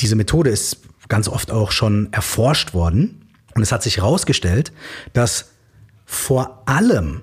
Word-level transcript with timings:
Diese 0.00 0.16
Methode 0.16 0.50
ist 0.50 0.78
ganz 1.08 1.28
oft 1.28 1.50
auch 1.50 1.70
schon 1.70 2.12
erforscht 2.12 2.74
worden. 2.74 3.26
Und 3.54 3.62
es 3.62 3.72
hat 3.72 3.82
sich 3.82 3.98
herausgestellt, 3.98 4.72
dass 5.12 5.50
vor 6.04 6.62
allem 6.66 7.22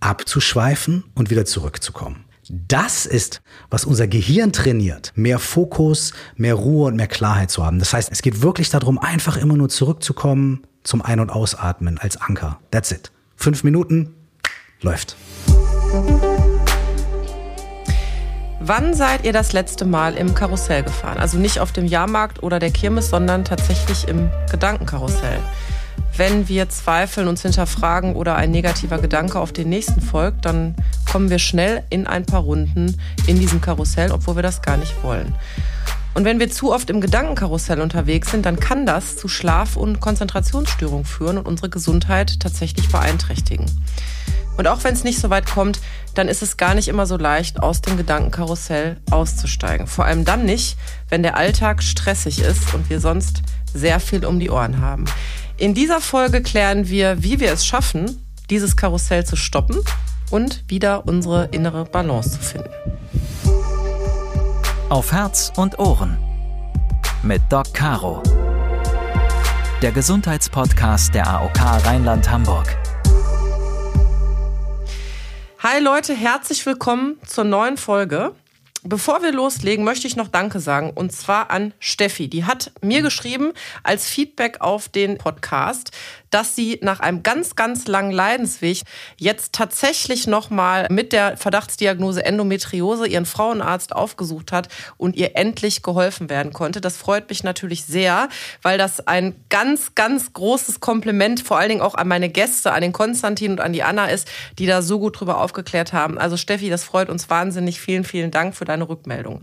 abzuschweifen 0.00 1.04
und 1.14 1.30
wieder 1.30 1.44
zurückzukommen. 1.44 2.24
Das 2.48 3.06
ist, 3.06 3.40
was 3.70 3.84
unser 3.84 4.08
Gehirn 4.08 4.52
trainiert, 4.52 5.12
mehr 5.14 5.38
Fokus, 5.38 6.12
mehr 6.36 6.54
Ruhe 6.54 6.88
und 6.88 6.96
mehr 6.96 7.06
Klarheit 7.06 7.50
zu 7.50 7.64
haben. 7.64 7.78
Das 7.78 7.92
heißt, 7.92 8.10
es 8.10 8.20
geht 8.20 8.42
wirklich 8.42 8.68
darum, 8.68 8.98
einfach 8.98 9.36
immer 9.36 9.56
nur 9.56 9.68
zurückzukommen 9.68 10.62
zum 10.82 11.02
Ein- 11.02 11.20
und 11.20 11.30
Ausatmen 11.30 11.98
als 11.98 12.16
Anker. 12.16 12.60
That's 12.70 12.90
it. 12.90 13.12
Fünf 13.36 13.64
Minuten, 13.64 14.14
läuft. 14.80 15.16
Wann 18.64 18.94
seid 18.94 19.24
ihr 19.24 19.32
das 19.32 19.52
letzte 19.52 19.84
Mal 19.84 20.14
im 20.14 20.34
Karussell 20.34 20.84
gefahren? 20.84 21.18
Also 21.18 21.36
nicht 21.36 21.58
auf 21.58 21.72
dem 21.72 21.84
Jahrmarkt 21.84 22.44
oder 22.44 22.60
der 22.60 22.70
Kirmes, 22.70 23.10
sondern 23.10 23.44
tatsächlich 23.44 24.06
im 24.06 24.30
Gedankenkarussell. 24.52 25.40
Wenn 26.16 26.48
wir 26.48 26.68
zweifeln, 26.68 27.26
uns 27.26 27.42
hinterfragen 27.42 28.14
oder 28.14 28.36
ein 28.36 28.52
negativer 28.52 28.98
Gedanke 28.98 29.40
auf 29.40 29.52
den 29.52 29.68
nächsten 29.68 30.00
folgt, 30.00 30.44
dann 30.44 30.76
kommen 31.10 31.28
wir 31.28 31.40
schnell 31.40 31.82
in 31.90 32.06
ein 32.06 32.24
paar 32.24 32.42
Runden 32.42 32.96
in 33.26 33.40
diesem 33.40 33.60
Karussell, 33.60 34.12
obwohl 34.12 34.36
wir 34.36 34.44
das 34.44 34.62
gar 34.62 34.76
nicht 34.76 35.02
wollen. 35.02 35.34
Und 36.14 36.24
wenn 36.24 36.38
wir 36.40 36.50
zu 36.50 36.72
oft 36.72 36.90
im 36.90 37.00
Gedankenkarussell 37.00 37.80
unterwegs 37.80 38.30
sind, 38.30 38.44
dann 38.44 38.60
kann 38.60 38.84
das 38.84 39.16
zu 39.16 39.28
Schlaf- 39.28 39.76
und 39.76 40.00
Konzentrationsstörungen 40.00 41.06
führen 41.06 41.38
und 41.38 41.46
unsere 41.46 41.70
Gesundheit 41.70 42.38
tatsächlich 42.40 42.88
beeinträchtigen. 42.90 43.66
Und 44.58 44.68
auch 44.68 44.84
wenn 44.84 44.92
es 44.92 45.04
nicht 45.04 45.18
so 45.18 45.30
weit 45.30 45.46
kommt, 45.46 45.80
dann 46.14 46.28
ist 46.28 46.42
es 46.42 46.58
gar 46.58 46.74
nicht 46.74 46.88
immer 46.88 47.06
so 47.06 47.16
leicht, 47.16 47.62
aus 47.62 47.80
dem 47.80 47.96
Gedankenkarussell 47.96 49.00
auszusteigen. 49.10 49.86
Vor 49.86 50.04
allem 50.04 50.26
dann 50.26 50.44
nicht, 50.44 50.76
wenn 51.08 51.22
der 51.22 51.36
Alltag 51.36 51.82
stressig 51.82 52.40
ist 52.40 52.74
und 52.74 52.90
wir 52.90 53.00
sonst 53.00 53.42
sehr 53.72 53.98
viel 53.98 54.26
um 54.26 54.38
die 54.38 54.50
Ohren 54.50 54.80
haben. 54.80 55.06
In 55.56 55.72
dieser 55.72 56.00
Folge 56.00 56.42
klären 56.42 56.88
wir, 56.88 57.22
wie 57.22 57.40
wir 57.40 57.52
es 57.52 57.64
schaffen, 57.64 58.22
dieses 58.50 58.76
Karussell 58.76 59.24
zu 59.24 59.36
stoppen 59.36 59.78
und 60.30 60.64
wieder 60.68 61.06
unsere 61.06 61.46
innere 61.46 61.84
Balance 61.84 62.32
zu 62.32 62.40
finden. 62.40 63.61
Auf 64.92 65.10
Herz 65.10 65.50
und 65.56 65.78
Ohren 65.78 66.18
mit 67.22 67.40
Doc 67.48 67.72
Caro. 67.72 68.22
Der 69.80 69.90
Gesundheitspodcast 69.90 71.14
der 71.14 71.26
AOK 71.28 71.58
Rheinland-Hamburg. 71.86 72.76
Hi 75.60 75.80
Leute, 75.80 76.14
herzlich 76.14 76.66
willkommen 76.66 77.16
zur 77.26 77.44
neuen 77.44 77.78
Folge. 77.78 78.34
Bevor 78.82 79.22
wir 79.22 79.32
loslegen, 79.32 79.82
möchte 79.82 80.06
ich 80.06 80.16
noch 80.16 80.28
Danke 80.28 80.60
sagen 80.60 80.90
und 80.94 81.10
zwar 81.10 81.50
an 81.50 81.72
Steffi. 81.78 82.28
Die 82.28 82.44
hat 82.44 82.72
mir 82.82 83.00
geschrieben 83.00 83.54
als 83.84 84.10
Feedback 84.10 84.60
auf 84.60 84.90
den 84.90 85.16
Podcast, 85.16 85.92
dass 86.32 86.56
sie 86.56 86.78
nach 86.82 86.98
einem 86.98 87.22
ganz, 87.22 87.54
ganz 87.54 87.86
langen 87.86 88.10
Leidensweg 88.10 88.82
jetzt 89.16 89.52
tatsächlich 89.52 90.26
nochmal 90.26 90.88
mit 90.90 91.12
der 91.12 91.36
Verdachtsdiagnose 91.36 92.24
Endometriose 92.24 93.06
ihren 93.06 93.26
Frauenarzt 93.26 93.94
aufgesucht 93.94 94.50
hat 94.50 94.68
und 94.96 95.14
ihr 95.14 95.36
endlich 95.36 95.82
geholfen 95.82 96.28
werden 96.30 96.52
konnte. 96.52 96.80
Das 96.80 96.96
freut 96.96 97.28
mich 97.28 97.44
natürlich 97.44 97.84
sehr, 97.84 98.28
weil 98.62 98.78
das 98.78 99.06
ein 99.06 99.36
ganz, 99.50 99.94
ganz 99.94 100.32
großes 100.32 100.80
Kompliment 100.80 101.40
vor 101.40 101.58
allen 101.58 101.68
Dingen 101.68 101.82
auch 101.82 101.94
an 101.94 102.08
meine 102.08 102.30
Gäste, 102.30 102.72
an 102.72 102.80
den 102.80 102.92
Konstantin 102.92 103.52
und 103.52 103.60
an 103.60 103.72
die 103.72 103.82
Anna 103.82 104.06
ist, 104.06 104.28
die 104.58 104.66
da 104.66 104.82
so 104.82 104.98
gut 104.98 105.20
drüber 105.20 105.38
aufgeklärt 105.38 105.92
haben. 105.92 106.18
Also 106.18 106.36
Steffi, 106.36 106.70
das 106.70 106.82
freut 106.82 107.10
uns 107.10 107.28
wahnsinnig. 107.28 107.80
Vielen, 107.80 108.04
vielen 108.04 108.30
Dank 108.30 108.56
für 108.56 108.64
deine 108.64 108.88
Rückmeldung. 108.88 109.42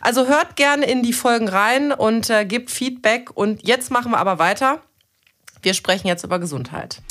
Also 0.00 0.26
hört 0.26 0.56
gerne 0.56 0.86
in 0.86 1.02
die 1.02 1.12
Folgen 1.12 1.48
rein 1.48 1.92
und 1.92 2.30
äh, 2.30 2.46
gebt 2.46 2.70
Feedback. 2.70 3.30
Und 3.34 3.66
jetzt 3.66 3.90
machen 3.90 4.12
wir 4.12 4.18
aber 4.18 4.38
weiter. 4.38 4.80
Wir 5.62 5.74
sprechen 5.74 6.06
jetzt 6.08 6.24
über 6.24 6.38
Gesundheit. 6.38 7.02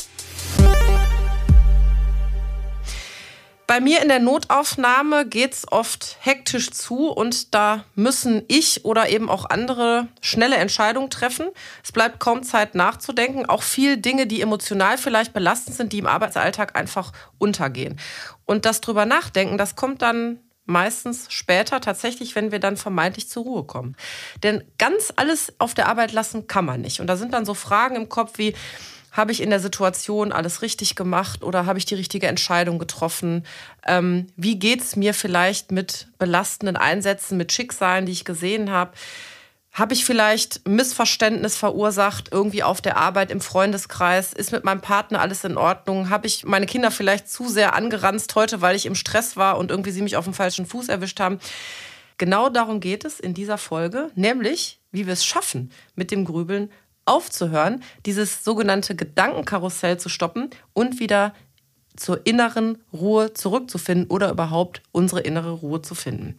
Bei 3.70 3.80
mir 3.80 4.02
in 4.02 4.08
der 4.08 4.20
Notaufnahme 4.20 5.28
geht 5.28 5.54
es 5.54 5.72
oft 5.72 6.18
hektisch 6.22 6.72
zu 6.72 7.12
und 7.12 7.54
da 7.54 7.84
müssen 7.94 8.44
ich 8.48 8.84
oder 8.84 9.10
eben 9.10 9.30
auch 9.30 9.46
andere 9.46 10.08
schnelle 10.22 10.56
Entscheidungen 10.56 11.12
treffen. 11.12 11.50
Es 11.84 11.92
bleibt 11.92 12.20
kaum 12.20 12.42
Zeit 12.42 12.74
nachzudenken. 12.74 13.46
Auch 13.46 13.62
viel 13.62 13.98
Dinge, 13.98 14.26
die 14.26 14.42
emotional 14.42 14.98
vielleicht 14.98 15.34
belastend 15.34 15.78
sind, 15.78 15.94
die 15.94 16.00
im 16.00 16.08
Arbeitsalltag 16.08 16.76
einfach 16.76 17.14
untergehen. 17.38 18.00
Und 18.46 18.66
das 18.66 18.82
drüber 18.82 19.06
nachdenken, 19.06 19.60
das 19.60 19.76
kommt 19.76 20.02
dann 20.02 20.40
meistens 20.70 21.26
später 21.30 21.82
tatsächlich, 21.82 22.36
wenn 22.36 22.52
wir 22.52 22.60
dann 22.60 22.78
vermeintlich 22.78 23.28
zur 23.28 23.44
Ruhe 23.44 23.64
kommen. 23.64 23.96
Denn 24.44 24.64
ganz 24.78 25.12
alles 25.16 25.54
auf 25.58 25.74
der 25.74 25.88
Arbeit 25.88 26.14
lassen 26.14 26.48
kann 26.48 26.66
man 26.66 26.82
nicht. 26.82 27.02
Und 27.02 27.08
da 27.08 27.18
sind 27.18 27.34
dann 27.34 27.46
so 27.46 27.54
Fragen 27.54 27.96
im 27.96 28.08
Kopf 28.08 28.38
wie, 28.38 28.54
habe 29.12 29.32
ich 29.32 29.42
in 29.42 29.50
der 29.50 29.60
Situation 29.60 30.32
alles 30.32 30.62
richtig 30.62 30.96
gemacht 30.96 31.44
oder 31.44 31.66
habe 31.66 31.80
ich 31.80 31.86
die 31.86 31.96
richtige 31.96 32.28
Entscheidung 32.28 32.78
getroffen? 32.78 33.46
Ähm, 33.88 34.28
wie 34.36 34.60
geht 34.60 34.82
es 34.82 34.96
mir 34.96 35.14
vielleicht 35.14 35.72
mit 35.72 36.08
belastenden 36.20 36.78
Einsätzen, 36.78 37.38
mit 37.38 37.52
Schicksalen, 37.52 38.06
die 38.06 38.12
ich 38.12 38.24
gesehen 38.24 38.70
habe? 38.70 38.92
Habe 39.72 39.94
ich 39.94 40.04
vielleicht 40.04 40.68
Missverständnis 40.68 41.56
verursacht, 41.56 42.30
irgendwie 42.32 42.64
auf 42.64 42.82
der 42.82 42.98
Arbeit, 42.98 43.32
im 43.32 43.40
Freundeskreis? 43.40 44.34
Ist 44.34 44.52
mit 44.52 44.64
meinem 44.64 44.82
Partner 44.82 45.22
alles 45.22 45.44
in 45.44 45.58
Ordnung? 45.58 46.10
Habe 46.10 46.28
ich 46.28 46.44
meine 46.44 46.66
Kinder 46.66 46.92
vielleicht 46.92 47.30
zu 47.30 47.48
sehr 47.48 47.76
angeranzt 47.76 48.34
heute, 48.36 48.62
weil 48.62 48.76
ich 48.76 48.86
im 48.86 48.96
Stress 48.96 49.38
war 49.38 49.58
und 49.58 49.72
irgendwie 49.72 49.92
sie 49.92 50.02
mich 50.02 50.18
auf 50.18 50.26
dem 50.26 50.34
falschen 50.34 50.66
Fuß 50.66 50.90
erwischt 50.90 51.20
haben? 51.20 51.40
Genau 52.18 52.50
darum 52.50 52.82
geht 52.82 53.06
es 53.06 53.20
in 53.20 53.34
dieser 53.34 53.58
Folge, 53.58 54.12
nämlich 54.16 54.82
wie 54.92 55.06
wir 55.06 55.14
es 55.14 55.26
schaffen, 55.26 55.72
mit 55.96 56.12
dem 56.12 56.26
Grübeln 56.26 56.70
aufzuhören, 57.06 57.84
dieses 58.06 58.44
sogenannte 58.44 58.96
Gedankenkarussell 58.96 59.98
zu 59.98 60.10
stoppen 60.10 60.50
und 60.74 61.00
wieder 61.00 61.34
zur 61.96 62.26
inneren 62.26 62.78
Ruhe 62.94 63.34
zurückzufinden 63.34 64.08
oder 64.08 64.30
überhaupt 64.32 64.82
unsere 64.92 65.22
innere 65.22 65.52
Ruhe 65.52 65.82
zu 65.82 65.96
finden. 65.96 66.36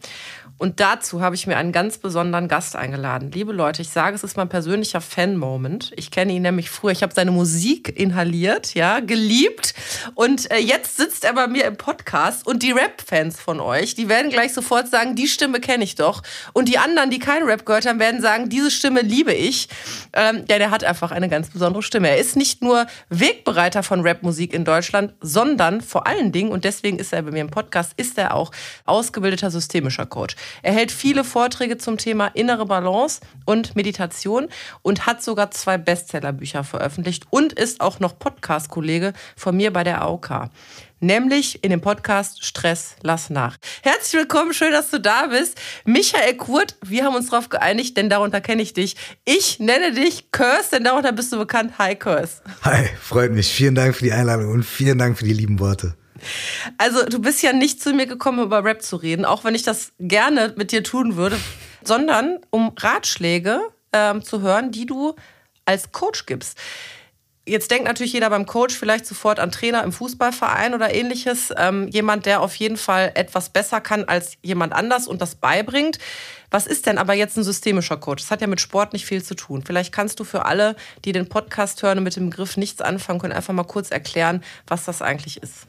Und 0.57 0.79
dazu 0.79 1.21
habe 1.21 1.33
ich 1.33 1.47
mir 1.47 1.57
einen 1.57 1.71
ganz 1.71 1.97
besonderen 1.97 2.47
Gast 2.47 2.75
eingeladen. 2.75 3.31
Liebe 3.31 3.51
Leute, 3.51 3.81
ich 3.81 3.89
sage, 3.89 4.15
es 4.15 4.23
ist 4.23 4.37
mein 4.37 4.47
persönlicher 4.47 5.01
Fan-Moment. 5.01 5.91
Ich 5.95 6.11
kenne 6.11 6.33
ihn 6.33 6.43
nämlich 6.43 6.69
früher. 6.69 6.91
Ich 6.91 7.01
habe 7.01 7.15
seine 7.15 7.31
Musik 7.31 7.99
inhaliert, 7.99 8.75
ja, 8.75 8.99
geliebt. 8.99 9.73
Und 10.13 10.51
äh, 10.51 10.59
jetzt 10.59 10.97
sitzt 10.97 11.25
er 11.25 11.33
bei 11.33 11.47
mir 11.47 11.65
im 11.65 11.77
Podcast. 11.77 12.45
Und 12.45 12.61
die 12.61 12.73
Rap-Fans 12.73 13.39
von 13.39 13.59
euch, 13.59 13.95
die 13.95 14.07
werden 14.07 14.29
gleich 14.29 14.53
sofort 14.53 14.87
sagen, 14.87 15.15
die 15.15 15.27
Stimme 15.27 15.59
kenne 15.59 15.83
ich 15.83 15.95
doch. 15.95 16.21
Und 16.53 16.69
die 16.69 16.77
anderen, 16.77 17.09
die 17.09 17.17
keinen 17.17 17.47
Rap 17.47 17.65
gehört 17.65 17.87
haben, 17.87 17.99
werden 17.99 18.21
sagen, 18.21 18.47
diese 18.49 18.69
Stimme 18.69 19.01
liebe 19.01 19.33
ich. 19.33 19.67
Ähm, 20.13 20.45
ja, 20.47 20.59
der 20.59 20.69
hat 20.69 20.83
einfach 20.83 21.09
eine 21.09 21.27
ganz 21.27 21.49
besondere 21.49 21.81
Stimme. 21.81 22.09
Er 22.09 22.19
ist 22.19 22.35
nicht 22.35 22.61
nur 22.61 22.85
Wegbereiter 23.09 23.81
von 23.81 24.01
Rap-Musik 24.01 24.53
in 24.53 24.63
Deutschland, 24.63 25.15
sondern 25.21 25.50
vor 25.81 26.07
allen 26.07 26.31
Dingen, 26.31 26.51
und 26.51 26.65
deswegen 26.65 26.99
ist 26.99 27.13
er 27.13 27.21
bei 27.21 27.31
mir 27.31 27.41
im 27.41 27.49
Podcast, 27.49 27.93
ist 27.97 28.17
er 28.17 28.35
auch 28.35 28.51
ausgebildeter 28.85 29.51
systemischer 29.51 30.05
Coach. 30.05 30.35
Er 30.61 30.73
hält 30.73 30.91
viele 30.91 31.23
Vorträge 31.23 31.77
zum 31.77 31.97
Thema 31.97 32.27
innere 32.27 32.65
Balance 32.65 33.21
und 33.45 33.75
Meditation 33.75 34.47
und 34.81 35.05
hat 35.05 35.23
sogar 35.23 35.51
zwei 35.51 35.77
Bestsellerbücher 35.77 36.63
veröffentlicht 36.63 37.25
und 37.29 37.53
ist 37.53 37.81
auch 37.81 37.99
noch 37.99 38.17
Podcast-Kollege 38.17 39.13
von 39.35 39.55
mir 39.55 39.71
bei 39.73 39.83
der 39.83 40.01
AOK 40.01 40.49
nämlich 41.01 41.63
in 41.63 41.71
dem 41.71 41.81
Podcast 41.81 42.45
Stress 42.45 42.95
lass 43.01 43.29
nach. 43.29 43.57
Herzlich 43.81 44.21
willkommen, 44.21 44.53
schön, 44.53 44.71
dass 44.71 44.89
du 44.89 44.99
da 44.99 45.27
bist. 45.27 45.59
Michael 45.83 46.37
Kurt, 46.37 46.75
wir 46.81 47.03
haben 47.03 47.15
uns 47.15 47.29
darauf 47.29 47.49
geeinigt, 47.49 47.97
denn 47.97 48.09
darunter 48.09 48.39
kenne 48.39 48.61
ich 48.61 48.73
dich. 48.73 48.95
Ich 49.25 49.59
nenne 49.59 49.91
dich 49.91 50.31
Kurs, 50.31 50.69
denn 50.69 50.83
darunter 50.83 51.11
bist 51.11 51.33
du 51.33 51.37
bekannt. 51.37 51.73
Hi 51.77 51.95
Kurs. 51.95 52.41
Hi, 52.63 52.87
freut 53.01 53.31
mich. 53.31 53.51
Vielen 53.51 53.75
Dank 53.75 53.95
für 53.95 54.03
die 54.03 54.13
Einladung 54.13 54.51
und 54.51 54.63
vielen 54.63 54.97
Dank 54.97 55.17
für 55.17 55.25
die 55.25 55.33
lieben 55.33 55.59
Worte. 55.59 55.95
Also 56.77 57.03
du 57.05 57.19
bist 57.19 57.41
ja 57.41 57.51
nicht 57.51 57.81
zu 57.81 57.93
mir 57.93 58.05
gekommen, 58.05 58.39
über 58.39 58.63
Rap 58.63 58.81
zu 58.81 58.95
reden, 58.95 59.25
auch 59.25 59.43
wenn 59.43 59.55
ich 59.55 59.63
das 59.63 59.91
gerne 59.99 60.53
mit 60.55 60.71
dir 60.71 60.83
tun 60.83 61.15
würde, 61.15 61.37
sondern 61.83 62.39
um 62.51 62.73
Ratschläge 62.77 63.61
ähm, 63.91 64.23
zu 64.23 64.41
hören, 64.41 64.71
die 64.71 64.85
du 64.85 65.15
als 65.65 65.91
Coach 65.91 66.25
gibst. 66.25 66.57
Jetzt 67.51 67.69
denkt 67.69 67.83
natürlich 67.83 68.13
jeder 68.13 68.29
beim 68.29 68.45
Coach 68.45 68.73
vielleicht 68.73 69.05
sofort 69.05 69.37
an 69.37 69.51
Trainer 69.51 69.83
im 69.83 69.91
Fußballverein 69.91 70.73
oder 70.73 70.93
ähnliches. 70.93 71.53
Ähm, 71.57 71.89
jemand, 71.89 72.25
der 72.25 72.39
auf 72.39 72.55
jeden 72.55 72.77
Fall 72.77 73.11
etwas 73.13 73.49
besser 73.49 73.81
kann 73.81 74.05
als 74.05 74.37
jemand 74.41 74.71
anders 74.71 75.05
und 75.05 75.21
das 75.21 75.35
beibringt. 75.35 75.99
Was 76.49 76.65
ist 76.65 76.85
denn 76.85 76.97
aber 76.97 77.13
jetzt 77.13 77.37
ein 77.37 77.43
systemischer 77.43 77.97
Coach? 77.97 78.23
Das 78.23 78.31
hat 78.31 78.39
ja 78.39 78.47
mit 78.47 78.61
Sport 78.61 78.93
nicht 78.93 79.05
viel 79.05 79.21
zu 79.21 79.35
tun. 79.35 79.63
Vielleicht 79.65 79.91
kannst 79.91 80.21
du 80.21 80.23
für 80.23 80.45
alle, 80.45 80.77
die 81.03 81.11
den 81.11 81.27
Podcast 81.27 81.83
hören 81.83 81.97
und 81.97 82.05
mit 82.05 82.15
dem 82.15 82.29
Begriff 82.29 82.55
nichts 82.55 82.79
anfangen 82.79 83.19
können, 83.19 83.33
einfach 83.33 83.53
mal 83.53 83.65
kurz 83.65 83.91
erklären, 83.91 84.41
was 84.67 84.85
das 84.85 85.01
eigentlich 85.01 85.43
ist. 85.43 85.67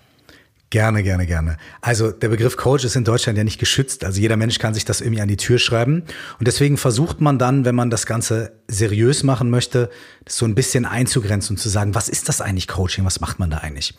Gerne, 0.72 1.02
gerne, 1.02 1.26
gerne. 1.26 1.58
Also 1.82 2.12
der 2.12 2.30
Begriff 2.30 2.56
Coach 2.56 2.86
ist 2.86 2.96
in 2.96 3.04
Deutschland 3.04 3.36
ja 3.36 3.44
nicht 3.44 3.60
geschützt. 3.60 4.06
Also 4.06 4.22
jeder 4.22 4.38
Mensch 4.38 4.58
kann 4.58 4.72
sich 4.72 4.86
das 4.86 5.02
irgendwie 5.02 5.20
an 5.20 5.28
die 5.28 5.36
Tür 5.36 5.58
schreiben. 5.58 6.04
Und 6.38 6.48
deswegen 6.48 6.78
versucht 6.78 7.20
man 7.20 7.38
dann, 7.38 7.66
wenn 7.66 7.74
man 7.74 7.90
das 7.90 8.06
Ganze 8.06 8.54
seriös 8.69 9.22
machen 9.22 9.50
möchte, 9.50 9.90
das 10.24 10.38
so 10.38 10.46
ein 10.46 10.54
bisschen 10.54 10.86
einzugrenzen 10.86 11.56
und 11.56 11.58
zu 11.58 11.69
sagen, 11.69 11.94
was 11.94 12.08
ist 12.08 12.30
das 12.30 12.40
eigentlich 12.40 12.69
Coaching? 12.69 13.04
Was 13.04 13.20
macht 13.20 13.38
man 13.38 13.50
da 13.50 13.58
eigentlich? 13.58 13.92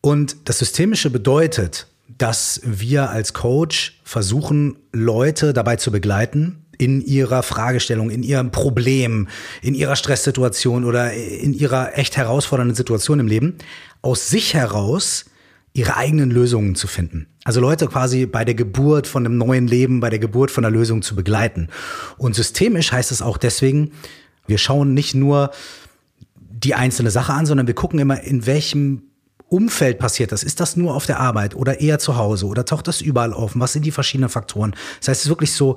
Und 0.00 0.48
das 0.48 0.60
Systemische 0.60 1.10
bedeutet, 1.10 1.88
dass 2.08 2.62
wir 2.64 3.10
als 3.10 3.34
Coach 3.34 4.00
versuchen, 4.02 4.78
Leute 4.94 5.52
dabei 5.52 5.76
zu 5.76 5.92
begleiten, 5.92 6.64
in 6.78 7.02
ihrer 7.02 7.42
Fragestellung, 7.42 8.08
in 8.08 8.22
ihrem 8.22 8.50
Problem, 8.50 9.28
in 9.60 9.74
ihrer 9.74 9.96
Stresssituation 9.96 10.84
oder 10.86 11.12
in 11.12 11.52
ihrer 11.52 11.98
echt 11.98 12.16
herausfordernden 12.16 12.74
Situation 12.74 13.20
im 13.20 13.26
Leben, 13.26 13.58
aus 14.00 14.30
sich 14.30 14.54
heraus 14.54 15.26
ihre 15.74 15.96
eigenen 15.96 16.30
Lösungen 16.30 16.74
zu 16.74 16.86
finden. 16.86 17.26
Also 17.44 17.60
Leute 17.60 17.86
quasi 17.86 18.26
bei 18.26 18.44
der 18.44 18.54
Geburt 18.54 19.06
von 19.06 19.24
einem 19.24 19.38
neuen 19.38 19.66
Leben, 19.66 20.00
bei 20.00 20.10
der 20.10 20.18
Geburt 20.18 20.50
von 20.50 20.64
einer 20.64 20.74
Lösung 20.74 21.02
zu 21.02 21.16
begleiten. 21.16 21.68
Und 22.18 22.34
systemisch 22.34 22.92
heißt 22.92 23.10
es 23.10 23.22
auch 23.22 23.38
deswegen, 23.38 23.92
wir 24.46 24.58
schauen 24.58 24.92
nicht 24.92 25.14
nur 25.14 25.50
die 26.36 26.74
einzelne 26.74 27.10
Sache 27.10 27.32
an, 27.32 27.46
sondern 27.46 27.66
wir 27.66 27.74
gucken 27.74 27.98
immer, 27.98 28.22
in 28.22 28.46
welchem 28.46 29.02
Umfeld 29.52 29.98
passiert 29.98 30.32
das? 30.32 30.42
Ist 30.42 30.60
das 30.60 30.76
nur 30.76 30.94
auf 30.94 31.04
der 31.04 31.20
Arbeit 31.20 31.54
oder 31.54 31.80
eher 31.80 31.98
zu 31.98 32.16
Hause 32.16 32.46
oder 32.46 32.64
taucht 32.64 32.88
das 32.88 33.02
überall 33.02 33.34
auf? 33.34 33.52
Was 33.54 33.74
sind 33.74 33.84
die 33.84 33.90
verschiedenen 33.90 34.30
Faktoren? 34.30 34.74
Das 35.00 35.08
heißt, 35.08 35.20
es 35.20 35.24
ist 35.26 35.30
wirklich 35.30 35.52
so, 35.52 35.76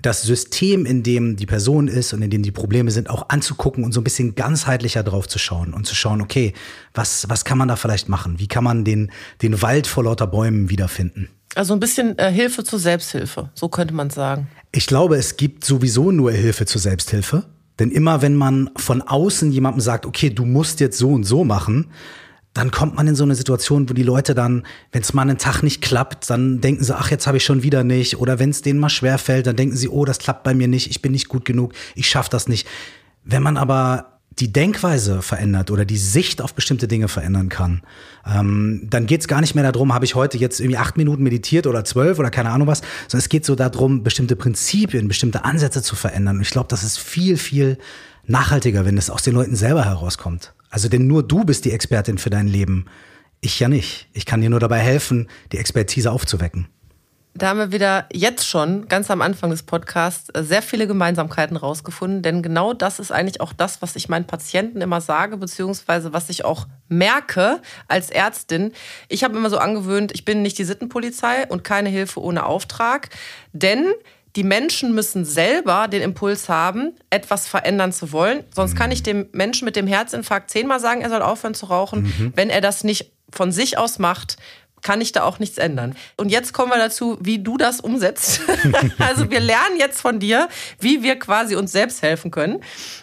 das 0.00 0.22
System, 0.22 0.86
in 0.86 1.02
dem 1.02 1.36
die 1.36 1.46
Person 1.46 1.88
ist 1.88 2.12
und 2.12 2.22
in 2.22 2.30
dem 2.30 2.42
die 2.42 2.50
Probleme 2.50 2.90
sind, 2.90 3.08
auch 3.10 3.28
anzugucken 3.28 3.84
und 3.84 3.92
so 3.92 4.00
ein 4.00 4.04
bisschen 4.04 4.34
ganzheitlicher 4.34 5.02
drauf 5.02 5.26
zu 5.26 5.38
schauen 5.38 5.72
und 5.72 5.86
zu 5.86 5.94
schauen, 5.94 6.20
okay, 6.20 6.52
was, 6.94 7.28
was 7.28 7.44
kann 7.44 7.58
man 7.58 7.68
da 7.68 7.76
vielleicht 7.76 8.08
machen? 8.08 8.38
Wie 8.38 8.46
kann 8.46 8.64
man 8.64 8.84
den, 8.84 9.10
den 9.42 9.62
Wald 9.62 9.86
vor 9.86 10.04
lauter 10.04 10.26
Bäumen 10.26 10.70
wiederfinden? 10.70 11.28
Also 11.54 11.72
ein 11.72 11.80
bisschen 11.80 12.18
äh, 12.18 12.30
Hilfe 12.30 12.64
zur 12.64 12.78
Selbsthilfe, 12.78 13.50
so 13.54 13.68
könnte 13.68 13.94
man 13.94 14.10
sagen. 14.10 14.48
Ich 14.72 14.86
glaube, 14.86 15.16
es 15.16 15.38
gibt 15.38 15.64
sowieso 15.64 16.12
nur 16.12 16.30
Hilfe 16.32 16.66
zur 16.66 16.80
Selbsthilfe. 16.80 17.44
Denn 17.78 17.90
immer 17.90 18.22
wenn 18.22 18.34
man 18.34 18.70
von 18.76 19.02
außen 19.02 19.52
jemandem 19.52 19.80
sagt, 19.80 20.06
okay, 20.06 20.30
du 20.30 20.44
musst 20.44 20.80
jetzt 20.80 20.98
so 20.98 21.10
und 21.10 21.24
so 21.24 21.44
machen, 21.44 21.88
dann 22.56 22.70
kommt 22.70 22.96
man 22.96 23.06
in 23.06 23.14
so 23.14 23.24
eine 23.24 23.34
Situation, 23.34 23.88
wo 23.88 23.92
die 23.92 24.02
Leute 24.02 24.34
dann, 24.34 24.64
wenn 24.90 25.02
es 25.02 25.12
mal 25.12 25.22
einen 25.22 25.36
Tag 25.36 25.62
nicht 25.62 25.82
klappt, 25.82 26.30
dann 26.30 26.60
denken 26.60 26.82
sie, 26.82 26.96
ach, 26.96 27.10
jetzt 27.10 27.26
habe 27.26 27.36
ich 27.36 27.44
schon 27.44 27.62
wieder 27.62 27.84
nicht. 27.84 28.18
Oder 28.18 28.38
wenn 28.38 28.50
es 28.50 28.62
denen 28.62 28.80
mal 28.80 28.88
schwer 28.88 29.18
fällt, 29.18 29.46
dann 29.46 29.56
denken 29.56 29.76
sie, 29.76 29.88
oh, 29.88 30.04
das 30.04 30.18
klappt 30.18 30.42
bei 30.42 30.54
mir 30.54 30.66
nicht, 30.66 30.90
ich 30.90 31.02
bin 31.02 31.12
nicht 31.12 31.28
gut 31.28 31.44
genug, 31.44 31.74
ich 31.94 32.08
schaffe 32.08 32.30
das 32.30 32.48
nicht. 32.48 32.66
Wenn 33.24 33.42
man 33.42 33.58
aber 33.58 34.20
die 34.38 34.52
Denkweise 34.52 35.22
verändert 35.22 35.70
oder 35.70 35.84
die 35.84 35.96
Sicht 35.96 36.42
auf 36.42 36.54
bestimmte 36.54 36.88
Dinge 36.88 37.08
verändern 37.08 37.48
kann, 37.48 37.82
ähm, 38.26 38.86
dann 38.88 39.06
geht 39.06 39.20
es 39.22 39.28
gar 39.28 39.40
nicht 39.40 39.54
mehr 39.54 39.70
darum, 39.70 39.94
habe 39.94 40.04
ich 40.04 40.14
heute 40.14 40.38
jetzt 40.38 40.60
irgendwie 40.60 40.78
acht 40.78 40.96
Minuten 40.96 41.22
meditiert 41.22 41.66
oder 41.66 41.84
zwölf 41.84 42.18
oder 42.18 42.30
keine 42.30 42.50
Ahnung 42.50 42.68
was, 42.68 42.80
sondern 43.08 43.20
es 43.24 43.28
geht 43.28 43.46
so 43.46 43.54
darum, 43.54 44.02
bestimmte 44.02 44.36
Prinzipien, 44.36 45.08
bestimmte 45.08 45.44
Ansätze 45.44 45.82
zu 45.82 45.96
verändern. 45.96 46.36
Und 46.36 46.42
ich 46.42 46.50
glaube, 46.50 46.68
das 46.68 46.84
ist 46.84 46.98
viel, 46.98 47.36
viel 47.36 47.78
nachhaltiger, 48.26 48.84
wenn 48.84 48.98
es 48.98 49.10
aus 49.10 49.22
den 49.22 49.34
Leuten 49.34 49.56
selber 49.56 49.84
herauskommt. 49.84 50.52
Also 50.76 50.90
denn 50.90 51.06
nur 51.06 51.22
du 51.22 51.42
bist 51.42 51.64
die 51.64 51.72
Expertin 51.72 52.18
für 52.18 52.28
dein 52.28 52.48
Leben. 52.48 52.84
Ich 53.40 53.58
ja 53.60 53.66
nicht. 53.66 54.10
Ich 54.12 54.26
kann 54.26 54.42
dir 54.42 54.50
nur 54.50 54.60
dabei 54.60 54.78
helfen, 54.78 55.26
die 55.50 55.56
Expertise 55.56 56.12
aufzuwecken. 56.12 56.68
Da 57.32 57.48
haben 57.48 57.58
wir 57.58 57.72
wieder 57.72 58.04
jetzt 58.12 58.46
schon, 58.46 58.86
ganz 58.86 59.10
am 59.10 59.22
Anfang 59.22 59.48
des 59.48 59.62
Podcasts, 59.62 60.30
sehr 60.38 60.60
viele 60.60 60.86
Gemeinsamkeiten 60.86 61.56
rausgefunden. 61.56 62.20
Denn 62.20 62.42
genau 62.42 62.74
das 62.74 62.98
ist 62.98 63.10
eigentlich 63.10 63.40
auch 63.40 63.54
das, 63.54 63.80
was 63.80 63.96
ich 63.96 64.10
meinen 64.10 64.26
Patienten 64.26 64.82
immer 64.82 65.00
sage, 65.00 65.38
beziehungsweise 65.38 66.12
was 66.12 66.28
ich 66.28 66.44
auch 66.44 66.66
merke 66.88 67.62
als 67.88 68.10
Ärztin. 68.10 68.72
Ich 69.08 69.24
habe 69.24 69.34
immer 69.34 69.48
so 69.48 69.56
angewöhnt, 69.56 70.12
ich 70.12 70.26
bin 70.26 70.42
nicht 70.42 70.58
die 70.58 70.64
Sittenpolizei 70.64 71.46
und 71.48 71.64
keine 71.64 71.88
Hilfe 71.88 72.20
ohne 72.20 72.44
Auftrag. 72.44 73.08
Denn 73.54 73.94
die 74.36 74.44
Menschen 74.44 74.94
müssen 74.94 75.24
selber 75.24 75.88
den 75.88 76.02
Impuls 76.02 76.48
haben, 76.48 76.94
etwas 77.08 77.48
verändern 77.48 77.92
zu 77.92 78.12
wollen. 78.12 78.44
Sonst 78.54 78.76
kann 78.76 78.92
ich 78.92 79.02
dem 79.02 79.28
Menschen 79.32 79.64
mit 79.64 79.76
dem 79.76 79.86
Herzinfarkt 79.86 80.50
zehnmal 80.50 80.78
sagen, 80.78 81.00
er 81.00 81.08
soll 81.08 81.22
aufhören 81.22 81.54
zu 81.54 81.66
rauchen. 81.66 82.02
Mhm. 82.02 82.32
Wenn 82.36 82.50
er 82.50 82.60
das 82.60 82.84
nicht 82.84 83.12
von 83.32 83.50
sich 83.50 83.78
aus 83.78 83.98
macht, 83.98 84.36
kann 84.86 85.00
ich 85.00 85.10
da 85.10 85.24
auch 85.24 85.40
nichts 85.40 85.58
ändern. 85.58 85.96
Und 86.16 86.28
jetzt 86.28 86.52
kommen 86.52 86.70
wir 86.70 86.78
dazu, 86.78 87.18
wie 87.20 87.40
du 87.40 87.56
das 87.56 87.80
umsetzt. 87.80 88.40
also 89.00 89.32
wir 89.32 89.40
lernen 89.40 89.80
jetzt 89.80 90.00
von 90.00 90.20
dir, 90.20 90.48
wie 90.78 91.02
wir 91.02 91.18
quasi 91.18 91.56
uns 91.56 91.72
selbst 91.72 92.02
helfen 92.02 92.30
können. 92.30 92.62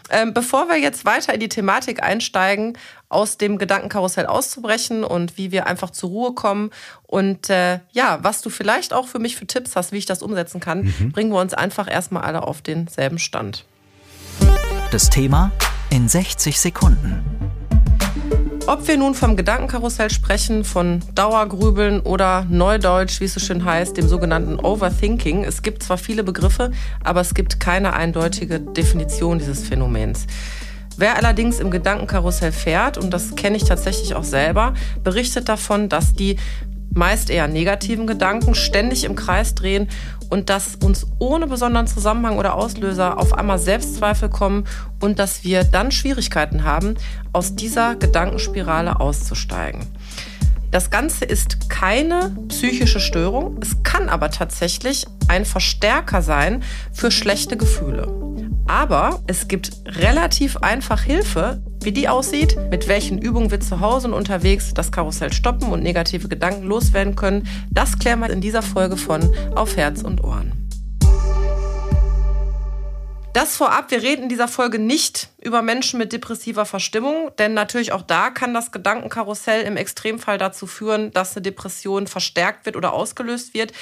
Ähm, 0.10 0.34
bevor 0.34 0.70
wir 0.70 0.78
jetzt 0.78 1.04
weiter 1.04 1.34
in 1.34 1.42
die 1.42 1.50
Thematik 1.50 2.02
einsteigen, 2.02 2.78
aus 3.10 3.38
dem 3.38 3.58
Gedankenkarussell 3.58 4.28
auszubrechen 4.28 5.04
und 5.04 5.38
wie 5.38 5.52
wir 5.52 5.68
einfach 5.68 5.90
zur 5.90 6.10
Ruhe 6.10 6.34
kommen 6.34 6.72
und 7.04 7.50
äh, 7.50 7.80
ja, 7.92 8.20
was 8.22 8.42
du 8.42 8.50
vielleicht 8.50 8.94
auch 8.94 9.08
für 9.08 9.20
mich 9.20 9.36
für 9.36 9.46
Tipps 9.46 9.76
hast, 9.76 9.92
wie 9.92 9.98
ich 9.98 10.06
das 10.06 10.24
umsetzen 10.24 10.62
kann, 10.62 10.94
mhm. 11.00 11.12
bringen 11.12 11.32
wir 11.32 11.42
uns 11.42 11.54
einfach 11.54 11.92
erstmal 11.92 12.24
alle 12.24 12.44
auf 12.44 12.62
denselben 12.62 13.20
Stand. 13.20 13.66
Das 14.90 15.10
Thema 15.10 15.52
in 15.90 16.08
60 16.08 16.60
Sekunden. 16.60 17.63
Ob 18.66 18.88
wir 18.88 18.96
nun 18.96 19.14
vom 19.14 19.36
Gedankenkarussell 19.36 20.10
sprechen, 20.10 20.64
von 20.64 21.02
Dauergrübeln 21.16 22.00
oder 22.00 22.46
Neudeutsch, 22.50 23.20
wie 23.20 23.26
es 23.26 23.34
so 23.34 23.42
schön 23.42 23.66
heißt, 23.66 23.98
dem 23.98 24.08
sogenannten 24.08 24.58
Overthinking. 24.58 25.44
Es 25.44 25.64
gibt 25.64 25.84
zwar 25.84 25.98
viele 25.98 26.24
Begriffe, 26.24 26.72
aber 27.04 27.20
es 27.20 27.34
gibt 27.34 27.60
keine 27.60 27.92
eindeutige 27.92 28.62
Definition 28.62 29.38
dieses 29.38 29.68
Phänomens. 29.68 30.28
Wer 30.96 31.18
allerdings 31.18 31.60
im 31.60 31.72
Gedankenkarussell 31.72 32.54
fährt, 32.54 32.98
und 32.98 33.12
das 33.12 33.36
kenne 33.36 33.58
ich 33.58 33.66
tatsächlich 33.66 34.16
auch 34.16 34.24
selber, 34.24 34.76
berichtet 35.04 35.50
davon, 35.50 35.90
dass 35.90 36.14
die 36.14 36.38
meist 36.94 37.30
eher 37.30 37.48
negativen 37.48 38.08
Gedanken 38.08 38.56
ständig 38.56 39.04
im 39.04 39.16
Kreis 39.16 39.56
drehen 39.56 39.88
und 40.30 40.50
dass 40.50 40.76
uns 40.76 41.08
ohne 41.20 41.48
besonderen 41.48 41.88
Zusammenhang 41.88 42.38
oder 42.38 42.56
Auslöser 42.56 43.20
auf 43.20 43.34
einmal 43.34 43.60
Selbstzweifel 43.60 44.30
kommen 44.30 44.66
und 45.00 45.20
dass 45.20 45.44
wir 45.44 45.64
dann 45.64 45.92
Schwierigkeiten 45.92 46.64
haben, 46.64 46.96
aus 47.34 47.56
dieser 47.56 47.96
Gedankenspirale 47.96 49.00
auszusteigen. 49.00 49.82
Das 50.72 50.90
Ganze 50.90 51.26
ist 51.26 51.70
keine 51.70 52.36
psychische 52.48 53.00
Störung, 53.00 53.60
es 53.62 53.84
kann 53.84 54.10
aber 54.10 54.32
tatsächlich 54.32 55.06
ein 55.28 55.46
Verstärker 55.46 56.24
sein 56.24 56.64
für 56.92 57.12
schlechte 57.12 57.58
Gefühle. 57.58 58.08
Aber 58.68 59.22
es 59.28 59.48
gibt 59.48 59.72
relativ 59.86 60.58
einfach 60.58 61.02
Hilfe, 61.02 61.62
wie 61.82 61.92
die 61.92 62.08
aussieht, 62.08 62.58
mit 62.72 62.88
welchen 62.88 63.18
Übungen 63.18 63.52
wir 63.52 63.60
zu 63.60 63.82
Hause 63.82 64.08
und 64.08 64.14
unterwegs 64.14 64.74
das 64.74 64.92
Karussell 64.92 65.34
stoppen 65.34 65.72
und 65.72 65.84
negative 65.84 66.30
Gedanken 66.30 66.64
loswerden 66.64 67.16
können, 67.16 67.48
das 67.72 68.00
klären 68.00 68.20
wir 68.22 68.30
in 68.30 68.42
dieser 68.42 68.62
Folge 68.62 68.96
von 68.96 69.30
Auf 69.56 69.76
Herz 69.76 70.02
und 70.02 70.24
Ohren. 70.24 70.64
Das 73.34 73.58
vorab, 73.58 73.90
wir 73.90 74.04
reden 74.04 74.24
in 74.24 74.30
dieser 74.30 74.48
Folge 74.48 74.78
nicht 74.78 75.30
über 75.42 75.64
Menschen 75.64 75.98
mit 75.98 76.14
depressiver 76.14 76.66
Verstimmung, 76.66 77.32
denn 77.40 77.56
natürlich 77.56 77.92
auch 77.92 78.04
da 78.04 78.30
kann 78.30 78.54
das 78.54 78.72
Gedankenkarussell 78.72 79.64
im 79.64 79.76
Extremfall 79.76 80.38
dazu 80.38 80.68
führen, 80.68 81.12
dass 81.12 81.36
eine 81.36 81.42
Depression 81.42 82.06
verstärkt 82.06 82.68
wird 82.68 82.76
oder 82.76 82.94
ausgelöst 82.94 83.56
wird 83.56 83.74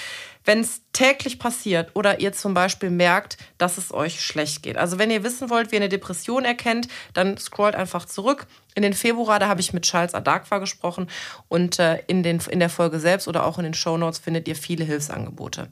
wenn 0.45 0.61
es 0.61 0.81
täglich 0.93 1.39
passiert 1.39 1.91
oder 1.95 2.19
ihr 2.19 2.33
zum 2.33 2.53
Beispiel 2.53 2.89
merkt, 2.89 3.37
dass 3.57 3.77
es 3.77 3.93
euch 3.93 4.21
schlecht 4.21 4.63
geht. 4.63 4.77
Also 4.77 4.97
wenn 4.97 5.11
ihr 5.11 5.23
wissen 5.23 5.49
wollt, 5.49 5.71
wie 5.71 5.75
ihr 5.75 5.81
eine 5.81 5.89
Depression 5.89 6.45
erkennt, 6.45 6.87
dann 7.13 7.37
scrollt 7.37 7.75
einfach 7.75 8.05
zurück. 8.05 8.47
In 8.75 8.83
den 8.83 8.93
Februar, 8.93 9.39
da 9.39 9.47
habe 9.47 9.61
ich 9.61 9.73
mit 9.73 9.83
Charles 9.83 10.13
Adakwa 10.13 10.59
gesprochen 10.59 11.07
und 11.47 11.79
äh, 11.79 11.99
in, 12.07 12.23
den, 12.23 12.41
in 12.49 12.59
der 12.59 12.69
Folge 12.69 12.99
selbst 12.99 13.27
oder 13.27 13.45
auch 13.45 13.57
in 13.57 13.63
den 13.63 13.73
Show 13.73 13.97
Notes 13.97 14.19
findet 14.19 14.47
ihr 14.47 14.55
viele 14.55 14.83
Hilfsangebote. 14.83 15.67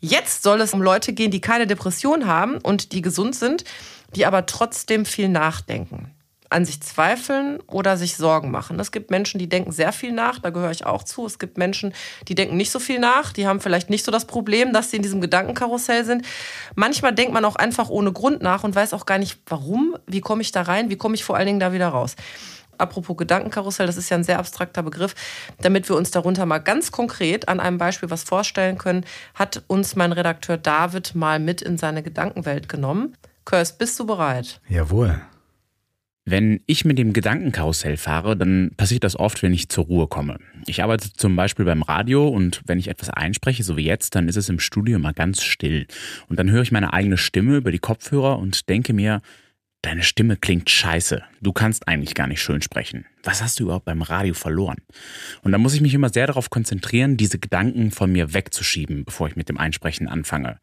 Jetzt 0.00 0.42
soll 0.42 0.60
es 0.60 0.74
um 0.74 0.82
Leute 0.82 1.12
gehen, 1.12 1.30
die 1.30 1.40
keine 1.40 1.66
Depression 1.66 2.26
haben 2.26 2.58
und 2.58 2.92
die 2.92 3.00
gesund 3.00 3.34
sind, 3.34 3.64
die 4.14 4.26
aber 4.26 4.46
trotzdem 4.46 5.06
viel 5.06 5.28
nachdenken 5.28 6.15
an 6.50 6.64
sich 6.64 6.80
zweifeln 6.80 7.60
oder 7.66 7.96
sich 7.96 8.16
Sorgen 8.16 8.50
machen. 8.50 8.78
Es 8.78 8.92
gibt 8.92 9.10
Menschen, 9.10 9.38
die 9.38 9.48
denken 9.48 9.72
sehr 9.72 9.92
viel 9.92 10.12
nach, 10.12 10.38
da 10.38 10.50
gehöre 10.50 10.70
ich 10.70 10.86
auch 10.86 11.02
zu. 11.02 11.26
Es 11.26 11.38
gibt 11.38 11.58
Menschen, 11.58 11.92
die 12.28 12.34
denken 12.34 12.56
nicht 12.56 12.70
so 12.70 12.78
viel 12.78 12.98
nach, 12.98 13.32
die 13.32 13.46
haben 13.46 13.60
vielleicht 13.60 13.90
nicht 13.90 14.04
so 14.04 14.12
das 14.12 14.26
Problem, 14.26 14.72
dass 14.72 14.90
sie 14.90 14.96
in 14.96 15.02
diesem 15.02 15.20
Gedankenkarussell 15.20 16.04
sind. 16.04 16.24
Manchmal 16.74 17.14
denkt 17.14 17.32
man 17.32 17.44
auch 17.44 17.56
einfach 17.56 17.88
ohne 17.88 18.12
Grund 18.12 18.42
nach 18.42 18.64
und 18.64 18.74
weiß 18.74 18.94
auch 18.94 19.06
gar 19.06 19.18
nicht, 19.18 19.38
warum, 19.46 19.96
wie 20.06 20.20
komme 20.20 20.42
ich 20.42 20.52
da 20.52 20.62
rein, 20.62 20.90
wie 20.90 20.96
komme 20.96 21.14
ich 21.14 21.24
vor 21.24 21.36
allen 21.36 21.46
Dingen 21.46 21.60
da 21.60 21.72
wieder 21.72 21.88
raus. 21.88 22.16
Apropos 22.78 23.16
Gedankenkarussell, 23.16 23.86
das 23.86 23.96
ist 23.96 24.10
ja 24.10 24.16
ein 24.16 24.24
sehr 24.24 24.38
abstrakter 24.38 24.82
Begriff. 24.82 25.14
Damit 25.60 25.88
wir 25.88 25.96
uns 25.96 26.10
darunter 26.10 26.46
mal 26.46 26.58
ganz 26.58 26.92
konkret 26.92 27.48
an 27.48 27.60
einem 27.60 27.78
Beispiel 27.78 28.10
was 28.10 28.22
vorstellen 28.22 28.78
können, 28.78 29.04
hat 29.34 29.62
uns 29.66 29.96
mein 29.96 30.12
Redakteur 30.12 30.58
David 30.58 31.14
mal 31.14 31.38
mit 31.38 31.62
in 31.62 31.78
seine 31.78 32.02
Gedankenwelt 32.02 32.68
genommen. 32.68 33.16
Kurs, 33.44 33.76
bist 33.78 33.98
du 33.98 34.06
bereit? 34.06 34.60
Jawohl. 34.68 35.20
Wenn 36.28 36.60
ich 36.66 36.84
mit 36.84 36.98
dem 36.98 37.12
Gedankenkarussell 37.12 37.96
fahre, 37.96 38.36
dann 38.36 38.72
passiert 38.76 39.04
das 39.04 39.16
oft, 39.16 39.44
wenn 39.44 39.54
ich 39.54 39.68
zur 39.68 39.84
Ruhe 39.84 40.08
komme. 40.08 40.38
Ich 40.66 40.82
arbeite 40.82 41.12
zum 41.12 41.36
Beispiel 41.36 41.64
beim 41.64 41.82
Radio 41.82 42.26
und 42.26 42.62
wenn 42.66 42.80
ich 42.80 42.88
etwas 42.88 43.10
einspreche, 43.10 43.62
so 43.62 43.76
wie 43.76 43.84
jetzt, 43.84 44.16
dann 44.16 44.26
ist 44.26 44.34
es 44.34 44.48
im 44.48 44.58
Studio 44.58 44.98
mal 44.98 45.12
ganz 45.12 45.44
still. 45.44 45.86
Und 46.28 46.40
dann 46.40 46.50
höre 46.50 46.62
ich 46.62 46.72
meine 46.72 46.92
eigene 46.92 47.16
Stimme 47.16 47.56
über 47.56 47.70
die 47.70 47.78
Kopfhörer 47.78 48.40
und 48.40 48.68
denke 48.68 48.92
mir, 48.92 49.22
deine 49.82 50.02
Stimme 50.02 50.36
klingt 50.36 50.68
scheiße. 50.68 51.22
Du 51.42 51.52
kannst 51.52 51.86
eigentlich 51.86 52.16
gar 52.16 52.26
nicht 52.26 52.42
schön 52.42 52.60
sprechen. 52.60 53.06
Was 53.22 53.40
hast 53.40 53.60
du 53.60 53.64
überhaupt 53.64 53.84
beim 53.84 54.02
Radio 54.02 54.34
verloren? 54.34 54.78
Und 55.42 55.52
da 55.52 55.58
muss 55.58 55.74
ich 55.74 55.80
mich 55.80 55.94
immer 55.94 56.08
sehr 56.08 56.26
darauf 56.26 56.50
konzentrieren, 56.50 57.16
diese 57.16 57.38
Gedanken 57.38 57.92
von 57.92 58.10
mir 58.10 58.34
wegzuschieben, 58.34 59.04
bevor 59.04 59.28
ich 59.28 59.36
mit 59.36 59.48
dem 59.48 59.58
Einsprechen 59.58 60.08
anfange. 60.08 60.58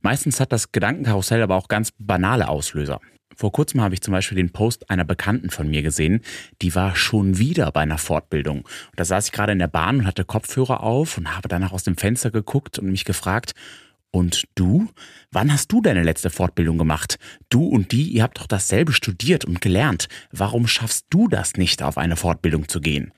Meistens 0.00 0.40
hat 0.40 0.52
das 0.52 0.72
Gedankenkarussell 0.72 1.42
aber 1.42 1.56
auch 1.56 1.68
ganz 1.68 1.92
banale 1.98 2.48
Auslöser. 2.48 3.02
Vor 3.34 3.52
kurzem 3.52 3.80
habe 3.80 3.94
ich 3.94 4.00
zum 4.00 4.12
Beispiel 4.12 4.36
den 4.36 4.50
Post 4.50 4.88
einer 4.88 5.04
Bekannten 5.04 5.50
von 5.50 5.68
mir 5.68 5.82
gesehen, 5.82 6.22
die 6.62 6.74
war 6.74 6.96
schon 6.96 7.38
wieder 7.38 7.70
bei 7.72 7.80
einer 7.80 7.98
Fortbildung. 7.98 8.60
Und 8.60 8.68
da 8.96 9.04
saß 9.04 9.26
ich 9.26 9.32
gerade 9.32 9.52
in 9.52 9.58
der 9.58 9.66
Bahn 9.68 9.98
und 9.98 10.06
hatte 10.06 10.24
Kopfhörer 10.24 10.82
auf 10.82 11.18
und 11.18 11.36
habe 11.36 11.48
danach 11.48 11.72
aus 11.72 11.84
dem 11.84 11.96
Fenster 11.96 12.30
geguckt 12.30 12.78
und 12.78 12.90
mich 12.90 13.04
gefragt, 13.04 13.52
Und 14.10 14.44
du? 14.54 14.88
Wann 15.30 15.52
hast 15.52 15.70
du 15.72 15.82
deine 15.82 16.02
letzte 16.02 16.30
Fortbildung 16.30 16.78
gemacht? 16.78 17.18
Du 17.50 17.66
und 17.66 17.92
die, 17.92 18.08
ihr 18.08 18.22
habt 18.22 18.38
doch 18.38 18.46
dasselbe 18.46 18.92
studiert 18.92 19.44
und 19.44 19.60
gelernt. 19.60 20.08
Warum 20.30 20.66
schaffst 20.66 21.06
du 21.10 21.28
das 21.28 21.54
nicht, 21.54 21.82
auf 21.82 21.98
eine 21.98 22.16
Fortbildung 22.16 22.68
zu 22.68 22.80
gehen? 22.80 23.12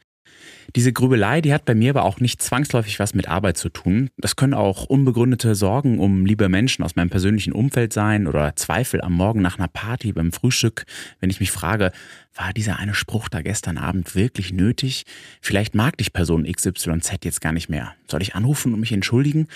Diese 0.77 0.93
Grübelei, 0.93 1.41
die 1.41 1.55
hat 1.55 1.65
bei 1.65 1.75
mir 1.75 1.91
aber 1.91 2.05
auch 2.05 2.21
nicht 2.21 2.43
zwangsläufig 2.43 2.99
was 2.99 3.15
mit 3.15 3.29
Arbeit 3.29 3.57
zu 3.57 3.71
tun. 3.71 4.11
Das 4.19 4.37
können 4.37 4.55
auch 4.55 4.85
unbegründete 4.85 5.55
Sorgen 5.55 5.99
um 5.99 6.27
liebe 6.27 6.49
Menschen 6.49 6.85
aus 6.85 6.95
meinem 6.95 7.09
persönlichen 7.09 7.53
Umfeld 7.53 7.93
sein 7.93 8.27
oder 8.27 8.55
Zweifel 8.57 9.01
am 9.01 9.15
Morgen 9.15 9.41
nach 9.41 9.59
einer 9.59 9.69
Party 9.69 10.13
beim 10.13 10.31
Frühstück, 10.31 10.85
wenn 11.21 11.31
ich 11.31 11.41
mich 11.41 11.51
frage, 11.51 11.91
war 12.35 12.53
dieser 12.53 12.79
eine 12.79 12.95
Spruch 12.95 13.29
da 13.29 13.43
gestern 13.43 13.79
Abend 13.79 14.15
wirklich 14.15 14.53
nötig? 14.53 15.05
Vielleicht 15.41 15.75
mag 15.75 15.97
dich 15.97 16.13
Person 16.13 16.45
XYZ 16.45 17.25
jetzt 17.25 17.41
gar 17.41 17.53
nicht 17.53 17.69
mehr. 17.69 17.95
Soll 18.07 18.23
ich 18.23 18.35
anrufen 18.35 18.75
und 18.75 18.81
mich 18.81 18.93
entschuldigen? 18.93 19.49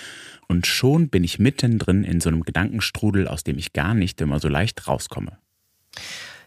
Und 0.47 0.67
schon 0.67 1.09
bin 1.09 1.23
ich 1.23 1.39
mittendrin 1.39 2.03
in 2.03 2.19
so 2.19 2.29
einem 2.29 2.43
Gedankenstrudel, 2.43 3.27
aus 3.27 3.43
dem 3.43 3.57
ich 3.57 3.71
gar 3.71 3.93
nicht 3.93 4.19
immer 4.19 4.39
so 4.39 4.49
leicht 4.49 4.87
rauskomme. 4.87 5.37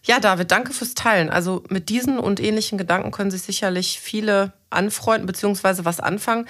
Ja, 0.06 0.20
David, 0.20 0.52
danke 0.52 0.72
fürs 0.72 0.94
Teilen. 0.94 1.30
Also 1.30 1.64
mit 1.68 1.88
diesen 1.88 2.18
und 2.18 2.38
ähnlichen 2.40 2.78
Gedanken 2.78 3.10
können 3.10 3.32
sich 3.32 3.42
sicherlich 3.42 4.00
viele 4.00 4.52
anfreunden 4.70 5.26
bzw. 5.26 5.84
was 5.84 5.98
anfangen. 5.98 6.46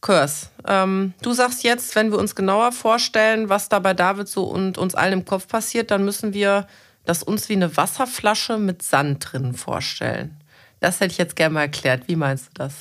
Kurs, 0.00 0.50
ähm, 0.66 1.14
du 1.22 1.32
sagst 1.32 1.64
jetzt, 1.64 1.94
wenn 1.96 2.10
wir 2.10 2.18
uns 2.18 2.34
genauer 2.34 2.72
vorstellen, 2.72 3.48
was 3.48 3.68
da 3.68 3.78
bei 3.78 3.94
David 3.94 4.28
so 4.28 4.44
und 4.44 4.76
uns 4.76 4.94
allen 4.94 5.12
im 5.14 5.24
Kopf 5.24 5.48
passiert, 5.48 5.90
dann 5.90 6.04
müssen 6.04 6.34
wir 6.34 6.66
das 7.04 7.22
uns 7.22 7.48
wie 7.48 7.54
eine 7.54 7.76
Wasserflasche 7.76 8.58
mit 8.58 8.82
Sand 8.82 9.32
drin 9.32 9.54
vorstellen. 9.54 10.36
Das 10.80 11.00
hätte 11.00 11.12
ich 11.12 11.18
jetzt 11.18 11.36
gerne 11.36 11.54
mal 11.54 11.60
erklärt. 11.62 12.08
Wie 12.08 12.16
meinst 12.16 12.46
du 12.46 12.50
das? 12.54 12.74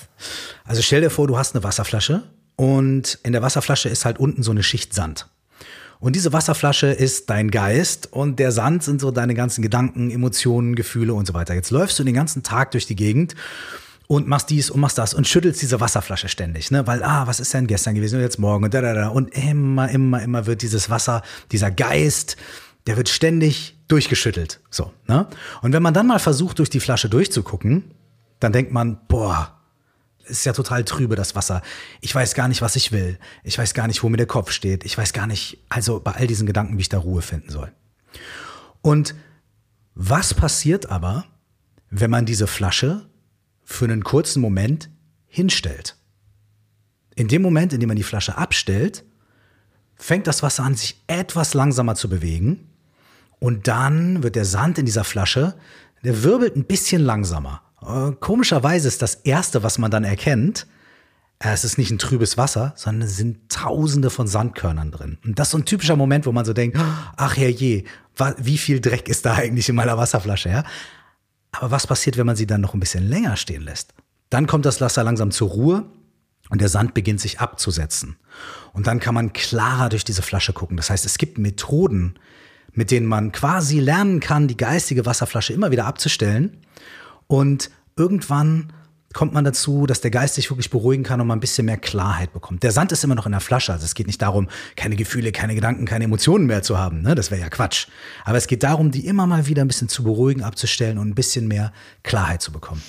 Also 0.65 0.81
stell 0.81 1.01
dir 1.01 1.09
vor, 1.09 1.27
du 1.27 1.37
hast 1.37 1.55
eine 1.55 1.63
Wasserflasche 1.63 2.23
und 2.55 3.19
in 3.23 3.31
der 3.33 3.41
Wasserflasche 3.41 3.89
ist 3.89 4.05
halt 4.05 4.19
unten 4.19 4.43
so 4.43 4.51
eine 4.51 4.63
Schicht 4.63 4.93
Sand. 4.93 5.27
Und 6.03 6.17
diese 6.17 6.33
Wasserflasche 6.33 6.87
ist 6.87 7.29
dein 7.29 7.49
Geist 7.49 8.11
und 8.11 8.37
der 8.37 8.51
Sand 8.51 8.83
sind 8.83 8.99
so 8.99 9.09
deine 9.09 9.35
ganzen 9.35 9.61
Gedanken, 9.61 10.11
Emotionen, 10.11 10.75
Gefühle 10.75 11.13
und 11.13 11.25
so 11.25 11.33
weiter. 11.33 11.53
Jetzt 11.53 11.71
läufst 11.71 11.97
du 11.97 12.03
den 12.03 12.13
ganzen 12.13 12.43
Tag 12.43 12.71
durch 12.71 12.85
die 12.85 12.97
Gegend 12.97 13.35
und 14.07 14.27
machst 14.27 14.49
dies 14.49 14.69
und 14.69 14.81
machst 14.81 14.97
das 14.97 15.13
und 15.13 15.29
schüttelst 15.29 15.61
diese 15.61 15.79
Wasserflasche 15.79 16.27
ständig, 16.27 16.71
ne? 16.71 16.85
Weil, 16.85 17.03
ah, 17.03 17.25
was 17.25 17.39
ist 17.39 17.53
denn 17.53 17.67
gestern 17.67 17.95
gewesen 17.95 18.17
und 18.17 18.21
jetzt 18.21 18.37
morgen 18.37 18.65
und 18.65 18.73
da, 18.73 18.81
da, 18.81 18.93
da. 18.93 19.07
Und 19.07 19.33
immer, 19.33 19.89
immer, 19.91 20.21
immer 20.21 20.45
wird 20.45 20.61
dieses 20.61 20.89
Wasser, 20.89 21.21
dieser 21.53 21.71
Geist, 21.71 22.35
der 22.85 22.97
wird 22.97 23.07
ständig 23.07 23.77
durchgeschüttelt. 23.87 24.59
So, 24.69 24.91
ne? 25.07 25.27
Und 25.61 25.71
wenn 25.71 25.83
man 25.83 25.93
dann 25.93 26.07
mal 26.07 26.19
versucht, 26.19 26.59
durch 26.59 26.69
die 26.69 26.81
Flasche 26.81 27.07
durchzugucken, 27.07 27.91
dann 28.41 28.51
denkt 28.51 28.73
man, 28.73 28.99
boah, 29.07 29.57
ist 30.25 30.45
ja 30.45 30.53
total 30.53 30.83
trübe, 30.83 31.15
das 31.15 31.35
Wasser. 31.35 31.61
Ich 32.01 32.13
weiß 32.13 32.33
gar 32.33 32.47
nicht, 32.47 32.61
was 32.61 32.75
ich 32.75 32.91
will. 32.91 33.19
Ich 33.43 33.57
weiß 33.57 33.73
gar 33.73 33.87
nicht, 33.87 34.03
wo 34.03 34.09
mir 34.09 34.17
der 34.17 34.25
Kopf 34.25 34.51
steht. 34.51 34.83
Ich 34.85 34.97
weiß 34.97 35.13
gar 35.13 35.27
nicht, 35.27 35.63
also 35.69 35.99
bei 35.99 36.11
all 36.11 36.27
diesen 36.27 36.47
Gedanken, 36.47 36.77
wie 36.77 36.81
ich 36.81 36.89
da 36.89 36.99
Ruhe 36.99 37.21
finden 37.21 37.49
soll. 37.49 37.71
Und 38.81 39.15
was 39.95 40.33
passiert 40.33 40.89
aber, 40.89 41.25
wenn 41.89 42.09
man 42.09 42.25
diese 42.25 42.47
Flasche 42.47 43.09
für 43.63 43.85
einen 43.85 44.03
kurzen 44.03 44.41
Moment 44.41 44.89
hinstellt? 45.27 45.97
In 47.15 47.27
dem 47.27 47.41
Moment, 47.41 47.73
in 47.73 47.79
dem 47.79 47.87
man 47.87 47.97
die 47.97 48.03
Flasche 48.03 48.37
abstellt, 48.37 49.03
fängt 49.95 50.27
das 50.27 50.43
Wasser 50.43 50.63
an, 50.63 50.75
sich 50.75 51.01
etwas 51.07 51.53
langsamer 51.53 51.95
zu 51.95 52.09
bewegen. 52.09 52.69
Und 53.39 53.67
dann 53.67 54.23
wird 54.23 54.35
der 54.35 54.45
Sand 54.45 54.77
in 54.77 54.85
dieser 54.85 55.03
Flasche, 55.03 55.55
der 56.03 56.23
wirbelt 56.23 56.55
ein 56.55 56.65
bisschen 56.65 57.01
langsamer. 57.01 57.61
Äh, 57.87 58.13
komischerweise 58.19 58.87
ist 58.87 59.01
das 59.01 59.15
Erste, 59.15 59.63
was 59.63 59.77
man 59.77 59.91
dann 59.91 60.03
erkennt, 60.03 60.67
äh, 61.39 61.51
es 61.53 61.63
ist 61.63 61.77
nicht 61.77 61.91
ein 61.91 61.99
trübes 61.99 62.37
Wasser, 62.37 62.73
sondern 62.75 63.07
es 63.07 63.17
sind 63.17 63.49
tausende 63.49 64.09
von 64.09 64.27
Sandkörnern 64.27 64.91
drin. 64.91 65.17
Und 65.25 65.39
das 65.39 65.47
ist 65.47 65.51
so 65.51 65.57
ein 65.57 65.65
typischer 65.65 65.95
Moment, 65.95 66.25
wo 66.25 66.31
man 66.31 66.45
so 66.45 66.53
denkt, 66.53 66.77
ach 67.17 67.37
herrje, 67.37 67.83
wie 68.37 68.57
viel 68.57 68.79
Dreck 68.79 69.09
ist 69.09 69.25
da 69.25 69.33
eigentlich 69.33 69.69
in 69.69 69.75
meiner 69.75 69.97
Wasserflasche, 69.97 70.49
ja? 70.49 70.63
Aber 71.51 71.71
was 71.71 71.85
passiert, 71.85 72.17
wenn 72.17 72.25
man 72.25 72.35
sie 72.35 72.47
dann 72.47 72.61
noch 72.61 72.73
ein 72.73 72.79
bisschen 72.79 73.07
länger 73.07 73.35
stehen 73.35 73.61
lässt? 73.61 73.93
Dann 74.29 74.47
kommt 74.47 74.65
das 74.65 74.81
Wasser 74.81 75.03
langsam 75.03 75.29
zur 75.29 75.49
Ruhe 75.49 75.85
und 76.49 76.61
der 76.61 76.69
Sand 76.69 76.95
beginnt 76.95 77.21
sich 77.21 77.39
abzusetzen. 77.39 78.15
Und 78.71 78.87
dann 78.87 78.99
kann 78.99 79.13
man 79.13 79.33
klarer 79.33 79.89
durch 79.89 80.03
diese 80.03 80.23
Flasche 80.23 80.53
gucken. 80.53 80.77
Das 80.77 80.89
heißt, 80.89 81.05
es 81.05 81.19
gibt 81.19 81.37
Methoden, 81.37 82.15
mit 82.71 82.89
denen 82.89 83.05
man 83.05 83.31
quasi 83.31 83.79
lernen 83.79 84.19
kann, 84.19 84.47
die 84.47 84.57
geistige 84.57 85.05
Wasserflasche 85.05 85.53
immer 85.53 85.69
wieder 85.69 85.85
abzustellen 85.85 86.57
und 87.27 87.69
irgendwann 87.95 88.73
kommt 89.13 89.33
man 89.33 89.43
dazu, 89.43 89.85
dass 89.85 90.01
der 90.01 90.11
Geist 90.11 90.35
sich 90.35 90.49
wirklich 90.49 90.71
beruhigen 90.71 91.03
kann 91.03 91.21
und 91.21 91.27
man 91.27 91.37
ein 91.37 91.41
bisschen 91.41 91.65
mehr 91.65 91.77
Klarheit 91.77 92.33
bekommt. 92.33 92.63
Der 92.63 92.71
Sand 92.71 92.91
ist 92.91 93.03
immer 93.03 93.15
noch 93.15 93.27
in 93.27 93.31
der 93.31 93.41
Flasche. 93.41 93.71
Also 93.71 93.85
es 93.85 93.93
geht 93.93 94.07
nicht 94.07 94.21
darum, 94.21 94.49
keine 94.75 94.95
Gefühle, 94.95 95.31
keine 95.31 95.53
Gedanken, 95.53 95.85
keine 95.85 96.05
Emotionen 96.05 96.47
mehr 96.47 96.63
zu 96.63 96.79
haben. 96.79 97.03
Ne? 97.03 97.13
Das 97.13 97.29
wäre 97.29 97.39
ja 97.39 97.49
Quatsch. 97.49 97.87
Aber 98.25 98.37
es 98.37 98.47
geht 98.47 98.63
darum, 98.63 98.89
die 98.89 99.05
immer 99.05 99.27
mal 99.27 99.45
wieder 99.45 99.61
ein 99.63 99.67
bisschen 99.67 99.87
zu 99.87 100.03
beruhigen, 100.03 100.41
abzustellen 100.41 100.97
und 100.97 101.09
ein 101.09 101.15
bisschen 101.15 101.47
mehr 101.47 101.71
Klarheit 102.01 102.41
zu 102.41 102.51
bekommen 102.51 102.81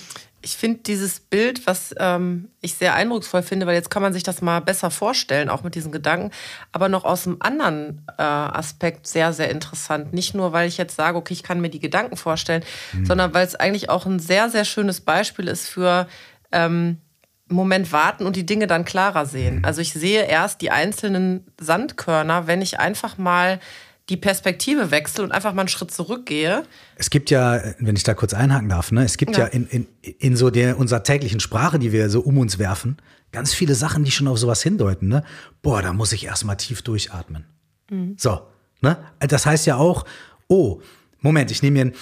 ich 0.45 0.57
finde 0.57 0.81
dieses 0.81 1.21
Bild, 1.21 1.67
was 1.67 1.95
ähm, 1.99 2.51
ich 2.61 2.75
sehr 2.75 2.95
eindrucksvoll 2.95 3.43
finde, 3.43 3.67
weil 3.67 3.75
jetzt 3.75 3.91
kann 3.91 4.03
man 4.03 4.13
sich 4.13 4.23
das 4.23 4.43
mal 4.43 4.61
besser 4.61 4.91
vorstellen, 4.91 5.49
auch 5.49 5.63
mit 5.63 5.75
diesen 5.75 5.91
Gedanken, 5.91 6.31
aber 6.71 6.91
noch 6.91 7.05
aus 7.05 7.27
einem 7.27 7.39
anderen 7.41 8.07
äh, 8.19 8.23
Aspekt 8.23 9.07
sehr, 9.07 9.33
sehr 9.33 9.51
interessant. 9.51 10.13
Nicht 10.13 10.35
nur, 10.35 10.53
weil 10.53 10.69
ich 10.69 10.77
jetzt 10.77 10.97
sage, 10.97 11.17
okay, 11.17 11.33
ich 11.33 11.43
kann 11.43 11.61
mir 11.61 11.71
die 11.71 11.81
Gedanken 11.81 12.19
vorstellen, 12.19 12.63
mhm. 12.93 13.07
sondern 13.07 13.33
weil 13.33 13.47
es 13.47 13.55
eigentlich 13.55 13.89
auch 13.89 14.05
ein 14.05 14.19
sehr, 14.19 14.51
sehr 14.51 14.67
schönes 14.67 15.01
Beispiel 15.01 15.49
ist 15.49 15.67
für 15.67 16.07
ähm, 16.53 16.99
Moment 17.49 17.91
warten 17.91 18.27
und 18.27 18.37
die 18.37 18.47
Dinge 18.47 18.67
dann 18.67 18.85
klarer 18.85 19.25
sehen. 19.25 19.61
Mhm. 19.61 19.65
Also 19.65 19.81
ich 19.81 19.95
sehe 19.95 20.25
erst 20.25 20.61
die 20.61 20.71
einzelnen 20.71 21.47
Sandkörner, 21.59 22.47
wenn 22.47 22.61
ich 22.61 22.79
einfach 22.79 23.17
mal 23.17 23.61
die 24.09 24.17
Perspektive 24.17 24.91
wechsle 24.91 25.25
und 25.25 25.33
einfach 25.33 25.55
mal 25.55 25.63
einen 25.63 25.69
Schritt 25.69 25.91
zurückgehe. 25.91 26.65
Es 26.97 27.11
gibt 27.11 27.31
ja, 27.31 27.63
wenn 27.79 27.97
ich 27.97 28.03
da 28.03 28.15
kurz 28.15 28.35
einhaken 28.35 28.69
darf, 28.69 28.93
ne, 28.93 29.05
es 29.05 29.17
gibt 29.17 29.37
ja, 29.37 29.45
ja 29.45 29.47
in, 29.47 29.67
in, 29.67 29.87
in 30.03 30.37
so 30.37 30.51
der 30.51 30.79
unserer 30.79 31.03
täglichen 31.03 31.41
Sprache, 31.41 31.79
die 31.79 31.93
wir 31.93 32.11
so 32.11 32.21
um 32.21 32.39
uns 32.39 32.59
werfen, 32.59 32.99
ganz 33.33 33.55
viele 33.55 33.75
Sachen, 33.75 34.05
die 34.05 34.11
schon 34.11 34.29
auf 34.29 34.39
sowas 34.39 34.63
hindeuten. 34.63 35.09
Ne? 35.09 35.25
Boah, 35.63 35.81
da 35.81 35.93
muss 35.93 36.13
ich 36.13 36.27
erstmal 36.27 36.57
tief 36.57 36.83
durchatmen. 36.83 37.47
Mhm. 37.91 38.15
So, 38.19 38.43
ne? 38.83 38.99
Das 39.21 39.47
heißt 39.47 39.67
ja 39.67 39.77
auch, 39.77 40.05
oh, 40.49 40.81
Moment, 41.21 41.51
ich 41.51 41.63
nehme 41.63 41.79
mir 41.79 41.85
ein 41.87 41.95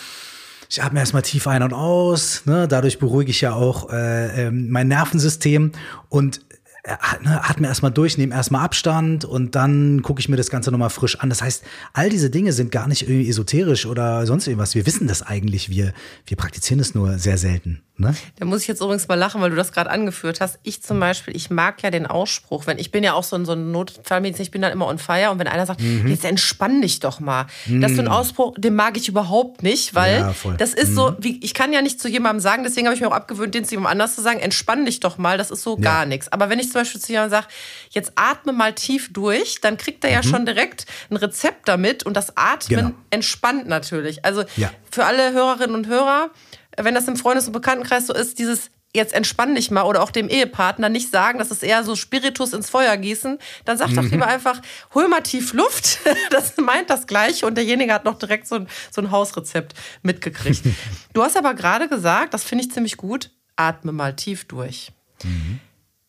ich 0.72 0.82
atme 0.82 1.00
erstmal 1.00 1.20
tief 1.20 1.46
ein 1.48 1.62
und 1.62 1.74
aus. 1.74 2.46
Ne? 2.46 2.66
Dadurch 2.66 2.98
beruhige 2.98 3.30
ich 3.30 3.42
ja 3.42 3.52
auch 3.52 3.92
äh, 3.92 4.46
ähm, 4.46 4.70
mein 4.70 4.88
Nervensystem. 4.88 5.72
Und 6.08 6.40
ne, 6.84 7.40
atme 7.44 7.68
erstmal 7.68 7.92
durch, 7.92 8.18
nehme 8.18 8.34
erstmal 8.34 8.64
Abstand 8.64 9.24
und 9.24 9.54
dann 9.54 10.02
gucke 10.02 10.20
ich 10.20 10.28
mir 10.28 10.36
das 10.36 10.50
Ganze 10.50 10.70
nochmal 10.70 10.90
frisch 10.90 11.18
an. 11.20 11.28
Das 11.28 11.42
heißt, 11.42 11.62
all 11.92 12.10
diese 12.10 12.30
Dinge 12.30 12.52
sind 12.52 12.72
gar 12.72 12.88
nicht 12.88 13.02
irgendwie 13.02 13.28
esoterisch 13.28 13.86
oder 13.86 14.26
sonst 14.26 14.46
irgendwas. 14.46 14.74
Wir 14.74 14.86
wissen 14.86 15.06
das 15.06 15.22
eigentlich, 15.22 15.70
wir, 15.70 15.92
wir 16.26 16.36
praktizieren 16.36 16.80
es 16.80 16.94
nur 16.94 17.18
sehr 17.18 17.38
selten. 17.38 17.82
Ne? 17.98 18.14
Da 18.38 18.46
muss 18.46 18.62
ich 18.62 18.68
jetzt 18.68 18.80
übrigens 18.80 19.06
mal 19.06 19.14
lachen, 19.14 19.40
weil 19.42 19.50
du 19.50 19.56
das 19.56 19.70
gerade 19.70 19.90
angeführt 19.90 20.40
hast. 20.40 20.58
Ich 20.62 20.82
zum 20.82 20.98
Beispiel, 20.98 21.36
ich 21.36 21.50
mag 21.50 21.82
ja 21.82 21.90
den 21.90 22.06
Ausspruch, 22.06 22.66
wenn 22.66 22.78
ich 22.78 22.90
bin 22.90 23.04
ja 23.04 23.12
auch 23.12 23.22
so 23.22 23.36
in 23.36 23.44
so 23.44 23.54
Notfallmedizin, 23.54 24.42
ich 24.42 24.50
bin 24.50 24.62
dann 24.62 24.72
immer 24.72 24.88
on 24.88 24.98
fire 24.98 25.30
und 25.30 25.38
wenn 25.38 25.46
einer 25.46 25.66
sagt, 25.66 25.80
mhm. 25.80 26.08
jetzt 26.08 26.24
entspann 26.24 26.80
dich 26.80 27.00
doch 27.00 27.20
mal. 27.20 27.46
Mhm. 27.66 27.80
Das 27.80 27.92
ist 27.92 27.98
so 27.98 28.02
ein. 28.02 28.08
Ausspruch, 28.12 28.54
den 28.58 28.74
mag 28.74 28.96
ich 28.96 29.08
überhaupt 29.08 29.62
nicht, 29.62 29.94
weil 29.94 30.20
ja, 30.20 30.34
das 30.58 30.74
ist 30.74 30.90
mhm. 30.90 30.94
so, 30.94 31.16
wie, 31.18 31.38
ich 31.42 31.54
kann 31.54 31.72
ja 31.72 31.80
nicht 31.80 32.00
zu 32.00 32.08
jemandem 32.08 32.40
sagen, 32.40 32.62
deswegen 32.62 32.86
habe 32.86 32.94
ich 32.94 33.00
mir 33.00 33.08
auch 33.08 33.12
abgewöhnt, 33.12 33.54
den 33.54 33.64
zu 33.64 33.74
jemandem 33.74 33.92
anders 33.92 34.16
zu 34.16 34.22
sagen, 34.22 34.40
entspann 34.40 34.84
dich 34.84 35.00
doch 35.00 35.16
mal, 35.16 35.38
das 35.38 35.50
ist 35.50 35.62
so 35.62 35.76
ja. 35.76 35.82
gar 35.82 36.06
nichts. 36.06 36.30
Aber 36.30 36.50
wenn 36.50 36.58
ich 36.58 36.71
zum 36.72 36.80
Beispiel 36.80 37.00
zu 37.00 37.12
jemandem 37.12 37.38
sage, 37.38 37.46
jetzt 37.90 38.12
atme 38.16 38.52
mal 38.52 38.74
tief 38.74 39.12
durch, 39.12 39.60
dann 39.60 39.76
kriegt 39.76 40.04
er 40.04 40.10
ja 40.10 40.18
mhm. 40.18 40.28
schon 40.28 40.46
direkt 40.46 40.86
ein 41.10 41.16
Rezept 41.16 41.68
damit 41.68 42.02
und 42.04 42.16
das 42.16 42.36
Atmen 42.36 42.78
genau. 42.86 42.94
entspannt 43.10 43.68
natürlich. 43.68 44.24
Also 44.24 44.44
ja. 44.56 44.70
für 44.90 45.04
alle 45.04 45.32
Hörerinnen 45.32 45.74
und 45.74 45.86
Hörer, 45.86 46.30
wenn 46.76 46.94
das 46.94 47.08
im 47.08 47.16
Freundes- 47.16 47.46
und 47.46 47.52
Bekanntenkreis 47.52 48.06
so 48.06 48.14
ist, 48.14 48.38
dieses 48.38 48.70
jetzt 48.94 49.14
entspann 49.14 49.54
dich 49.54 49.70
mal 49.70 49.84
oder 49.84 50.02
auch 50.02 50.10
dem 50.10 50.28
Ehepartner 50.28 50.88
nicht 50.88 51.10
sagen, 51.10 51.38
das 51.38 51.50
ist 51.50 51.62
eher 51.62 51.82
so 51.84 51.96
Spiritus 51.96 52.52
ins 52.52 52.68
Feuer 52.68 52.96
gießen, 52.96 53.38
dann 53.64 53.78
sag 53.78 53.88
doch 53.94 54.02
mhm. 54.02 54.10
lieber 54.10 54.26
einfach, 54.26 54.60
hol 54.94 55.08
mal 55.08 55.22
tief 55.22 55.52
Luft, 55.52 56.00
das 56.30 56.56
meint 56.58 56.90
das 56.90 57.06
gleiche 57.06 57.46
und 57.46 57.56
derjenige 57.56 57.92
hat 57.92 58.04
noch 58.04 58.18
direkt 58.18 58.46
so 58.46 58.56
ein, 58.56 58.68
so 58.90 59.00
ein 59.00 59.10
Hausrezept 59.10 59.74
mitgekriegt. 60.02 60.62
du 61.14 61.22
hast 61.22 61.36
aber 61.36 61.54
gerade 61.54 61.88
gesagt, 61.88 62.34
das 62.34 62.44
finde 62.44 62.64
ich 62.64 62.70
ziemlich 62.72 62.96
gut, 62.96 63.30
atme 63.56 63.92
mal 63.92 64.14
tief 64.14 64.44
durch. 64.44 64.92
Mhm. 65.24 65.60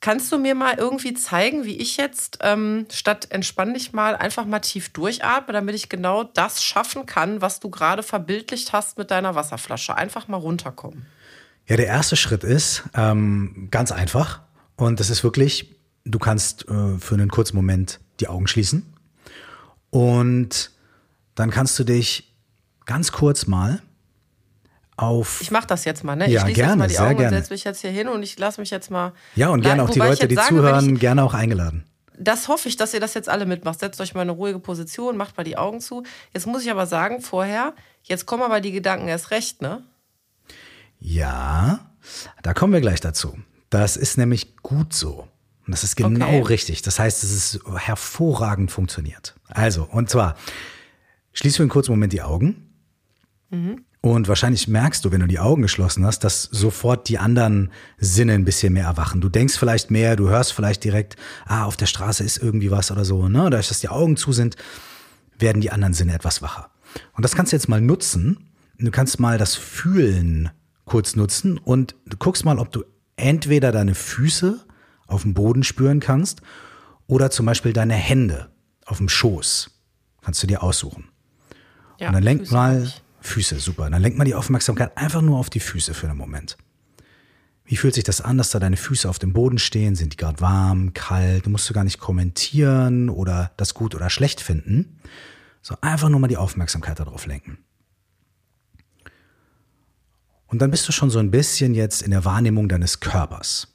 Kannst 0.04 0.34
du 0.34 0.38
mir 0.38 0.54
mal 0.54 0.74
irgendwie 0.78 1.14
zeigen, 1.14 1.64
wie 1.64 1.78
ich 1.78 1.96
jetzt 1.96 2.40
ähm, 2.42 2.88
statt 2.92 3.28
entspann 3.30 3.74
dich 3.74 3.94
mal 3.94 4.18
einfach 4.18 4.44
mal 4.44 4.60
tief 4.60 4.90
durchatme, 4.90 5.54
damit 5.54 5.76
ich 5.76 5.88
genau 5.88 6.26
das 6.26 6.62
schaffen 6.62 7.06
kann, 7.06 7.40
was 7.40 7.62
du 7.62 7.70
gerade 7.70 8.04
verbildlicht 8.04 8.74
hast 8.74 8.98
mit 8.98 9.12
deiner 9.12 9.36
Wasserflasche? 9.36 9.96
Einfach 9.96 10.28
mal 10.28 10.36
runterkommen. 10.36 11.06
Ja, 11.68 11.78
der 11.78 11.88
erste 11.88 12.18
Schritt 12.18 12.44
ist 12.44 12.84
ähm, 12.94 13.70
ganz 13.72 13.94
einfach 13.94 14.42
und 14.76 15.00
das 15.00 15.10
ist 15.10 15.24
wirklich, 15.24 15.74
du 16.04 16.20
kannst 16.20 16.68
äh, 16.68 16.98
für 16.98 17.16
einen 17.16 17.30
kurzen 17.30 17.56
Moment 17.56 18.02
die 18.20 18.28
Augen 18.28 18.48
schließen 18.48 18.94
und 19.90 20.72
dann 21.34 21.50
kannst 21.50 21.80
du 21.80 21.86
dich 21.86 22.36
ganz 22.86 23.14
kurz 23.14 23.48
mal 23.48 23.82
auf. 24.98 25.42
Ich 25.42 25.52
mache 25.52 25.68
das 25.68 25.86
jetzt 25.86 26.04
mal, 26.04 26.16
ne? 26.16 26.30
Ja, 26.30 26.40
ich 26.40 26.42
schließe 26.42 26.56
gerne, 26.56 26.72
jetzt 26.72 26.78
mal 26.80 26.88
die 26.88 26.94
sehr 26.96 27.04
Augen 27.06 27.18
gerne. 27.18 27.36
und 27.38 27.42
setze 27.42 27.54
mich 27.54 27.64
jetzt 27.64 27.82
hier 27.82 27.92
hin 27.92 28.08
und 28.08 28.24
ich 28.24 28.38
lasse 28.38 28.62
mich 28.62 28.70
jetzt 28.70 28.92
mal. 28.92 29.14
Ja, 29.36 29.50
und 29.50 29.62
gerne 29.62 29.84
auch 29.84 29.90
die 29.90 30.00
Leute, 30.00 30.28
die 30.28 30.36
sagen, 30.36 30.48
zuhören, 30.50 31.00
gerne 31.00 31.24
auch 31.24 31.34
eingeladen. 31.34 31.86
das 32.18 32.48
hoffe 32.48 32.70
ich, 32.70 32.76
dass 32.78 32.94
ihr 32.94 33.00
das 33.00 33.14
jetzt 33.16 33.28
alle 33.30 33.46
mitmacht. 33.46 33.80
Setzt 33.80 34.00
euch 34.02 34.14
mal 34.14 34.22
in 34.22 34.30
eine 34.30 34.38
ruhige 34.38 34.60
Position, 34.60 35.18
macht 35.18 35.36
mal 35.38 35.44
die 35.44 35.58
Augen 35.58 35.82
zu. 35.82 36.04
Jetzt 36.34 36.46
muss 36.48 36.64
ich 36.64 36.70
aber 36.72 36.86
sagen, 36.86 37.22
vorher, 37.22 37.74
jetzt 38.04 38.26
kommen 38.28 38.44
aber 38.44 38.62
die 38.62 38.72
Gedanken 38.72 39.08
erst 39.08 39.32
recht, 39.32 39.62
ne? 39.62 39.84
Ja, 41.00 41.80
da 42.44 42.54
kommen 42.54 42.72
wir 42.74 42.82
gleich 42.82 43.02
dazu. 43.02 43.38
Das 43.70 43.98
ist 43.98 44.18
nämlich 44.18 44.56
gut 44.58 44.94
so. 44.94 45.28
Und 45.66 45.72
das 45.72 45.84
ist 45.84 45.96
genau 45.96 46.26
Okay. 46.28 46.42
richtig. 46.42 46.82
Das 46.82 47.00
heißt, 47.00 47.24
es 47.24 47.32
ist 47.32 47.60
hervorragend 47.76 48.72
funktioniert. 48.72 49.34
Also, 49.48 49.84
und 49.84 50.10
zwar, 50.10 50.36
schließ 51.34 51.56
für 51.58 51.64
einen 51.64 51.70
kurzen 51.70 51.92
Moment 51.92 52.14
die 52.14 52.22
Augen. 52.22 52.70
Und 54.06 54.28
wahrscheinlich 54.28 54.68
merkst 54.68 55.06
du, 55.06 55.14
wenn 55.14 55.22
du 55.22 55.28
die 55.28 55.40
Augen 55.40 55.62
geschlossen 55.62 56.06
hast, 56.06 56.26
dass 56.26 56.44
sofort 56.44 57.08
die 57.08 57.20
anderen 57.20 57.72
Sinne 57.98 58.34
ein 58.34 58.44
bisschen 58.44 58.74
mehr 58.74 58.84
erwachen. 58.84 59.22
Du 59.22 59.30
denkst 59.30 59.58
vielleicht 59.58 59.92
mehr, 59.92 60.18
du 60.18 60.28
hörst 60.28 60.52
vielleicht 60.52 60.84
direkt, 60.84 61.16
ah, 61.46 61.64
auf 61.64 61.78
der 61.78 61.86
Straße 61.86 62.22
ist 62.22 62.38
irgendwie 62.38 62.70
was 62.70 62.92
oder 62.92 63.06
so. 63.06 63.30
Ne? 63.30 63.44
Dadurch, 63.44 63.70
dass 63.70 63.80
die 63.80 63.88
Augen 63.88 64.18
zu 64.18 64.34
sind, 64.34 64.58
werden 65.40 65.62
die 65.62 65.72
anderen 65.72 65.94
Sinne 65.94 66.14
etwas 66.14 66.42
wacher. 66.42 66.70
Und 67.14 67.24
das 67.24 67.34
kannst 67.34 67.54
du 67.54 67.56
jetzt 67.56 67.70
mal 67.70 67.80
nutzen. 67.80 68.50
Du 68.78 68.92
kannst 68.92 69.22
mal 69.22 69.38
das 69.38 69.56
Fühlen 69.56 70.50
kurz 70.84 71.16
nutzen 71.16 71.58
und 71.58 71.96
du 72.06 72.18
guckst 72.18 72.44
mal, 72.44 72.60
ob 72.60 72.74
du 72.74 72.84
entweder 73.16 73.72
deine 73.72 73.96
Füße 73.96 74.60
auf 75.08 75.22
dem 75.22 75.34
Boden 75.34 75.64
spüren 75.64 76.02
kannst 76.02 76.42
oder 77.08 77.32
zum 77.32 77.46
Beispiel 77.46 77.72
deine 77.72 77.94
Hände 77.94 78.50
auf 78.86 78.98
dem 78.98 79.08
Schoß. 79.08 79.70
Kannst 80.22 80.44
du 80.44 80.48
dir 80.48 80.62
aussuchen. 80.62 81.06
Ja, 82.02 82.10
und 82.10 82.16
dann 82.16 82.24
lenk 82.24 82.42
Füße 82.42 82.54
mal 82.54 82.84
ich. 82.84 83.03
Füße, 83.24 83.60
super. 83.60 83.90
Dann 83.90 84.02
lenk 84.02 84.18
mal 84.18 84.26
die 84.26 84.36
Aufmerksamkeit 84.36 84.98
einfach 84.98 85.22
nur 85.22 85.40
auf 85.40 85.50
die 85.50 85.62
Füße 85.62 85.94
für 85.94 86.10
einen 86.10 86.18
Moment. 86.18 86.58
Wie 87.66 87.78
fühlt 87.78 87.94
sich 87.94 88.04
das 88.04 88.20
an, 88.20 88.38
dass 88.38 88.50
da 88.50 88.60
deine 88.60 88.76
Füße 88.76 89.10
auf 89.10 89.18
dem 89.18 89.32
Boden 89.32 89.58
stehen? 89.58 89.96
Sind 89.96 90.14
die 90.14 90.18
gerade 90.18 90.42
warm, 90.42 90.94
kalt? 90.94 91.46
Du 91.46 91.50
musst 91.50 91.70
du 91.70 91.74
gar 91.74 91.86
nicht 91.86 92.00
kommentieren 92.00 93.10
oder 93.10 93.52
das 93.56 93.74
gut 93.74 93.96
oder 93.96 94.10
schlecht 94.10 94.42
finden. 94.42 95.00
So 95.62 95.76
einfach 95.80 96.10
nur 96.10 96.20
mal 96.20 96.28
die 96.28 96.38
Aufmerksamkeit 96.38 97.00
darauf 97.00 97.26
lenken. 97.26 97.58
Und 100.48 100.62
dann 100.62 100.70
bist 100.70 100.88
du 100.88 100.92
schon 100.92 101.10
so 101.10 101.20
ein 101.20 101.32
bisschen 101.32 101.74
jetzt 101.74 102.02
in 102.02 102.12
der 102.12 102.26
Wahrnehmung 102.26 102.68
deines 102.68 103.00
Körpers. 103.00 103.70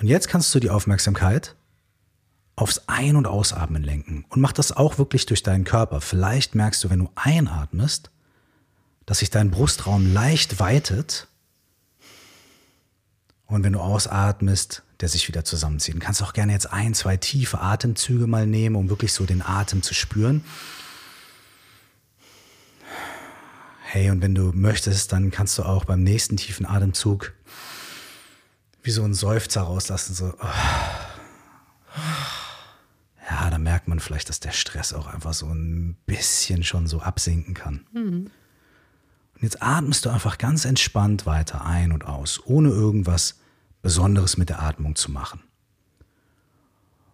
Und 0.00 0.08
jetzt 0.08 0.28
kannst 0.28 0.52
du 0.54 0.60
die 0.60 0.70
Aufmerksamkeit 0.70 1.54
aufs 2.58 2.82
Ein- 2.88 3.16
und 3.16 3.26
Ausatmen 3.26 3.84
lenken. 3.84 4.24
Und 4.28 4.40
mach 4.40 4.52
das 4.52 4.72
auch 4.72 4.98
wirklich 4.98 5.26
durch 5.26 5.42
deinen 5.42 5.64
Körper. 5.64 6.00
Vielleicht 6.00 6.54
merkst 6.54 6.82
du, 6.82 6.90
wenn 6.90 6.98
du 6.98 7.10
einatmest, 7.14 8.10
dass 9.06 9.20
sich 9.20 9.30
dein 9.30 9.50
Brustraum 9.50 10.12
leicht 10.12 10.58
weitet. 10.58 11.28
Und 13.46 13.62
wenn 13.62 13.74
du 13.74 13.80
ausatmest, 13.80 14.82
der 15.00 15.08
sich 15.08 15.28
wieder 15.28 15.44
zusammenzieht. 15.44 15.94
Du 15.94 16.00
kannst 16.00 16.20
auch 16.22 16.32
gerne 16.32 16.52
jetzt 16.52 16.72
ein, 16.72 16.94
zwei 16.94 17.16
tiefe 17.16 17.60
Atemzüge 17.60 18.26
mal 18.26 18.46
nehmen, 18.46 18.74
um 18.74 18.90
wirklich 18.90 19.12
so 19.12 19.24
den 19.24 19.42
Atem 19.42 19.82
zu 19.82 19.94
spüren. 19.94 20.44
Hey, 23.84 24.10
und 24.10 24.20
wenn 24.20 24.34
du 24.34 24.50
möchtest, 24.52 25.12
dann 25.12 25.30
kannst 25.30 25.56
du 25.56 25.62
auch 25.62 25.84
beim 25.84 26.02
nächsten 26.02 26.36
tiefen 26.36 26.66
Atemzug 26.66 27.32
wie 28.82 28.90
so 28.90 29.04
einen 29.04 29.14
Seufzer 29.14 29.62
rauslassen, 29.62 30.14
so. 30.14 30.34
oh. 30.40 30.97
Ja, 33.28 33.50
da 33.50 33.58
merkt 33.58 33.88
man 33.88 34.00
vielleicht, 34.00 34.28
dass 34.28 34.40
der 34.40 34.52
Stress 34.52 34.94
auch 34.94 35.06
einfach 35.06 35.34
so 35.34 35.46
ein 35.46 35.96
bisschen 36.06 36.64
schon 36.64 36.86
so 36.86 37.00
absinken 37.00 37.52
kann. 37.52 37.86
Und 39.34 39.42
jetzt 39.42 39.62
atmest 39.62 40.04
du 40.04 40.10
einfach 40.10 40.38
ganz 40.38 40.64
entspannt 40.64 41.26
weiter 41.26 41.64
ein 41.64 41.92
und 41.92 42.04
aus, 42.04 42.40
ohne 42.46 42.70
irgendwas 42.70 43.38
Besonderes 43.82 44.36
mit 44.38 44.48
der 44.48 44.62
Atmung 44.62 44.96
zu 44.96 45.10
machen. 45.10 45.40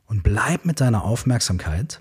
Und 0.06 0.22
bleib 0.22 0.64
mit 0.64 0.80
deiner 0.80 1.02
Aufmerksamkeit 1.02 2.00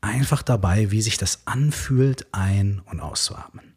einfach 0.00 0.42
dabei, 0.42 0.90
wie 0.90 1.02
sich 1.02 1.18
das 1.18 1.46
anfühlt, 1.46 2.26
ein- 2.32 2.80
und 2.86 3.00
auszuatmen. 3.00 3.74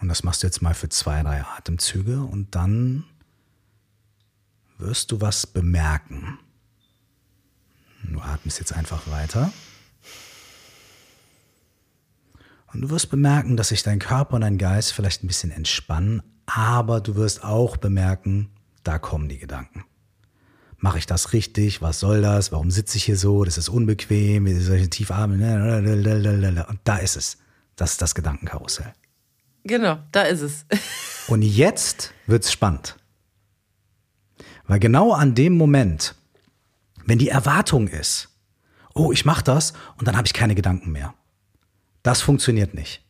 Und 0.00 0.08
das 0.08 0.24
machst 0.24 0.42
du 0.42 0.46
jetzt 0.46 0.62
mal 0.62 0.74
für 0.74 0.88
zwei, 0.88 1.22
drei 1.22 1.44
Atemzüge 1.44 2.22
und 2.22 2.54
dann 2.54 3.04
wirst 4.78 5.12
du 5.12 5.20
was 5.20 5.46
bemerken. 5.46 6.38
Du 8.02 8.20
atmest 8.20 8.58
jetzt 8.58 8.72
einfach 8.72 9.06
weiter. 9.08 9.52
Und 12.72 12.82
du 12.82 12.90
wirst 12.90 13.10
bemerken, 13.10 13.56
dass 13.56 13.68
sich 13.68 13.82
dein 13.82 13.98
Körper 13.98 14.34
und 14.34 14.42
dein 14.42 14.58
Geist 14.58 14.92
vielleicht 14.92 15.24
ein 15.24 15.26
bisschen 15.26 15.50
entspannen, 15.50 16.22
aber 16.46 17.00
du 17.00 17.16
wirst 17.16 17.44
auch 17.44 17.76
bemerken, 17.76 18.50
da 18.84 18.98
kommen 18.98 19.28
die 19.28 19.38
Gedanken. 19.38 19.84
Mache 20.78 20.98
ich 20.98 21.06
das 21.06 21.32
richtig? 21.34 21.82
Was 21.82 22.00
soll 22.00 22.22
das? 22.22 22.52
Warum 22.52 22.70
sitze 22.70 22.96
ich 22.96 23.04
hier 23.04 23.18
so? 23.18 23.44
Das 23.44 23.58
ist 23.58 23.68
unbequem. 23.68 24.46
Wie 24.46 24.54
soll 24.54 24.76
ich 24.76 24.88
tief 24.88 25.10
atmen? 25.10 25.42
Und 25.42 26.80
da 26.84 26.96
ist 26.96 27.16
es. 27.16 27.36
Das 27.76 27.92
ist 27.92 28.02
das 28.02 28.14
Gedankenkarussell. 28.14 28.92
Genau, 29.64 29.98
da 30.10 30.22
ist 30.22 30.40
es. 30.40 30.64
Und 31.28 31.42
jetzt 31.42 32.14
wird's 32.26 32.50
spannend. 32.50 32.96
Weil 34.66 34.80
genau 34.80 35.12
an 35.12 35.34
dem 35.34 35.56
Moment, 35.56 36.14
wenn 37.06 37.18
die 37.18 37.28
Erwartung 37.28 37.88
ist, 37.88 38.28
oh, 38.94 39.12
ich 39.12 39.24
mache 39.24 39.44
das 39.44 39.72
und 39.98 40.08
dann 40.08 40.16
habe 40.16 40.26
ich 40.26 40.32
keine 40.32 40.54
Gedanken 40.54 40.92
mehr. 40.92 41.14
Das 42.02 42.22
funktioniert 42.22 42.74
nicht. 42.74 43.04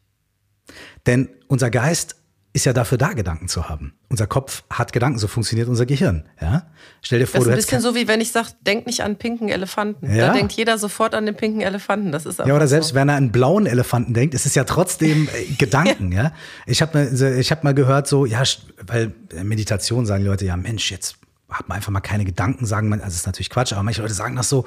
Denn 1.07 1.29
unser 1.49 1.71
Geist 1.71 2.17
ist 2.53 2.67
ja 2.67 2.73
dafür 2.73 2.99
da, 2.99 3.13
Gedanken 3.13 3.47
zu 3.47 3.69
haben. 3.69 3.95
Unser 4.09 4.27
Kopf 4.27 4.65
hat 4.71 4.93
Gedanken, 4.93 5.19
so 5.21 5.29
funktioniert 5.29 5.69
unser 5.69 5.87
Gehirn. 5.87 6.29
Ja? 6.41 6.67
Stell 7.01 7.21
dir 7.21 7.27
vor, 7.27 7.39
Das 7.39 7.47
ist 7.47 7.53
ein 7.53 7.57
bisschen 7.57 7.81
so, 7.81 7.95
wie 7.95 8.09
wenn 8.09 8.21
ich 8.21 8.33
sage, 8.33 8.49
denk 8.67 8.87
nicht 8.87 9.05
an 9.05 9.15
pinken 9.17 9.49
Elefanten. 9.49 10.13
Ja. 10.13 10.29
Da 10.29 10.33
denkt 10.33 10.53
jeder 10.53 10.77
sofort 10.77 11.15
an 11.15 11.27
den 11.27 11.37
pinken 11.37 11.61
Elefanten. 11.61 12.11
Das 12.11 12.27
ist 12.27 12.41
Ja, 12.41 12.57
oder 12.57 12.67
selbst 12.67 12.89
so. 12.89 12.95
wenn 12.97 13.09
er 13.09 13.15
einen 13.15 13.31
blauen 13.31 13.67
Elefanten 13.67 14.15
denkt, 14.15 14.35
ist 14.35 14.47
es 14.47 14.57
ja 14.57 14.65
trotzdem 14.65 15.29
äh, 15.29 15.45
Gedanken, 15.59 16.11
ja. 16.11 16.33
Ich 16.67 16.83
habe 16.83 16.99
mal, 16.99 17.39
ich 17.39 17.53
hab 17.53 17.63
mal 17.63 17.75
gehört, 17.75 18.09
so, 18.09 18.27
ja, 18.27 18.43
weil 18.85 19.13
äh, 19.33 19.45
Meditation 19.45 20.05
sagen 20.05 20.25
die 20.25 20.29
Leute, 20.29 20.45
ja, 20.45 20.57
Mensch, 20.57 20.91
jetzt 20.91 21.20
hat 21.51 21.69
man 21.69 21.77
einfach 21.77 21.91
mal 21.93 22.01
keine 22.01 22.25
Gedanken, 22.25 22.67
sagen 22.67 22.89
man, 22.89 23.01
also 23.01 23.15
ist 23.15 23.27
natürlich 23.27 23.51
Quatsch, 23.51 23.73
aber 23.73 23.83
manche 23.83 24.03
Leute 24.03 24.15
sagen 24.15 24.37
das 24.37 24.49
so. 24.49 24.65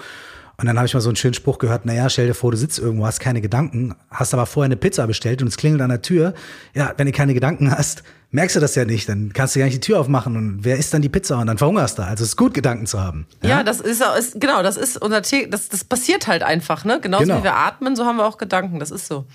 Und 0.56 0.68
dann 0.68 0.78
habe 0.78 0.86
ich 0.86 0.94
mal 0.94 1.02
so 1.02 1.10
einen 1.10 1.16
schönen 1.16 1.34
Spruch 1.34 1.58
gehört, 1.58 1.86
naja, 1.86 2.08
stell 2.12 2.28
dir 2.28 2.36
vor, 2.36 2.52
du 2.52 2.58
sitzt 2.58 2.78
irgendwo, 2.78 3.08
hast 3.08 3.20
keine 3.20 3.42
Gedanken, 3.42 3.96
hast 4.12 4.36
aber 4.36 4.46
vorher 4.46 4.66
eine 4.68 4.76
Pizza 4.78 5.08
bestellt 5.08 5.42
und 5.42 5.48
es 5.48 5.58
klingelt 5.58 5.82
an 5.82 5.90
der 5.90 6.04
Tür. 6.04 6.36
Ja, 6.76 6.94
wenn 6.98 7.08
du 7.08 7.12
keine 7.12 7.34
Gedanken 7.34 7.72
hast, 7.72 8.04
merkst 8.30 8.56
du 8.56 8.60
das 8.60 8.76
ja 8.76 8.86
nicht, 8.86 9.10
dann 9.10 9.34
kannst 9.34 9.56
du 9.56 9.60
gar 9.60 9.66
nicht 9.66 9.78
die 9.78 9.80
Tür 9.80 10.00
aufmachen 10.00 10.38
und 10.38 10.60
wer 10.64 10.78
isst 10.78 10.94
dann 10.94 11.02
die 11.02 11.10
Pizza 11.10 11.40
und 11.40 11.48
dann 11.48 11.58
verhungerst 11.58 11.98
du. 11.98 12.04
Also 12.04 12.24
es 12.24 12.30
ist 12.30 12.36
gut, 12.38 12.54
Gedanken 12.54 12.86
zu 12.86 13.00
haben. 13.02 13.26
Ja, 13.42 13.64
das 13.64 13.80
ist, 13.82 14.04
auch- 14.04 14.16
ist 14.16 14.40
genau, 14.40 14.62
das 14.62 14.78
ist 14.78 14.96
unser 15.02 15.24
The 15.24 15.50
das, 15.50 15.70
das 15.70 15.84
passiert 15.84 16.28
halt 16.28 16.44
einfach, 16.44 16.86
ne? 16.86 17.00
Genauso 17.02 17.24
Genau. 17.26 17.40
wie 17.40 17.44
wir 17.46 17.56
atmen, 17.56 17.96
so 17.96 18.06
haben 18.06 18.18
wir 18.18 18.26
auch 18.28 18.38
Gedanken. 18.38 18.78
Das 18.80 18.92
ist 18.92 19.08
so. 19.08 19.26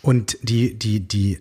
Und 0.00 0.38
die, 0.42 0.78
die, 0.78 1.00
die, 1.00 1.40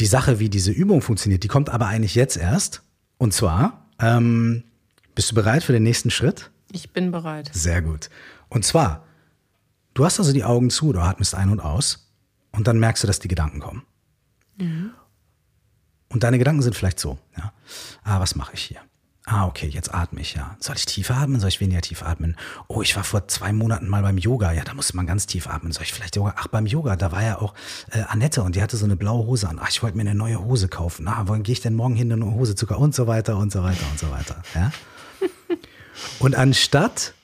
die 0.00 0.06
Sache, 0.06 0.40
wie 0.40 0.48
diese 0.48 0.72
Übung 0.72 1.00
funktioniert, 1.00 1.44
die 1.44 1.48
kommt 1.48 1.70
aber 1.70 1.86
eigentlich 1.86 2.16
jetzt 2.16 2.36
erst. 2.36 2.82
Und 3.18 3.32
zwar, 3.34 3.86
ähm, 4.00 4.64
bist 5.18 5.32
du 5.32 5.34
bereit 5.34 5.64
für 5.64 5.72
den 5.72 5.82
nächsten 5.82 6.12
Schritt? 6.12 6.52
Ich 6.70 6.92
bin 6.92 7.10
bereit. 7.10 7.50
Sehr 7.52 7.82
gut. 7.82 8.08
Und 8.48 8.64
zwar, 8.64 9.04
du 9.94 10.04
hast 10.04 10.20
also 10.20 10.32
die 10.32 10.44
Augen 10.44 10.70
zu, 10.70 10.92
du 10.92 11.00
atmest 11.00 11.34
ein 11.34 11.50
und 11.50 11.58
aus 11.58 12.08
und 12.52 12.68
dann 12.68 12.78
merkst 12.78 13.02
du, 13.02 13.08
dass 13.08 13.18
die 13.18 13.26
Gedanken 13.26 13.58
kommen. 13.58 13.82
Und 16.08 16.22
deine 16.22 16.38
Gedanken 16.38 16.62
sind 16.62 16.76
vielleicht 16.76 17.00
so, 17.00 17.18
ja. 17.36 17.52
Ah, 18.04 18.20
was 18.20 18.36
mache 18.36 18.54
ich 18.54 18.62
hier? 18.62 18.78
Ah, 19.24 19.46
okay, 19.46 19.66
jetzt 19.66 19.92
atme 19.92 20.20
ich, 20.20 20.34
ja. 20.34 20.56
Soll 20.60 20.76
ich 20.76 20.86
tief 20.86 21.10
atmen? 21.10 21.40
Soll 21.40 21.48
ich 21.48 21.58
weniger 21.58 21.80
tief 21.80 22.04
atmen? 22.04 22.36
Oh, 22.68 22.80
ich 22.80 22.94
war 22.94 23.02
vor 23.02 23.26
zwei 23.26 23.52
Monaten 23.52 23.88
mal 23.88 24.02
beim 24.02 24.18
Yoga. 24.18 24.52
Ja, 24.52 24.62
da 24.62 24.72
musste 24.72 24.94
man 24.94 25.08
ganz 25.08 25.26
tief 25.26 25.48
atmen. 25.48 25.72
Soll 25.72 25.82
ich 25.82 25.92
vielleicht 25.92 26.14
Yoga? 26.14 26.34
Ach, 26.36 26.46
beim 26.46 26.66
Yoga, 26.66 26.94
da 26.94 27.10
war 27.10 27.24
ja 27.24 27.40
auch 27.40 27.54
äh, 27.90 28.02
Annette 28.02 28.44
und 28.44 28.54
die 28.54 28.62
hatte 28.62 28.76
so 28.76 28.84
eine 28.84 28.94
blaue 28.94 29.26
Hose 29.26 29.48
an. 29.48 29.58
Ach, 29.60 29.68
ich 29.68 29.82
wollte 29.82 29.96
mir 29.96 30.02
eine 30.02 30.14
neue 30.14 30.38
Hose 30.38 30.68
kaufen. 30.68 31.08
Ah, 31.08 31.24
wann 31.26 31.42
gehe 31.42 31.54
ich 31.54 31.60
denn 31.60 31.74
morgen 31.74 31.96
hin, 31.96 32.12
eine 32.12 32.24
neue 32.24 32.34
Hose 32.34 32.54
zu 32.54 32.68
kaufen? 32.68 32.84
Und 32.84 32.94
so 32.94 33.08
weiter 33.08 33.36
und 33.36 33.50
so 33.50 33.64
weiter 33.64 33.84
und 33.90 33.98
so 33.98 34.12
weiter. 34.12 34.40
Ja? 34.54 34.70
Und 36.18 36.34
anstatt 36.34 37.14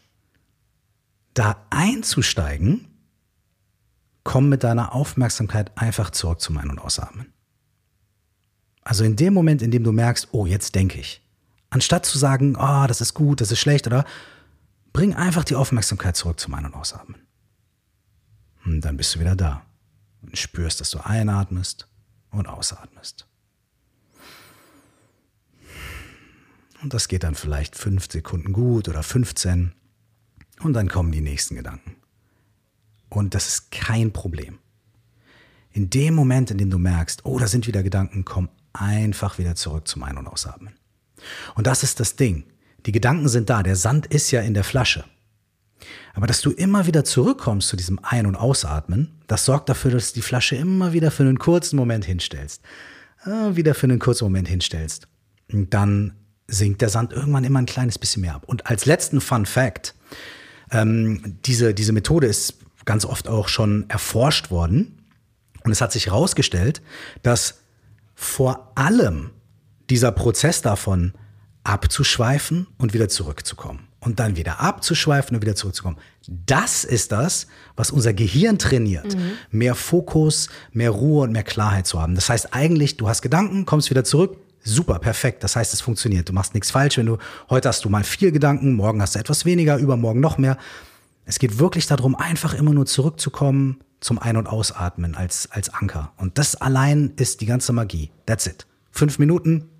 da 1.35 1.57
einzusteigen, 1.71 2.87
komm 4.23 4.49
mit 4.49 4.65
deiner 4.65 4.95
Aufmerksamkeit 4.95 5.77
einfach 5.77 6.11
zurück 6.11 6.41
zum 6.41 6.57
Ein- 6.59 6.71
und 6.71 6.79
Ausatmen. 6.79 7.33
Also 8.83 9.05
in 9.05 9.17
dem 9.17 9.35
Moment, 9.35 9.63
in 9.63 9.71
dem 9.71 9.85
du 9.85 9.93
merkst, 9.93 10.29
oh, 10.33 10.47
jetzt 10.47 10.75
denke 10.75 11.01
ich, 11.01 11.23
anstatt 11.71 12.07
zu 12.07 12.19
sagen, 12.19 12.57
oh, 12.57 12.87
das 12.87 13.01
ist 13.01 13.15
gut, 13.15 13.41
das 13.41 13.51
ist 13.51 13.59
schlecht, 13.59 13.87
oder 13.87 14.05
bring 14.93 15.15
einfach 15.15 15.45
die 15.45 15.57
Aufmerksamkeit 15.57 16.17
zurück 16.17 16.39
zum 16.39 16.55
Ein- 16.55 16.67
und 16.67 16.75
Ausatmen. 16.75 17.21
Und 18.65 18.81
dann 18.83 18.97
bist 18.97 19.15
du 19.15 19.21
wieder 19.21 19.37
da 19.37 19.63
und 20.23 20.39
spürst, 20.39 20.81
dass 20.81 20.91
du 20.91 20.99
einatmest 20.99 21.89
und 22.31 22.49
ausatmest. 22.49 23.27
Und 26.85 26.93
das 26.93 27.09
geht 27.09 27.23
dann 27.23 27.35
vielleicht 27.35 27.77
fünf 27.77 28.13
Sekunden 28.13 28.53
gut 28.53 28.91
oder 28.91 29.03
15. 29.03 29.73
Und 30.61 30.75
dann 30.75 30.91
kommen 30.91 31.13
die 31.13 31.23
nächsten 31.23 31.55
Gedanken. 31.55 31.97
Und 33.09 33.35
das 33.35 33.49
ist 33.49 33.71
kein 33.71 34.13
Problem. 34.13 34.59
In 35.71 35.89
dem 35.89 36.15
Moment, 36.15 36.51
in 36.51 36.59
dem 36.59 36.69
du 36.69 36.79
merkst, 36.79 37.25
oh, 37.25 37.39
da 37.39 37.47
sind 37.47 37.67
wieder 37.67 37.83
Gedanken, 37.83 38.27
komm 38.27 38.51
einfach 38.75 39.39
wieder 39.39 39.55
zurück 39.55 39.89
zum 39.89 40.03
Ein- 40.03 40.19
und 40.19 40.27
Ausatmen. 40.27 40.75
Und 41.55 41.67
das 41.67 41.85
ist 41.85 42.01
das 42.01 42.17
Ding. 42.17 42.45
Die 42.85 42.93
Gedanken 42.93 43.29
sind 43.29 43.49
da, 43.49 43.63
der 43.63 43.77
Sand 43.77 44.07
ist 44.09 44.31
ja 44.31 44.43
in 44.43 44.53
der 44.53 44.63
Flasche. 44.63 45.05
Aber 46.13 46.27
dass 46.27 46.43
du 46.43 46.51
immer 46.51 46.87
wieder 46.87 47.03
zurückkommst 47.03 47.69
zu 47.69 47.77
diesem 47.77 47.99
Ein- 48.03 48.27
und 48.27 48.37
Ausatmen, 48.37 49.23
das 49.27 49.47
sorgt 49.47 49.71
dafür, 49.71 49.93
dass 49.93 50.13
du 50.13 50.17
die 50.17 50.23
Flasche 50.23 50.57
immer 50.57 50.93
wieder 50.93 51.11
für 51.11 51.23
einen 51.23 51.39
kurzen 51.39 51.77
Moment 51.77 52.05
hinstellst. 52.05 52.61
Äh, 53.25 53.57
wieder 53.57 53.75
für 53.75 53.85
einen 53.85 54.01
kurzen 54.01 54.25
Moment 54.25 54.49
hinstellst. 54.49 55.09
Und 55.51 55.73
dann 55.73 56.13
sinkt 56.47 56.83
der 56.83 56.89
Sand 56.89 57.13
irgendwann 57.13 57.45
immer 57.45 57.59
ein 57.59 57.67
kleines 57.67 57.99
bisschen 57.99 58.23
mehr 58.23 58.35
ab. 58.35 58.45
Und 58.47 58.67
als 58.67 58.87
letzten 58.87 59.21
Fun 59.21 59.47
Fact, 59.47 59.95
ähm, 60.71 61.39
diese, 61.45 61.75
diese 61.75 61.93
Methode 61.93 62.27
ist 62.27 62.59
ganz 62.85 63.05
oft 63.05 63.29
auch 63.29 63.49
schon 63.49 63.89
erforscht 63.89 64.51
worden. 64.51 64.99
Und 65.65 65.73
es 65.73 65.81
hat 65.81 65.93
sich 65.93 66.07
herausgestellt, 66.07 66.83
dass 67.23 67.61
vor 68.15 68.73
allem 68.75 69.31
dieser 69.91 70.13
Prozess 70.13 70.63
davon 70.63 71.15
abzuschweifen 71.65 72.67
und 72.77 72.93
wieder 72.93 73.09
zurückzukommen 73.09 73.89
und 74.01 74.21
dann 74.21 74.37
wieder 74.37 74.61
abzuschweifen 74.61 75.35
und 75.35 75.43
wieder 75.43 75.57
zurückzukommen. 75.57 75.97
Das 76.29 76.85
ist 76.85 77.11
das, 77.11 77.47
was 77.75 77.91
unser 77.91 78.13
Gehirn 78.13 78.59
trainiert. 78.59 79.15
Mhm. 79.15 79.33
Mehr 79.51 79.75
Fokus, 79.75 80.51
mehr 80.73 80.91
Ruhe 80.91 81.25
und 81.25 81.33
mehr 81.33 81.43
Klarheit 81.43 81.87
zu 81.87 82.01
haben. 82.01 82.15
Das 82.15 82.29
heißt 82.29 82.53
eigentlich, 82.53 82.99
du 82.99 83.09
hast 83.09 83.23
Gedanken, 83.23 83.65
kommst 83.65 83.89
wieder 83.89 84.05
zurück, 84.05 84.37
super, 84.65 84.99
perfekt. 84.99 85.45
Das 85.45 85.55
heißt, 85.55 85.73
es 85.73 85.81
funktioniert. 85.81 86.29
Du 86.29 86.33
machst 86.33 86.55
nichts 86.55 86.71
falsch, 86.71 86.99
wenn 86.99 87.07
du 87.07 87.19
heute 87.49 87.69
hast 87.69 87.85
du 87.85 87.89
mal 87.89 88.03
vier 88.03 88.33
Gedanken, 88.33 88.75
morgen 88.75 89.01
hast 89.01 89.15
du 89.15 89.19
etwas 89.21 89.45
weniger, 89.45 89.77
übermorgen 89.77 90.21
noch 90.21 90.39
mehr. 90.39 90.59
Es 91.27 91.39
geht 91.39 91.59
wirklich 91.59 91.87
darum, 91.87 92.17
einfach 92.17 92.55
immer 92.55 92.73
nur 92.73 92.87
zurückzukommen 92.87 93.81
zum 94.01 94.19
Ein- 94.19 94.37
und 94.37 94.47
Ausatmen 94.47 95.15
als, 95.15 95.49
als 95.51 95.73
Anker. 95.73 96.13
Und 96.17 96.39
das 96.39 96.57
allein 96.57 97.13
ist 97.17 97.41
die 97.41 97.47
ganze 97.47 97.73
Magie. 97.73 98.11
That's 98.27 98.47
it. 98.47 98.67
Fünf 98.91 99.19
Minuten, 99.19 99.71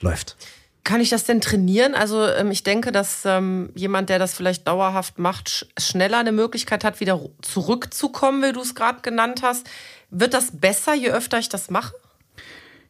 läuft. 0.00 0.36
Kann 0.84 1.00
ich 1.02 1.10
das 1.10 1.24
denn 1.24 1.42
trainieren? 1.42 1.94
Also 1.94 2.26
ähm, 2.26 2.50
ich 2.50 2.62
denke, 2.62 2.92
dass 2.92 3.24
ähm, 3.26 3.70
jemand, 3.74 4.08
der 4.08 4.18
das 4.18 4.32
vielleicht 4.32 4.66
dauerhaft 4.66 5.18
macht, 5.18 5.50
sch 5.50 5.66
schneller 5.78 6.18
eine 6.18 6.32
Möglichkeit 6.32 6.82
hat, 6.82 7.00
wieder 7.00 7.20
zurückzukommen, 7.42 8.42
wie 8.42 8.52
du 8.52 8.62
es 8.62 8.74
gerade 8.74 9.02
genannt 9.02 9.42
hast. 9.42 9.68
Wird 10.10 10.32
das 10.32 10.58
besser, 10.58 10.94
je 10.94 11.10
öfter 11.10 11.38
ich 11.38 11.50
das 11.50 11.70
mache? 11.70 11.94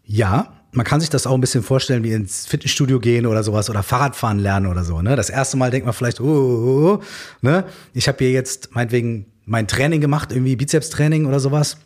Ja, 0.05 0.53
man 0.73 0.85
kann 0.85 1.01
sich 1.01 1.11
das 1.11 1.27
auch 1.27 1.35
ein 1.35 1.41
bisschen 1.41 1.63
vorstellen, 1.63 2.05
wie 2.05 2.13
ins 2.13 2.47
Fitnessstudio 2.47 3.01
gehen 3.01 3.27
oder 3.27 3.43
sowas 3.43 3.71
oder 3.71 3.83
Fahrradfahren 3.83 4.39
lernen 4.39 4.67
oder 4.67 4.85
so. 4.85 5.01
Ne? 5.01 5.17
Das 5.17 5.31
erste 5.31 5.57
Mal 5.57 5.71
denkt 5.71 5.87
man 5.87 5.95
vielleicht, 5.95 6.21
oh, 6.21 6.25
oh, 6.25 7.01
oh 7.01 7.03
ne? 7.41 7.65
ich 7.95 8.09
habe 8.09 8.19
hier 8.19 8.33
jetzt 8.33 8.75
meinetwegen 8.75 9.27
mein 9.47 9.67
Training 9.67 10.01
gemacht, 10.01 10.31
irgendwie 10.31 10.57
Bizepstraining 10.57 11.25
oder 11.25 11.41
sowas. 11.41 11.79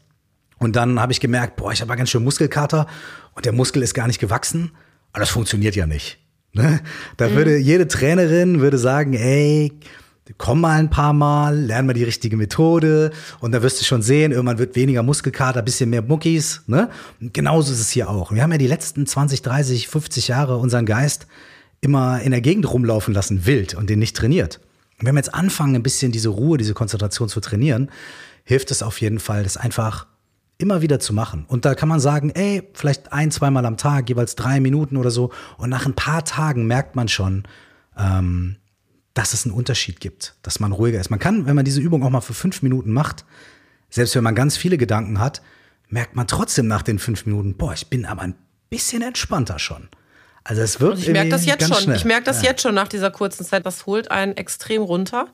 Und 0.58 0.76
dann 0.76 1.00
habe 1.00 1.12
ich 1.12 1.20
gemerkt, 1.20 1.56
boah, 1.56 1.72
ich 1.72 1.80
habe 1.80 1.96
ganz 1.96 2.10
schön 2.10 2.24
Muskelkater 2.24 2.86
und 3.34 3.44
der 3.44 3.52
Muskel 3.52 3.82
ist 3.82 3.94
gar 3.94 4.06
nicht 4.06 4.18
gewachsen. 4.18 4.72
Aber 5.12 5.20
das 5.20 5.30
funktioniert 5.30 5.76
ja 5.76 5.86
nicht. 5.86 6.18
Ne? 6.52 6.80
Da 7.16 7.28
mhm. 7.28 7.34
würde 7.34 7.56
jede 7.56 7.88
Trainerin 7.88 8.60
würde 8.60 8.78
sagen, 8.78 9.14
ey, 9.14 9.72
komm 10.38 10.60
mal 10.60 10.78
ein 10.78 10.90
paar 10.90 11.12
Mal, 11.12 11.56
lern 11.56 11.86
mal 11.86 11.92
die 11.92 12.04
richtige 12.04 12.36
Methode 12.36 13.10
und 13.40 13.52
da 13.52 13.62
wirst 13.62 13.80
du 13.80 13.84
schon 13.84 14.02
sehen, 14.02 14.32
irgendwann 14.32 14.58
wird 14.58 14.76
weniger 14.76 15.02
Muskelkater, 15.02 15.62
bisschen 15.62 15.90
mehr 15.90 16.02
Muckis. 16.02 16.62
Ne? 16.66 16.90
Genauso 17.20 17.72
ist 17.72 17.80
es 17.80 17.90
hier 17.90 18.08
auch. 18.08 18.32
Wir 18.32 18.42
haben 18.42 18.52
ja 18.52 18.58
die 18.58 18.66
letzten 18.66 19.06
20, 19.06 19.42
30, 19.42 19.88
50 19.88 20.28
Jahre 20.28 20.56
unseren 20.56 20.86
Geist 20.86 21.26
immer 21.80 22.20
in 22.20 22.30
der 22.30 22.40
Gegend 22.40 22.72
rumlaufen 22.72 23.12
lassen, 23.12 23.46
wild 23.46 23.74
und 23.74 23.90
den 23.90 23.98
nicht 23.98 24.16
trainiert. 24.16 24.60
Und 24.98 25.06
wenn 25.06 25.14
wir 25.14 25.20
jetzt 25.20 25.34
anfangen, 25.34 25.74
ein 25.74 25.82
bisschen 25.82 26.12
diese 26.12 26.28
Ruhe, 26.28 26.58
diese 26.58 26.74
Konzentration 26.74 27.28
zu 27.28 27.40
trainieren, 27.40 27.90
hilft 28.44 28.70
es 28.70 28.82
auf 28.82 29.00
jeden 29.00 29.18
Fall, 29.18 29.42
das 29.42 29.56
einfach 29.56 30.06
immer 30.58 30.80
wieder 30.80 31.00
zu 31.00 31.12
machen. 31.12 31.44
Und 31.48 31.64
da 31.64 31.74
kann 31.74 31.88
man 31.88 31.98
sagen, 31.98 32.30
ey, 32.30 32.68
vielleicht 32.72 33.12
ein, 33.12 33.32
zweimal 33.32 33.66
am 33.66 33.76
Tag, 33.76 34.08
jeweils 34.08 34.36
drei 34.36 34.60
Minuten 34.60 34.96
oder 34.96 35.10
so. 35.10 35.30
Und 35.58 35.70
nach 35.70 35.86
ein 35.86 35.94
paar 35.94 36.24
Tagen 36.24 36.66
merkt 36.66 36.94
man 36.94 37.08
schon, 37.08 37.42
ähm, 37.98 38.56
dass 39.14 39.34
es 39.34 39.44
einen 39.44 39.54
Unterschied 39.54 40.00
gibt, 40.00 40.34
dass 40.42 40.60
man 40.60 40.72
ruhiger 40.72 41.00
ist. 41.00 41.10
Man 41.10 41.18
kann, 41.18 41.46
wenn 41.46 41.56
man 41.56 41.64
diese 41.64 41.80
Übung 41.80 42.02
auch 42.02 42.10
mal 42.10 42.20
für 42.20 42.34
fünf 42.34 42.62
Minuten 42.62 42.92
macht, 42.92 43.24
selbst 43.90 44.14
wenn 44.14 44.24
man 44.24 44.34
ganz 44.34 44.56
viele 44.56 44.78
Gedanken 44.78 45.18
hat, 45.18 45.42
merkt 45.88 46.16
man 46.16 46.26
trotzdem 46.26 46.66
nach 46.66 46.82
den 46.82 46.98
fünf 46.98 47.26
Minuten, 47.26 47.56
boah, 47.56 47.74
ich 47.74 47.88
bin 47.88 48.06
aber 48.06 48.22
ein 48.22 48.34
bisschen 48.70 49.02
entspannter 49.02 49.58
schon. 49.58 49.88
Also 50.44 50.62
es 50.62 50.80
wird. 50.80 50.94
Und 50.94 51.00
ich 51.00 51.08
merke 51.08 51.28
das 51.28 51.46
jetzt 51.46 51.68
schon. 51.68 51.76
Schnell. 51.76 51.96
Ich 51.96 52.04
merke 52.04 52.24
das 52.24 52.42
ja. 52.42 52.50
jetzt 52.50 52.62
schon 52.62 52.74
nach 52.74 52.88
dieser 52.88 53.10
kurzen 53.10 53.44
Zeit. 53.44 53.64
Das 53.64 53.86
holt 53.86 54.10
einen 54.10 54.36
extrem 54.36 54.82
runter. 54.82 55.28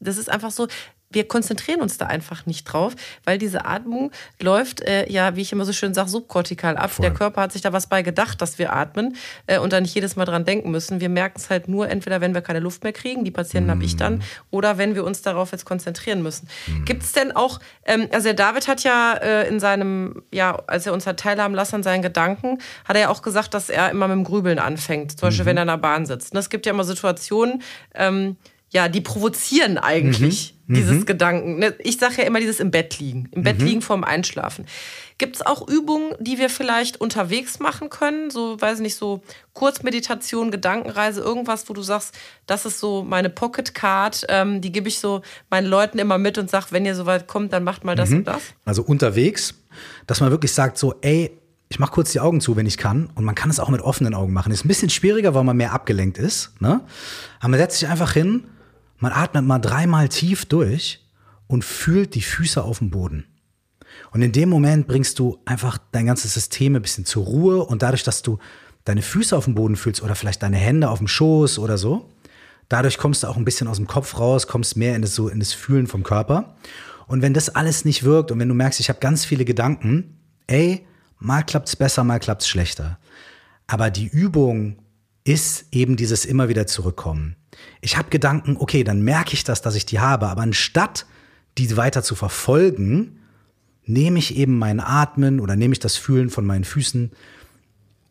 Das 0.00 0.16
ist 0.16 0.30
einfach 0.30 0.50
so 0.50 0.68
wir 1.14 1.26
konzentrieren 1.26 1.80
uns 1.80 1.98
da 1.98 2.06
einfach 2.06 2.46
nicht 2.46 2.64
drauf, 2.64 2.94
weil 3.24 3.38
diese 3.38 3.64
Atmung 3.64 4.10
läuft 4.40 4.80
äh, 4.82 5.10
ja, 5.10 5.36
wie 5.36 5.42
ich 5.42 5.52
immer 5.52 5.64
so 5.64 5.72
schön 5.72 5.94
sage, 5.94 6.08
subkortikal 6.08 6.76
ab. 6.76 6.90
Voll. 6.90 7.04
Der 7.04 7.14
Körper 7.14 7.42
hat 7.42 7.52
sich 7.52 7.62
da 7.62 7.72
was 7.72 7.86
bei 7.86 8.02
gedacht, 8.02 8.40
dass 8.40 8.58
wir 8.58 8.72
atmen 8.72 9.16
äh, 9.46 9.58
und 9.58 9.72
da 9.72 9.80
nicht 9.80 9.94
jedes 9.94 10.16
Mal 10.16 10.24
dran 10.24 10.44
denken 10.44 10.70
müssen. 10.70 11.00
Wir 11.00 11.08
merken 11.08 11.38
es 11.38 11.50
halt 11.50 11.68
nur 11.68 11.88
entweder, 11.88 12.20
wenn 12.20 12.34
wir 12.34 12.42
keine 12.42 12.60
Luft 12.60 12.84
mehr 12.84 12.92
kriegen, 12.92 13.24
die 13.24 13.30
Patienten 13.30 13.68
mm. 13.68 13.70
habe 13.70 13.84
ich 13.84 13.96
dann, 13.96 14.22
oder 14.50 14.78
wenn 14.78 14.94
wir 14.94 15.04
uns 15.04 15.22
darauf 15.22 15.52
jetzt 15.52 15.64
konzentrieren 15.64 16.22
müssen. 16.22 16.48
Mm. 16.66 16.84
Gibt 16.84 17.02
es 17.02 17.12
denn 17.12 17.32
auch, 17.32 17.60
ähm, 17.84 18.08
also 18.12 18.24
der 18.24 18.34
David 18.34 18.68
hat 18.68 18.82
ja 18.84 19.14
äh, 19.14 19.48
in 19.48 19.60
seinem, 19.60 20.22
ja, 20.32 20.56
als 20.66 20.86
er 20.86 20.92
uns 20.92 21.06
hat 21.06 21.20
teilhaben 21.20 21.54
lassen 21.54 21.76
an 21.76 21.82
seinen 21.82 22.02
Gedanken, 22.02 22.58
hat 22.84 22.96
er 22.96 23.02
ja 23.02 23.08
auch 23.08 23.22
gesagt, 23.22 23.54
dass 23.54 23.70
er 23.70 23.90
immer 23.90 24.08
mit 24.08 24.16
dem 24.16 24.24
Grübeln 24.24 24.58
anfängt, 24.58 25.12
zum 25.12 25.28
Beispiel, 25.28 25.44
mhm. 25.44 25.48
wenn 25.48 25.56
er 25.58 25.62
in 25.62 25.68
der 25.68 25.78
Bahn 25.78 26.06
sitzt. 26.06 26.32
Und 26.32 26.38
es 26.38 26.50
gibt 26.50 26.66
ja 26.66 26.72
immer 26.72 26.84
Situationen, 26.84 27.62
ähm, 27.94 28.36
ja, 28.72 28.88
die 28.88 29.00
provozieren 29.00 29.78
eigentlich 29.78 30.52
mhm. 30.52 30.53
Dieses 30.66 31.00
mhm. 31.00 31.06
Gedanken. 31.06 31.58
Ne, 31.58 31.74
ich 31.78 31.98
sage 31.98 32.14
ja 32.18 32.24
immer 32.24 32.40
dieses 32.40 32.60
im 32.60 32.70
Bett 32.70 32.98
liegen, 32.98 33.28
im 33.32 33.42
Bett 33.42 33.58
mhm. 33.58 33.66
liegen 33.66 33.82
vorm 33.82 34.04
Einschlafen. 34.04 34.66
Gibt 35.18 35.36
es 35.36 35.46
auch 35.46 35.68
Übungen, 35.68 36.14
die 36.18 36.38
wir 36.38 36.50
vielleicht 36.50 37.00
unterwegs 37.00 37.60
machen 37.60 37.90
können? 37.90 38.30
So, 38.30 38.60
weiß 38.60 38.80
nicht, 38.80 38.96
so 38.96 39.22
Kurzmeditation, 39.52 40.50
Gedankenreise, 40.50 41.20
irgendwas, 41.20 41.68
wo 41.68 41.74
du 41.74 41.82
sagst, 41.82 42.14
das 42.46 42.66
ist 42.66 42.80
so 42.80 43.04
meine 43.04 43.30
Pocket 43.30 43.74
Card, 43.74 44.26
ähm, 44.28 44.60
die 44.60 44.72
gebe 44.72 44.88
ich 44.88 44.98
so 44.98 45.22
meinen 45.50 45.66
Leuten 45.66 45.98
immer 45.98 46.18
mit 46.18 46.38
und 46.38 46.50
sage, 46.50 46.66
wenn 46.70 46.84
ihr 46.84 46.94
soweit 46.94 47.28
kommt, 47.28 47.52
dann 47.52 47.62
macht 47.62 47.84
mal 47.84 47.94
das 47.94 48.10
mhm. 48.10 48.18
und 48.18 48.24
das. 48.24 48.42
Also 48.64 48.82
unterwegs, 48.82 49.54
dass 50.06 50.20
man 50.20 50.30
wirklich 50.30 50.52
sagt, 50.52 50.78
so, 50.78 50.94
ey, 51.00 51.30
ich 51.68 51.78
mache 51.78 51.92
kurz 51.92 52.12
die 52.12 52.20
Augen 52.20 52.40
zu, 52.40 52.56
wenn 52.56 52.66
ich 52.66 52.76
kann. 52.76 53.08
Und 53.14 53.24
man 53.24 53.34
kann 53.34 53.50
es 53.50 53.58
auch 53.58 53.68
mit 53.68 53.80
offenen 53.80 54.14
Augen 54.14 54.32
machen. 54.32 54.52
Ist 54.52 54.64
ein 54.64 54.68
bisschen 54.68 54.90
schwieriger, 54.90 55.34
weil 55.34 55.44
man 55.44 55.56
mehr 55.56 55.72
abgelenkt 55.72 56.18
ist. 56.18 56.52
Ne? 56.60 56.80
Aber 57.40 57.48
man 57.48 57.58
setzt 57.58 57.78
sich 57.78 57.88
einfach 57.88 58.12
hin 58.12 58.44
man 59.04 59.12
atmet 59.12 59.44
mal 59.44 59.58
dreimal 59.58 60.08
tief 60.08 60.46
durch 60.46 61.06
und 61.46 61.62
fühlt 61.62 62.14
die 62.14 62.22
Füße 62.22 62.64
auf 62.64 62.78
dem 62.78 62.88
Boden. 62.88 63.26
Und 64.12 64.22
in 64.22 64.32
dem 64.32 64.48
Moment 64.48 64.86
bringst 64.86 65.18
du 65.18 65.42
einfach 65.44 65.76
dein 65.92 66.06
ganzes 66.06 66.32
System 66.32 66.74
ein 66.74 66.80
bisschen 66.80 67.04
zur 67.04 67.26
Ruhe 67.26 67.62
und 67.66 67.82
dadurch, 67.82 68.02
dass 68.02 68.22
du 68.22 68.38
deine 68.84 69.02
Füße 69.02 69.36
auf 69.36 69.44
dem 69.44 69.54
Boden 69.54 69.76
fühlst 69.76 70.02
oder 70.02 70.14
vielleicht 70.14 70.42
deine 70.42 70.56
Hände 70.56 70.88
auf 70.88 71.00
dem 71.00 71.06
Schoß 71.06 71.58
oder 71.58 71.76
so, 71.76 72.08
dadurch 72.70 72.96
kommst 72.96 73.22
du 73.22 73.26
auch 73.26 73.36
ein 73.36 73.44
bisschen 73.44 73.68
aus 73.68 73.76
dem 73.76 73.86
Kopf 73.86 74.18
raus, 74.18 74.46
kommst 74.46 74.78
mehr 74.78 74.96
in 74.96 75.02
das, 75.02 75.14
so 75.14 75.28
in 75.28 75.38
das 75.38 75.52
Fühlen 75.52 75.86
vom 75.86 76.02
Körper. 76.02 76.56
Und 77.06 77.20
wenn 77.20 77.34
das 77.34 77.50
alles 77.50 77.84
nicht 77.84 78.04
wirkt 78.04 78.32
und 78.32 78.38
wenn 78.38 78.48
du 78.48 78.54
merkst, 78.54 78.80
ich 78.80 78.88
habe 78.88 79.00
ganz 79.00 79.26
viele 79.26 79.44
Gedanken, 79.44 80.18
ey, 80.46 80.86
mal 81.18 81.42
klappt's 81.42 81.76
besser, 81.76 82.04
mal 82.04 82.20
klappt's 82.20 82.48
schlechter. 82.48 82.98
Aber 83.66 83.90
die 83.90 84.06
Übung 84.06 84.78
ist 85.24 85.66
eben 85.72 85.96
dieses 85.96 86.24
immer 86.24 86.48
wieder 86.48 86.66
zurückkommen. 86.66 87.36
Ich 87.80 87.96
habe 87.96 88.10
Gedanken, 88.10 88.56
okay, 88.58 88.84
dann 88.84 89.02
merke 89.02 89.32
ich 89.32 89.44
das, 89.44 89.62
dass 89.62 89.74
ich 89.74 89.86
die 89.86 90.00
habe, 90.00 90.28
aber 90.28 90.42
anstatt 90.42 91.06
die 91.56 91.76
weiter 91.76 92.02
zu 92.02 92.14
verfolgen, 92.14 93.20
nehme 93.84 94.18
ich 94.18 94.36
eben 94.36 94.58
mein 94.58 94.80
Atmen 94.80 95.40
oder 95.40 95.56
nehme 95.56 95.72
ich 95.72 95.78
das 95.78 95.96
Fühlen 95.96 96.30
von 96.30 96.44
meinen 96.44 96.64
Füßen 96.64 97.12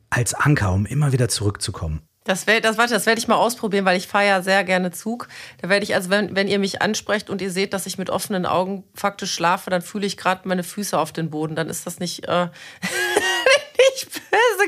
als 0.09 0.33
Anker, 0.33 0.73
um 0.73 0.85
immer 0.85 1.11
wieder 1.11 1.29
zurückzukommen. 1.29 2.01
Das, 2.23 2.47
wär, 2.47 2.61
das, 2.61 2.77
das 2.77 3.05
werde 3.05 3.19
ich 3.19 3.27
mal 3.27 3.35
ausprobieren, 3.35 3.83
weil 3.83 3.97
ich 3.97 4.07
fahre 4.07 4.25
ja 4.27 4.41
sehr 4.41 4.63
gerne 4.63 4.91
Zug. 4.91 5.27
Da 5.61 5.67
werde 5.67 5.83
ich, 5.83 5.93
also 5.93 6.09
wenn, 6.09 6.35
wenn 6.35 6.47
ihr 6.47 6.57
mich 6.57 6.81
ansprecht 6.81 7.29
und 7.29 7.41
ihr 7.41 7.51
seht, 7.51 7.73
dass 7.73 7.85
ich 7.85 7.97
mit 7.97 8.09
offenen 8.09 8.45
Augen 8.45 8.85
faktisch 8.93 9.33
schlafe, 9.33 9.69
dann 9.69 9.81
fühle 9.81 10.05
ich 10.05 10.15
gerade 10.15 10.47
meine 10.47 10.63
Füße 10.63 10.97
auf 10.97 11.11
den 11.11 11.29
Boden. 11.29 11.55
Dann 11.55 11.67
ist 11.67 11.85
das 11.85 11.99
nicht, 11.99 12.25
äh, 12.29 12.47
nicht 12.81 12.93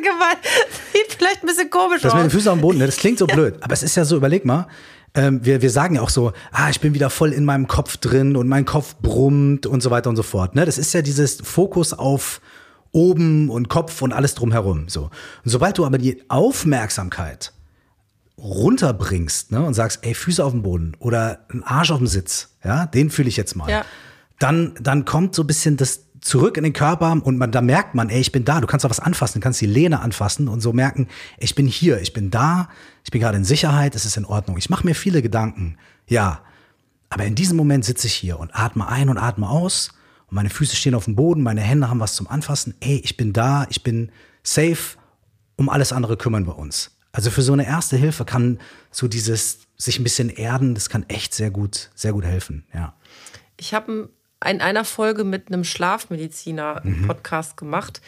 böse 0.05 0.13
gemeint. 0.13 0.37
Sieht 0.93 1.13
vielleicht 1.17 1.43
ein 1.43 1.47
bisschen 1.47 1.69
komisch 1.69 2.01
das 2.01 2.11
aus. 2.11 2.17
Das 2.17 2.23
mit 2.23 2.31
den 2.31 2.37
Füßen 2.37 2.51
auf 2.51 2.57
dem 2.57 2.61
Boden, 2.61 2.77
ne, 2.77 2.85
das 2.85 2.97
klingt 2.97 3.19
so 3.19 3.27
blöd. 3.27 3.55
Aber 3.61 3.73
es 3.73 3.83
ist 3.83 3.95
ja 3.95 4.05
so, 4.05 4.15
überleg 4.17 4.45
mal, 4.45 4.67
ähm, 5.13 5.43
wir, 5.43 5.61
wir 5.61 5.69
sagen 5.69 5.95
ja 5.95 6.01
auch 6.01 6.09
so, 6.09 6.33
ah, 6.51 6.69
ich 6.69 6.79
bin 6.79 6.93
wieder 6.93 7.09
voll 7.09 7.31
in 7.31 7.45
meinem 7.45 7.67
Kopf 7.67 7.97
drin 7.97 8.35
und 8.35 8.47
mein 8.47 8.65
Kopf 8.65 8.95
brummt 8.97 9.65
und 9.65 9.81
so 9.81 9.89
weiter 9.89 10.09
und 10.09 10.15
so 10.15 10.23
fort. 10.23 10.55
Ne? 10.55 10.65
Das 10.65 10.77
ist 10.77 10.93
ja 10.93 11.01
dieses 11.01 11.37
Fokus 11.41 11.93
auf 11.93 12.41
oben 12.91 13.49
und 13.49 13.69
Kopf 13.69 14.01
und 14.01 14.13
alles 14.13 14.35
drumherum. 14.35 14.89
So. 14.89 15.03
Und 15.03 15.11
sobald 15.51 15.77
du 15.77 15.85
aber 15.85 15.97
die 15.97 16.23
Aufmerksamkeit 16.29 17.53
runterbringst 18.37 19.51
ne, 19.51 19.63
und 19.65 19.73
sagst, 19.73 19.99
ey, 20.01 20.13
Füße 20.13 20.43
auf 20.43 20.51
dem 20.51 20.61
Boden 20.61 20.95
oder 20.99 21.45
ein 21.51 21.63
Arsch 21.63 21.91
auf 21.91 21.99
dem 21.99 22.07
Sitz, 22.07 22.49
ja, 22.63 22.85
den 22.85 23.09
fühle 23.09 23.29
ich 23.29 23.37
jetzt 23.37 23.55
mal. 23.55 23.69
Ja. 23.69 23.85
Dann, 24.39 24.73
dann 24.81 25.05
kommt 25.05 25.35
so 25.35 25.43
ein 25.43 25.47
bisschen 25.47 25.77
das, 25.77 26.04
zurück 26.25 26.57
in 26.57 26.63
den 26.63 26.73
Körper 26.73 27.11
und 27.11 27.37
man, 27.37 27.51
da 27.51 27.61
merkt 27.61 27.93
man, 27.93 28.09
ey, 28.09 28.19
ich 28.19 28.31
bin 28.31 28.45
da, 28.45 28.59
du 28.59 28.65
kannst 28.65 28.83
auch 28.83 28.89
was 28.89 28.99
anfassen, 28.99 29.39
du 29.39 29.43
kannst 29.43 29.61
die 29.61 29.67
Lehne 29.67 30.01
anfassen 30.01 30.47
und 30.47 30.59
so 30.59 30.73
merken, 30.73 31.07
ich 31.37 31.53
bin 31.53 31.67
hier, 31.67 32.01
ich 32.01 32.13
bin 32.13 32.31
da, 32.31 32.67
ich 33.03 33.11
bin 33.11 33.21
gerade 33.21 33.37
in 33.37 33.45
Sicherheit, 33.45 33.93
es 33.93 34.05
ist 34.05 34.17
in 34.17 34.25
Ordnung. 34.25 34.57
Ich 34.57 34.71
mache 34.71 34.87
mir 34.87 34.95
viele 34.95 35.21
Gedanken, 35.21 35.77
ja, 36.07 36.41
aber 37.09 37.25
in 37.25 37.35
diesem 37.35 37.55
Moment 37.55 37.85
sitze 37.85 38.07
ich 38.07 38.15
hier 38.15 38.39
und 38.39 38.55
atme 38.55 38.87
ein 38.87 39.09
und 39.09 39.19
atme 39.19 39.47
aus 39.47 39.89
und 40.25 40.33
meine 40.33 40.49
Füße 40.49 40.75
stehen 40.75 40.95
auf 40.95 41.05
dem 41.05 41.15
Boden, 41.15 41.43
meine 41.43 41.61
Hände 41.61 41.91
haben 41.91 41.99
was 41.99 42.15
zum 42.15 42.27
Anfassen, 42.27 42.73
ey, 42.79 42.99
ich 43.03 43.17
bin 43.17 43.31
da, 43.31 43.67
ich 43.69 43.83
bin 43.83 44.11
safe, 44.41 44.97
um 45.57 45.69
alles 45.69 45.93
andere 45.93 46.17
kümmern 46.17 46.47
wir 46.47 46.57
uns. 46.57 46.97
Also 47.11 47.29
für 47.29 47.43
so 47.43 47.53
eine 47.53 47.67
erste 47.67 47.97
Hilfe 47.97 48.25
kann 48.25 48.59
so 48.89 49.07
dieses 49.07 49.59
sich 49.77 49.99
ein 49.99 50.03
bisschen 50.03 50.29
erden, 50.29 50.73
das 50.73 50.89
kann 50.89 51.05
echt 51.07 51.35
sehr 51.35 51.51
gut, 51.51 51.91
sehr 51.93 52.13
gut 52.13 52.25
helfen, 52.25 52.65
ja. 52.73 52.95
Ich 53.57 53.75
habe 53.75 54.09
in 54.45 54.61
einer 54.61 54.85
Folge 54.85 55.23
mit 55.23 55.47
einem 55.47 55.63
Schlafmediziner 55.63 56.81
mhm. 56.83 57.07
Podcast 57.07 57.57
gemacht, 57.57 58.01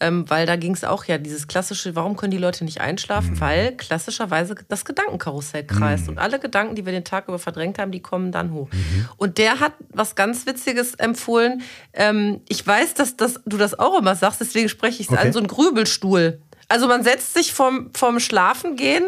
ähm, 0.00 0.28
weil 0.28 0.44
da 0.44 0.56
ging 0.56 0.74
es 0.74 0.84
auch 0.84 1.04
ja 1.04 1.18
dieses 1.18 1.46
klassische, 1.46 1.94
warum 1.94 2.16
können 2.16 2.32
die 2.32 2.38
Leute 2.38 2.64
nicht 2.64 2.80
einschlafen? 2.80 3.34
Mhm. 3.34 3.40
Weil 3.40 3.76
klassischerweise 3.76 4.56
das 4.68 4.84
Gedankenkarussell 4.84 5.64
kreist 5.64 6.04
mhm. 6.04 6.10
und 6.10 6.18
alle 6.18 6.38
Gedanken, 6.38 6.74
die 6.74 6.84
wir 6.84 6.92
den 6.92 7.04
Tag 7.04 7.28
über 7.28 7.38
verdrängt 7.38 7.78
haben, 7.78 7.92
die 7.92 8.00
kommen 8.00 8.32
dann 8.32 8.52
hoch. 8.52 8.68
Mhm. 8.72 9.08
Und 9.16 9.38
der 9.38 9.60
hat 9.60 9.72
was 9.90 10.14
ganz 10.14 10.46
Witziges 10.46 10.94
empfohlen. 10.94 11.62
Ähm, 11.92 12.40
ich 12.48 12.66
weiß, 12.66 12.94
dass, 12.94 13.16
dass 13.16 13.40
du 13.46 13.56
das 13.56 13.78
auch 13.78 13.98
immer 13.98 14.16
sagst, 14.16 14.40
deswegen 14.40 14.68
spreche 14.68 15.00
ich 15.00 15.08
es 15.08 15.12
okay. 15.12 15.28
an, 15.28 15.32
so 15.32 15.38
ein 15.38 15.46
Grübelstuhl. 15.46 16.40
Also 16.68 16.88
man 16.88 17.04
setzt 17.04 17.34
sich 17.34 17.52
vom, 17.52 17.90
vom 17.94 18.20
Schlafengehen 18.20 19.04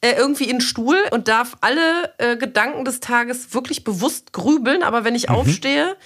äh, 0.00 0.12
irgendwie 0.12 0.44
in 0.44 0.56
den 0.56 0.60
Stuhl 0.60 0.96
und 1.10 1.28
darf 1.28 1.56
alle 1.60 2.14
äh, 2.18 2.36
Gedanken 2.36 2.84
des 2.84 3.00
Tages 3.00 3.52
wirklich 3.52 3.84
bewusst 3.84 4.32
grübeln, 4.32 4.82
aber 4.82 5.04
wenn 5.04 5.14
ich 5.14 5.28
mhm. 5.28 5.34
aufstehe, 5.34 5.96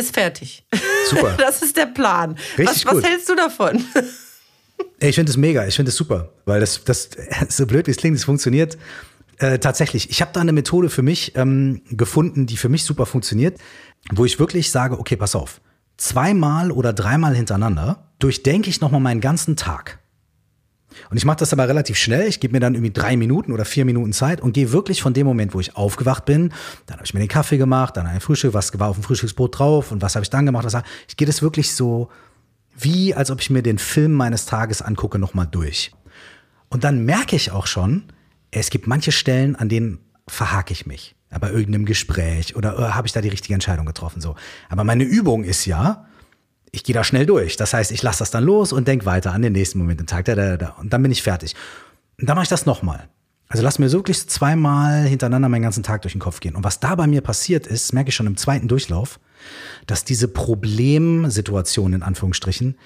ist 0.00 0.14
fertig. 0.14 0.64
Super. 1.08 1.36
Das 1.38 1.62
ist 1.62 1.76
der 1.76 1.86
Plan. 1.86 2.36
Richtig 2.58 2.86
was, 2.86 2.96
was 2.96 3.04
hältst 3.04 3.28
du 3.28 3.34
davon? 3.34 3.84
Ich 5.02 5.14
finde 5.14 5.30
es 5.30 5.36
mega, 5.38 5.66
ich 5.66 5.76
finde 5.76 5.90
es 5.90 5.96
super, 5.96 6.30
weil 6.44 6.60
das, 6.60 6.84
das, 6.84 7.08
so 7.48 7.66
blöd 7.66 7.86
wie 7.86 7.90
es 7.90 7.96
klingt, 7.96 8.16
es 8.16 8.24
funktioniert 8.24 8.76
äh, 9.38 9.58
tatsächlich. 9.58 10.10
Ich 10.10 10.20
habe 10.20 10.30
da 10.34 10.40
eine 10.40 10.52
Methode 10.52 10.90
für 10.90 11.02
mich 11.02 11.36
ähm, 11.36 11.82
gefunden, 11.90 12.46
die 12.46 12.58
für 12.58 12.68
mich 12.68 12.84
super 12.84 13.06
funktioniert, 13.06 13.58
wo 14.12 14.26
ich 14.26 14.38
wirklich 14.38 14.70
sage, 14.70 14.98
okay, 14.98 15.16
pass 15.16 15.34
auf, 15.34 15.60
zweimal 15.96 16.70
oder 16.70 16.92
dreimal 16.92 17.34
hintereinander 17.34 18.10
durchdenke 18.18 18.68
ich 18.68 18.80
nochmal 18.82 19.00
meinen 19.00 19.20
ganzen 19.22 19.56
Tag. 19.56 19.98
Und 21.10 21.16
ich 21.16 21.24
mache 21.24 21.38
das 21.38 21.52
aber 21.52 21.68
relativ 21.68 21.96
schnell. 21.96 22.26
Ich 22.26 22.40
gebe 22.40 22.52
mir 22.52 22.60
dann 22.60 22.74
irgendwie 22.74 22.92
drei 22.92 23.16
Minuten 23.16 23.52
oder 23.52 23.64
vier 23.64 23.84
Minuten 23.84 24.12
Zeit 24.12 24.40
und 24.40 24.52
gehe 24.52 24.72
wirklich 24.72 25.02
von 25.02 25.14
dem 25.14 25.26
Moment, 25.26 25.54
wo 25.54 25.60
ich 25.60 25.76
aufgewacht 25.76 26.24
bin, 26.24 26.52
dann 26.86 26.96
habe 26.96 27.06
ich 27.06 27.14
mir 27.14 27.20
den 27.20 27.28
Kaffee 27.28 27.58
gemacht, 27.58 27.96
dann 27.96 28.06
ein 28.06 28.20
Frühstück, 28.20 28.54
was 28.54 28.78
war 28.78 28.88
auf 28.88 28.96
dem 28.96 29.02
Frühstücksbrot 29.02 29.58
drauf 29.58 29.92
und 29.92 30.02
was 30.02 30.14
habe 30.14 30.24
ich 30.24 30.30
dann 30.30 30.46
gemacht. 30.46 30.64
Was, 30.64 30.76
ich 31.08 31.16
gehe 31.16 31.26
das 31.26 31.42
wirklich 31.42 31.72
so, 31.74 32.08
wie 32.76 33.14
als 33.14 33.30
ob 33.30 33.40
ich 33.40 33.50
mir 33.50 33.62
den 33.62 33.78
Film 33.78 34.12
meines 34.12 34.46
Tages 34.46 34.82
angucke, 34.82 35.18
nochmal 35.18 35.46
durch. 35.46 35.92
Und 36.68 36.84
dann 36.84 37.04
merke 37.04 37.36
ich 37.36 37.50
auch 37.50 37.66
schon, 37.66 38.04
es 38.50 38.70
gibt 38.70 38.86
manche 38.86 39.12
Stellen, 39.12 39.56
an 39.56 39.68
denen 39.68 39.98
verhake 40.28 40.72
ich 40.72 40.86
mich. 40.86 41.14
Bei 41.40 41.50
irgendeinem 41.50 41.84
Gespräch 41.84 42.56
oder 42.56 42.76
äh, 42.76 42.82
habe 42.92 43.06
ich 43.06 43.12
da 43.12 43.20
die 43.20 43.28
richtige 43.28 43.54
Entscheidung 43.54 43.86
getroffen. 43.86 44.20
So. 44.20 44.34
Aber 44.68 44.82
meine 44.82 45.04
Übung 45.04 45.44
ist 45.44 45.64
ja, 45.64 46.06
ich 46.72 46.84
gehe 46.84 46.94
da 46.94 47.04
schnell 47.04 47.26
durch. 47.26 47.56
Das 47.56 47.74
heißt, 47.74 47.90
ich 47.90 48.02
lasse 48.02 48.20
das 48.20 48.30
dann 48.30 48.44
los 48.44 48.72
und 48.72 48.86
denke 48.86 49.06
weiter 49.06 49.32
an 49.32 49.42
den 49.42 49.52
nächsten 49.52 49.78
Moment 49.78 50.00
im 50.00 50.06
Tag. 50.06 50.24
Da, 50.26 50.34
da, 50.34 50.56
da, 50.56 50.70
und 50.80 50.92
dann 50.92 51.02
bin 51.02 51.12
ich 51.12 51.22
fertig. 51.22 51.54
Und 52.20 52.28
dann 52.28 52.36
mache 52.36 52.44
ich 52.44 52.48
das 52.48 52.66
nochmal. 52.66 53.08
Also 53.48 53.64
lass 53.64 53.80
mir 53.80 53.90
wirklich 53.90 54.28
zweimal 54.28 55.02
hintereinander 55.06 55.48
meinen 55.48 55.62
ganzen 55.62 55.82
Tag 55.82 56.02
durch 56.02 56.12
den 56.12 56.20
Kopf 56.20 56.38
gehen. 56.38 56.54
Und 56.54 56.62
was 56.62 56.78
da 56.78 56.94
bei 56.94 57.08
mir 57.08 57.20
passiert 57.20 57.66
ist, 57.66 57.92
merke 57.92 58.10
ich 58.10 58.14
schon 58.14 58.28
im 58.28 58.36
zweiten 58.36 58.68
Durchlauf, 58.68 59.18
dass 59.86 60.04
diese 60.04 60.28
Problemsituationen 60.28 61.94
in 61.94 62.02
Anführungsstrichen 62.04 62.76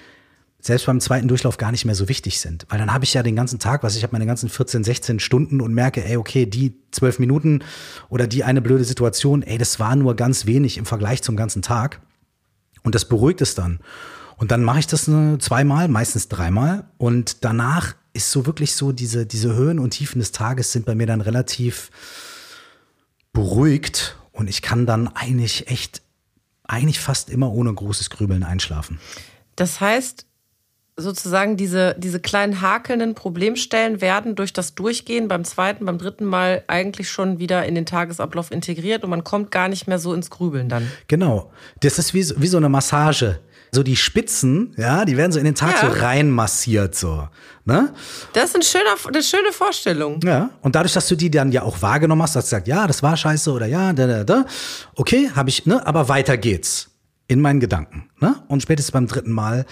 selbst 0.59 0.87
beim 0.87 0.99
zweiten 0.99 1.27
Durchlauf 1.27 1.57
gar 1.57 1.71
nicht 1.71 1.85
mehr 1.85 1.93
so 1.93 2.09
wichtig 2.09 2.39
sind. 2.39 2.65
Weil 2.69 2.79
dann 2.79 2.91
habe 2.91 3.03
ich 3.03 3.13
ja 3.13 3.21
den 3.21 3.35
ganzen 3.35 3.59
Tag, 3.59 3.83
was 3.83 3.95
ich 3.95 4.01
habe 4.01 4.13
meine 4.13 4.25
ganzen 4.25 4.49
14, 4.49 4.83
16 4.83 5.19
Stunden 5.19 5.61
und 5.61 5.75
merke, 5.75 6.03
ey, 6.03 6.17
okay, 6.17 6.47
die 6.47 6.73
zwölf 6.89 7.19
Minuten 7.19 7.63
oder 8.09 8.25
die 8.25 8.43
eine 8.43 8.63
blöde 8.63 8.83
Situation, 8.83 9.43
ey, 9.43 9.59
das 9.59 9.79
war 9.79 9.95
nur 9.95 10.15
ganz 10.15 10.47
wenig 10.47 10.79
im 10.79 10.87
Vergleich 10.87 11.21
zum 11.21 11.35
ganzen 11.35 11.61
Tag. 11.61 12.01
Und 12.85 12.95
das 12.95 13.05
beruhigt 13.05 13.41
es 13.41 13.55
dann. 13.55 13.79
Und 14.37 14.51
dann 14.51 14.63
mache 14.63 14.79
ich 14.79 14.87
das 14.87 15.09
eine, 15.09 15.39
zweimal, 15.39 15.87
meistens 15.87 16.29
dreimal. 16.29 16.85
Und 16.97 17.43
danach 17.43 17.95
ist 18.13 18.31
so 18.31 18.45
wirklich 18.45 18.75
so, 18.75 18.91
diese, 18.91 19.25
diese 19.25 19.55
Höhen 19.55 19.79
und 19.79 19.89
Tiefen 19.89 20.19
des 20.19 20.31
Tages 20.31 20.71
sind 20.71 20.85
bei 20.85 20.95
mir 20.95 21.07
dann 21.07 21.21
relativ 21.21 21.89
beruhigt. 23.33 24.17
Und 24.31 24.49
ich 24.49 24.61
kann 24.61 24.85
dann 24.85 25.07
eigentlich 25.07 25.67
echt, 25.67 26.01
eigentlich 26.63 26.99
fast 26.99 27.29
immer 27.29 27.51
ohne 27.51 27.73
großes 27.73 28.09
Grübeln 28.11 28.43
einschlafen. 28.43 28.99
Das 29.55 29.81
heißt, 29.81 30.25
sozusagen 30.97 31.57
diese, 31.57 31.95
diese 31.97 32.19
kleinen 32.19 32.61
hakelnden 32.61 33.15
Problemstellen 33.15 33.99
werden 33.99 34.35
durch 34.35 34.53
das 34.53 34.75
Durchgehen 34.75 35.27
beim 35.27 35.43
zweiten, 35.43 35.85
beim 35.85 35.97
dritten 35.97 36.25
Mal 36.25 36.63
eigentlich 36.67 37.09
schon 37.09 37.39
wieder 37.39 37.65
in 37.65 37.75
den 37.75 37.85
Tagesablauf 37.85 38.49
integriert 38.51 39.03
und 39.03 39.09
man 39.09 39.23
kommt 39.23 39.51
gar 39.51 39.67
nicht 39.67 39.87
mehr 39.87 39.99
so 39.99 40.13
ins 40.13 40.29
Grübeln 40.29 40.69
dann. 40.69 40.89
Genau. 41.07 41.51
Das 41.81 41.99
ist 41.99 42.13
wie, 42.13 42.25
wie 42.37 42.47
so 42.47 42.57
eine 42.57 42.69
Massage. 42.69 43.39
So 43.71 43.83
die 43.83 43.97
Spitzen, 43.97 44.73
ja, 44.77 45.03
die 45.03 45.17
werden 45.17 45.33
so 45.33 45.39
in 45.39 45.43
den 45.43 45.55
Tag 45.55 45.81
ja. 45.81 45.91
so 45.91 45.99
reinmassiert, 45.99 46.95
so. 46.95 47.27
Ne? 47.65 47.93
Das 48.31 48.45
ist 48.45 48.55
ein 48.55 48.61
schöner, 48.61 48.95
eine 49.05 49.21
schöne 49.21 49.51
Vorstellung. 49.51 50.21
Ja, 50.23 50.51
und 50.61 50.75
dadurch, 50.75 50.93
dass 50.93 51.09
du 51.09 51.17
die 51.17 51.29
dann 51.29 51.51
ja 51.51 51.63
auch 51.63 51.81
wahrgenommen 51.81 52.21
hast, 52.21 52.37
dass 52.37 52.45
du 52.45 52.51
sagst, 52.51 52.67
ja, 52.69 52.87
das 52.87 53.03
war 53.03 53.17
scheiße 53.17 53.51
oder 53.51 53.65
ja, 53.65 53.91
da, 53.91 54.07
da, 54.07 54.23
da. 54.23 54.45
Okay, 54.95 55.29
habe 55.35 55.49
ich, 55.49 55.65
ne, 55.65 55.85
aber 55.85 56.07
weiter 56.07 56.37
geht's 56.37 56.91
in 57.27 57.41
meinen 57.41 57.59
Gedanken. 57.59 58.09
Ne? 58.21 58.35
Und 58.47 58.61
spätestens 58.61 58.91
beim 58.91 59.07
dritten 59.07 59.31
Mal 59.31 59.65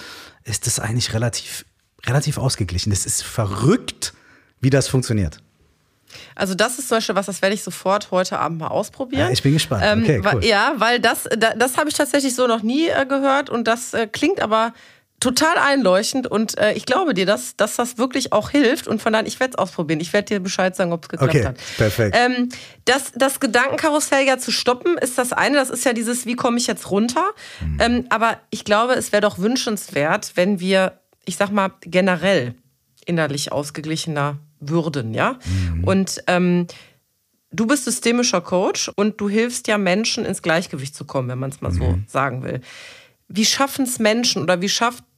ist 0.44 0.68
das 0.68 0.80
eigentlich 0.80 1.14
relativ, 1.14 1.66
relativ 2.06 2.38
ausgeglichen. 2.38 2.92
Es 2.92 3.06
ist 3.06 3.24
verrückt, 3.24 4.14
wie 4.60 4.70
das 4.70 4.88
funktioniert. 4.88 5.40
Also 6.36 6.54
das 6.56 6.80
ist 6.80 6.90
zum 6.90 6.98
Beispiel 6.98 7.16
was, 7.16 7.26
das 7.26 7.42
werde 7.42 7.56
ich 7.56 7.64
sofort 7.64 8.12
heute 8.12 8.40
Abend 8.40 8.60
mal 8.60 8.68
ausprobieren. 8.68 9.28
Ja, 9.28 9.30
ich 9.30 9.42
bin 9.42 9.54
gespannt. 9.54 9.84
Ähm, 9.86 10.04
okay, 10.04 10.22
cool. 10.34 10.46
Ja, 10.46 10.74
weil 10.78 11.00
das, 11.00 11.28
das, 11.38 11.54
das 11.58 11.78
habe 11.78 11.90
ich 11.90 11.96
tatsächlich 11.96 12.36
so 12.36 12.48
noch 12.48 12.62
nie 12.64 12.88
äh, 12.88 13.06
gehört 13.06 13.50
und 13.50 13.68
das 13.68 13.94
äh, 13.94 14.08
klingt 14.08 14.40
aber 14.40 14.74
total 15.24 15.58
einleuchtend 15.58 16.28
und 16.28 16.58
äh, 16.58 16.74
ich 16.74 16.86
glaube 16.86 17.14
dir, 17.14 17.26
dass, 17.26 17.56
dass 17.56 17.78
das 17.78 17.98
wirklich 17.98 18.34
auch 18.34 18.50
hilft 18.50 18.90
und 18.90 19.02
von 19.02 19.14
daher, 19.14 19.26
ich 19.26 19.40
werde 19.40 19.54
es 19.54 19.58
ausprobieren. 19.58 20.02
Ich 20.02 20.12
werde 20.12 20.26
dir 20.26 20.40
Bescheid 20.42 20.76
sagen, 20.76 20.92
ob 20.92 21.04
es 21.04 21.10
geklappt 21.10 21.34
okay, 21.34 21.46
hat. 21.46 21.58
Perfekt. 21.78 22.16
Ähm, 22.20 22.50
das, 22.84 23.14
das 23.16 23.40
Gedankenkarussell 23.40 24.28
ja 24.28 24.38
zu 24.38 24.52
stoppen, 24.52 24.98
ist 24.98 25.18
das 25.18 25.32
eine. 25.32 25.56
Das 25.56 25.70
ist 25.70 25.86
ja 25.86 25.94
dieses, 25.94 26.26
wie 26.26 26.36
komme 26.36 26.58
ich 26.58 26.68
jetzt 26.68 26.92
runter? 26.92 27.24
Mhm. 27.62 27.78
Ähm, 27.80 28.06
aber 28.10 28.38
ich 28.50 28.66
glaube, 28.66 28.94
es 28.94 29.14
wäre 29.14 29.22
doch 29.22 29.38
wünschenswert, 29.40 30.34
wenn 30.36 30.60
wir, 30.60 31.00
ich 31.24 31.38
sag 31.38 31.52
mal, 31.52 31.72
generell 31.82 32.56
innerlich 33.06 33.54
ausgeglichener 33.54 34.40
würden, 34.60 35.14
ja? 35.14 35.40
Mhm. 35.46 35.84
Und 35.86 36.24
ähm, 36.28 36.68
du 37.52 37.66
bist 37.66 37.86
systemischer 37.86 38.42
Coach 38.42 38.92
und 38.96 39.22
du 39.22 39.30
hilfst 39.30 39.70
ja 39.70 39.78
Menschen 39.78 40.26
ins 40.26 40.42
Gleichgewicht 40.42 40.96
zu 40.96 41.06
kommen, 41.06 41.30
wenn 41.30 41.40
man 41.40 41.50
es 41.50 41.62
mal 41.62 41.72
mhm. 41.72 41.78
so 41.78 42.00
sagen 42.08 42.44
will 42.44 42.60
wie 43.28 43.46
schaffen 43.46 43.86
es 43.86 43.98
Menschen 43.98 44.44
oder 44.44 44.62
wie 44.62 44.70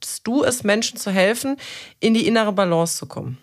schaffst 0.05 0.27
du 0.27 0.43
es 0.43 0.63
Menschen 0.63 0.97
zu 0.99 1.11
helfen, 1.11 1.57
in 1.99 2.13
die 2.13 2.27
innere 2.27 2.53
Balance 2.53 2.97
zu 2.97 3.05
kommen? 3.07 3.37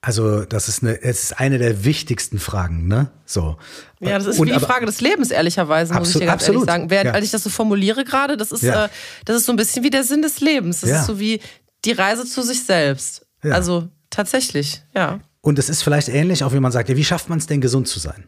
Also, 0.00 0.44
das 0.44 0.68
ist 0.68 0.82
eine, 0.82 1.00
es 1.00 1.24
ist 1.24 1.38
eine 1.38 1.58
der 1.58 1.84
wichtigsten 1.84 2.40
Fragen, 2.40 2.88
ne? 2.88 3.12
So. 3.24 3.56
Ja, 4.00 4.18
das 4.18 4.26
ist 4.26 4.40
Und, 4.40 4.48
wie 4.48 4.52
die 4.52 4.58
Frage 4.58 4.84
des 4.84 5.00
Lebens, 5.00 5.30
ehrlicherweise, 5.30 5.94
muss 5.94 6.08
ich 6.08 6.14
dir 6.14 6.26
ganz 6.26 6.42
absolut, 6.42 6.62
ehrlich 6.62 6.72
sagen. 6.72 6.90
Während, 6.90 7.06
ja. 7.06 7.12
Als 7.12 7.24
ich 7.24 7.30
das 7.30 7.44
so 7.44 7.50
formuliere 7.50 8.02
gerade, 8.02 8.36
das 8.36 8.50
ist, 8.50 8.64
ja. 8.64 8.86
äh, 8.86 8.88
das 9.26 9.36
ist 9.36 9.46
so 9.46 9.52
ein 9.52 9.56
bisschen 9.56 9.84
wie 9.84 9.90
der 9.90 10.02
Sinn 10.02 10.22
des 10.22 10.40
Lebens. 10.40 10.80
Das 10.80 10.90
ja. 10.90 11.00
ist 11.00 11.06
so 11.06 11.20
wie 11.20 11.40
die 11.84 11.92
Reise 11.92 12.24
zu 12.24 12.42
sich 12.42 12.64
selbst. 12.64 13.26
Also, 13.42 13.88
tatsächlich, 14.10 14.82
ja. 14.94 15.20
Und 15.40 15.58
es 15.58 15.68
ist 15.68 15.82
vielleicht 15.82 16.08
ähnlich, 16.08 16.42
auch 16.42 16.52
wie 16.52 16.60
man 16.60 16.72
sagt, 16.72 16.88
ja, 16.88 16.96
wie 16.96 17.04
schafft 17.04 17.28
man 17.28 17.38
es 17.38 17.46
denn, 17.46 17.60
gesund 17.60 17.86
zu 17.86 18.00
sein? 18.00 18.24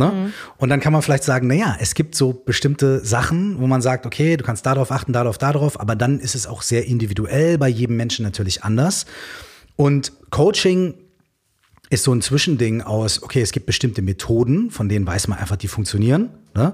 Ne? 0.00 0.06
Mhm. 0.06 0.32
Und 0.56 0.70
dann 0.70 0.80
kann 0.80 0.92
man 0.94 1.02
vielleicht 1.02 1.24
sagen, 1.24 1.46
na 1.46 1.54
ja, 1.54 1.76
es 1.78 1.94
gibt 1.94 2.14
so 2.14 2.32
bestimmte 2.32 3.04
Sachen, 3.04 3.60
wo 3.60 3.66
man 3.66 3.82
sagt, 3.82 4.06
okay, 4.06 4.36
du 4.38 4.44
kannst 4.44 4.64
darauf 4.64 4.90
achten, 4.90 5.12
darauf, 5.12 5.36
darauf, 5.36 5.78
aber 5.78 5.94
dann 5.94 6.18
ist 6.18 6.34
es 6.34 6.46
auch 6.46 6.62
sehr 6.62 6.86
individuell, 6.86 7.58
bei 7.58 7.68
jedem 7.68 7.96
Menschen 7.96 8.24
natürlich 8.24 8.64
anders. 8.64 9.04
Und 9.76 10.12
Coaching 10.30 10.94
ist 11.90 12.04
so 12.04 12.14
ein 12.14 12.22
Zwischending 12.22 12.80
aus, 12.80 13.22
okay, 13.22 13.42
es 13.42 13.52
gibt 13.52 13.66
bestimmte 13.66 14.00
Methoden, 14.00 14.70
von 14.70 14.88
denen 14.88 15.06
weiß 15.06 15.28
man 15.28 15.38
einfach, 15.38 15.56
die 15.56 15.68
funktionieren. 15.68 16.30
Ne? 16.54 16.72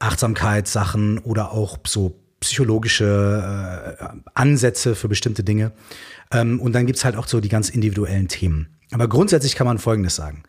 Achtsamkeitssachen 0.00 1.18
oder 1.18 1.52
auch 1.52 1.78
so 1.86 2.20
psychologische 2.40 3.96
äh, 4.00 4.04
Ansätze 4.34 4.96
für 4.96 5.08
bestimmte 5.08 5.44
Dinge. 5.44 5.72
Ähm, 6.32 6.60
und 6.60 6.72
dann 6.72 6.86
gibt's 6.86 7.04
halt 7.04 7.16
auch 7.16 7.28
so 7.28 7.40
die 7.40 7.48
ganz 7.48 7.68
individuellen 7.68 8.26
Themen. 8.26 8.76
Aber 8.90 9.08
grundsätzlich 9.08 9.54
kann 9.54 9.66
man 9.66 9.78
Folgendes 9.78 10.16
sagen. 10.16 10.42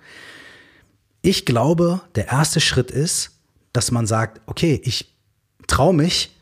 Ich 1.26 1.44
glaube, 1.44 2.02
der 2.14 2.28
erste 2.28 2.62
Schritt 2.62 2.92
ist, 2.92 3.32
dass 3.74 3.90
man 3.90 4.06
sagt, 4.06 4.42
okay, 4.46 4.80
ich 4.84 5.12
traue 5.66 5.92
mich, 5.92 6.38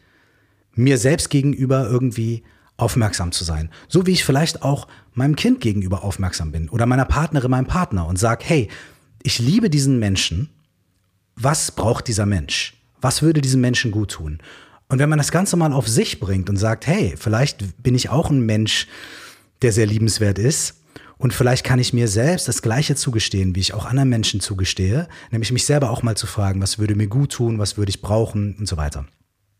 mir 0.73 0.97
selbst 0.97 1.29
gegenüber 1.29 1.87
irgendwie 1.89 2.43
aufmerksam 2.75 3.31
zu 3.31 3.45
sein. 3.45 3.69
So 3.87 4.05
wie 4.05 4.11
ich 4.11 4.25
vielleicht 4.25 4.61
auch 4.61 4.89
meinem 5.13 5.37
Kind 5.37 5.61
gegenüber 5.61 6.03
aufmerksam 6.03 6.51
bin 6.51 6.67
oder 6.67 6.85
meiner 6.85 7.05
Partnerin, 7.05 7.49
meinem 7.49 7.65
Partner 7.65 8.05
und 8.07 8.19
sage, 8.19 8.43
hey, 8.45 8.67
ich 9.23 9.39
liebe 9.39 9.69
diesen 9.69 9.99
Menschen. 9.99 10.49
Was 11.37 11.71
braucht 11.71 12.09
dieser 12.09 12.25
Mensch? 12.25 12.75
Was 12.99 13.21
würde 13.21 13.39
diesem 13.39 13.61
Menschen 13.61 13.89
gut 13.89 14.11
tun? 14.11 14.39
Und 14.89 14.99
wenn 14.99 15.07
man 15.07 15.17
das 15.17 15.31
Ganze 15.31 15.55
mal 15.55 15.71
auf 15.71 15.87
sich 15.87 16.19
bringt 16.19 16.49
und 16.49 16.57
sagt, 16.57 16.87
hey, 16.87 17.15
vielleicht 17.17 17.81
bin 17.81 17.95
ich 17.95 18.09
auch 18.09 18.29
ein 18.29 18.45
Mensch, 18.45 18.87
der 19.61 19.71
sehr 19.71 19.85
liebenswert 19.85 20.39
ist, 20.39 20.82
und 21.23 21.33
vielleicht 21.33 21.63
kann 21.63 21.79
ich 21.79 21.93
mir 21.93 22.09
selbst 22.09 22.49
das 22.49 22.61
Gleiche 22.61 22.95
zugestehen, 22.95 23.55
wie 23.55 23.61
ich 23.61 23.73
auch 23.73 23.85
anderen 23.85 24.09
Menschen 24.09 24.41
zugestehe, 24.41 25.07
nämlich 25.31 25.53
mich 25.53 25.65
selber 25.65 25.89
auch 25.89 26.03
mal 26.03 26.17
zu 26.17 26.27
fragen, 26.27 26.61
was 26.61 26.79
würde 26.79 26.95
mir 26.95 27.07
gut 27.07 27.31
tun, 27.31 27.59
was 27.59 27.77
würde 27.77 27.91
ich 27.91 28.01
brauchen 28.01 28.57
und 28.59 28.67
so 28.67 28.75
weiter. 28.75 29.05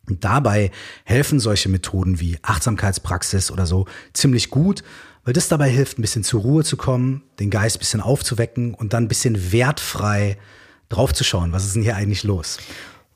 Und 0.10 0.26
dabei 0.26 0.72
helfen 1.06 1.40
solche 1.40 1.70
Methoden 1.70 2.20
wie 2.20 2.38
Achtsamkeitspraxis 2.42 3.50
oder 3.50 3.66
so 3.66 3.86
ziemlich 4.12 4.50
gut, 4.50 4.84
weil 5.24 5.34
das 5.34 5.48
dabei 5.48 5.70
hilft, 5.70 5.98
ein 5.98 6.02
bisschen 6.02 6.26
zur 6.26 6.42
Ruhe 6.42 6.66
zu 6.66 6.76
kommen, 6.76 7.24
den 7.40 7.50
Geist 7.50 7.78
ein 7.78 7.80
bisschen 7.80 8.02
aufzuwecken 8.02 8.74
und 8.74 8.92
dann 8.92 9.06
ein 9.06 9.08
bisschen 9.08 9.54
wertfrei 9.54 10.38
draufzuschauen, 10.90 11.54
was 11.54 11.64
ist 11.64 11.76
denn 11.76 11.84
hier 11.84 11.96
eigentlich 11.96 12.24
los. 12.24 12.58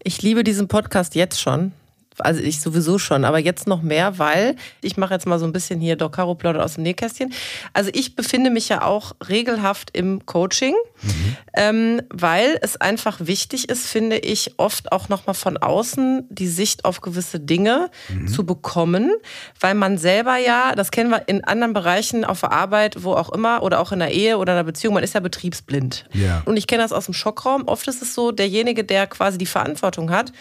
Ich 0.01 0.21
liebe 0.21 0.45
diesen 0.45 0.69
Podcast 0.69 1.15
jetzt 1.15 1.41
schon. 1.41 1.73
Also 2.19 2.41
ich 2.41 2.61
sowieso 2.61 2.97
schon, 2.97 3.25
aber 3.25 3.39
jetzt 3.39 3.67
noch 3.67 3.81
mehr, 3.81 4.17
weil 4.17 4.55
ich 4.81 4.97
mache 4.97 5.13
jetzt 5.13 5.27
mal 5.27 5.39
so 5.39 5.45
ein 5.45 5.51
bisschen 5.51 5.79
hier 5.79 5.95
Doc 5.95 6.13
Caro 6.13 6.35
plaudert 6.35 6.63
aus 6.63 6.75
dem 6.75 6.83
Nähkästchen. 6.83 7.33
Also 7.73 7.89
ich 7.93 8.15
befinde 8.15 8.49
mich 8.49 8.69
ja 8.69 8.83
auch 8.83 9.13
regelhaft 9.27 9.95
im 9.95 10.25
Coaching, 10.25 10.73
mhm. 11.01 11.37
ähm, 11.55 12.01
weil 12.09 12.57
es 12.61 12.77
einfach 12.77 13.19
wichtig 13.21 13.69
ist, 13.69 13.85
finde 13.85 14.17
ich, 14.17 14.55
oft 14.57 14.91
auch 14.91 15.09
nochmal 15.09 15.35
von 15.35 15.57
außen 15.57 16.25
die 16.29 16.47
Sicht 16.47 16.85
auf 16.85 17.01
gewisse 17.01 17.39
Dinge 17.39 17.89
mhm. 18.09 18.27
zu 18.27 18.45
bekommen, 18.45 19.11
weil 19.59 19.75
man 19.75 19.97
selber 19.97 20.37
ja, 20.37 20.73
das 20.75 20.91
kennen 20.91 21.09
wir 21.09 21.27
in 21.27 21.43
anderen 21.43 21.73
Bereichen 21.73 22.25
auf 22.25 22.41
der 22.41 22.51
Arbeit, 22.51 23.03
wo 23.03 23.13
auch 23.13 23.29
immer, 23.29 23.63
oder 23.63 23.79
auch 23.79 23.91
in 23.91 23.99
der 23.99 24.11
Ehe 24.11 24.37
oder 24.37 24.53
in 24.53 24.57
der 24.57 24.63
Beziehung, 24.63 24.93
man 24.93 25.03
ist 25.03 25.13
ja 25.13 25.19
betriebsblind. 25.19 26.05
Ja. 26.13 26.41
Und 26.45 26.57
ich 26.57 26.67
kenne 26.67 26.83
das 26.83 26.91
aus 26.91 27.05
dem 27.05 27.13
Schockraum. 27.13 27.67
Oft 27.67 27.87
ist 27.87 28.01
es 28.01 28.13
so, 28.13 28.31
derjenige, 28.31 28.83
der 28.83 29.07
quasi 29.07 29.37
die 29.37 29.45
Verantwortung 29.45 30.09
hat, 30.11 30.31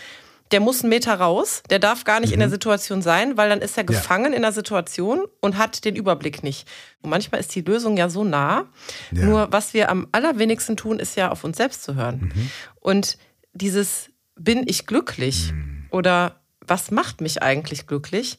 der 0.52 0.60
muss 0.60 0.82
einen 0.82 0.90
Meter 0.90 1.14
raus, 1.14 1.62
der 1.70 1.78
darf 1.78 2.04
gar 2.04 2.20
nicht 2.20 2.30
mhm. 2.30 2.34
in 2.34 2.40
der 2.40 2.48
mhm. 2.48 2.52
Situation 2.52 3.02
sein, 3.02 3.36
weil 3.36 3.48
dann 3.48 3.60
ist 3.60 3.76
er 3.76 3.84
gefangen 3.84 4.32
ja. 4.32 4.36
in 4.36 4.42
der 4.42 4.52
Situation 4.52 5.24
und 5.40 5.58
hat 5.58 5.84
den 5.84 5.96
Überblick 5.96 6.42
nicht. 6.42 6.68
Und 7.02 7.10
manchmal 7.10 7.40
ist 7.40 7.54
die 7.54 7.62
Lösung 7.62 7.96
ja 7.96 8.08
so 8.08 8.24
nah. 8.24 8.66
Ja. 9.10 9.24
Nur 9.24 9.48
was 9.50 9.74
wir 9.74 9.90
am 9.90 10.06
allerwenigsten 10.12 10.76
tun, 10.76 10.98
ist 10.98 11.16
ja 11.16 11.30
auf 11.30 11.44
uns 11.44 11.56
selbst 11.56 11.82
zu 11.82 11.94
hören. 11.94 12.32
Mhm. 12.34 12.50
Und 12.80 13.18
dieses 13.52 14.10
bin 14.36 14.64
ich 14.66 14.86
glücklich 14.86 15.52
mhm. 15.52 15.86
oder 15.90 16.40
was 16.68 16.90
macht 16.90 17.20
mich 17.20 17.42
eigentlich 17.42 17.86
glücklich? 17.86 18.38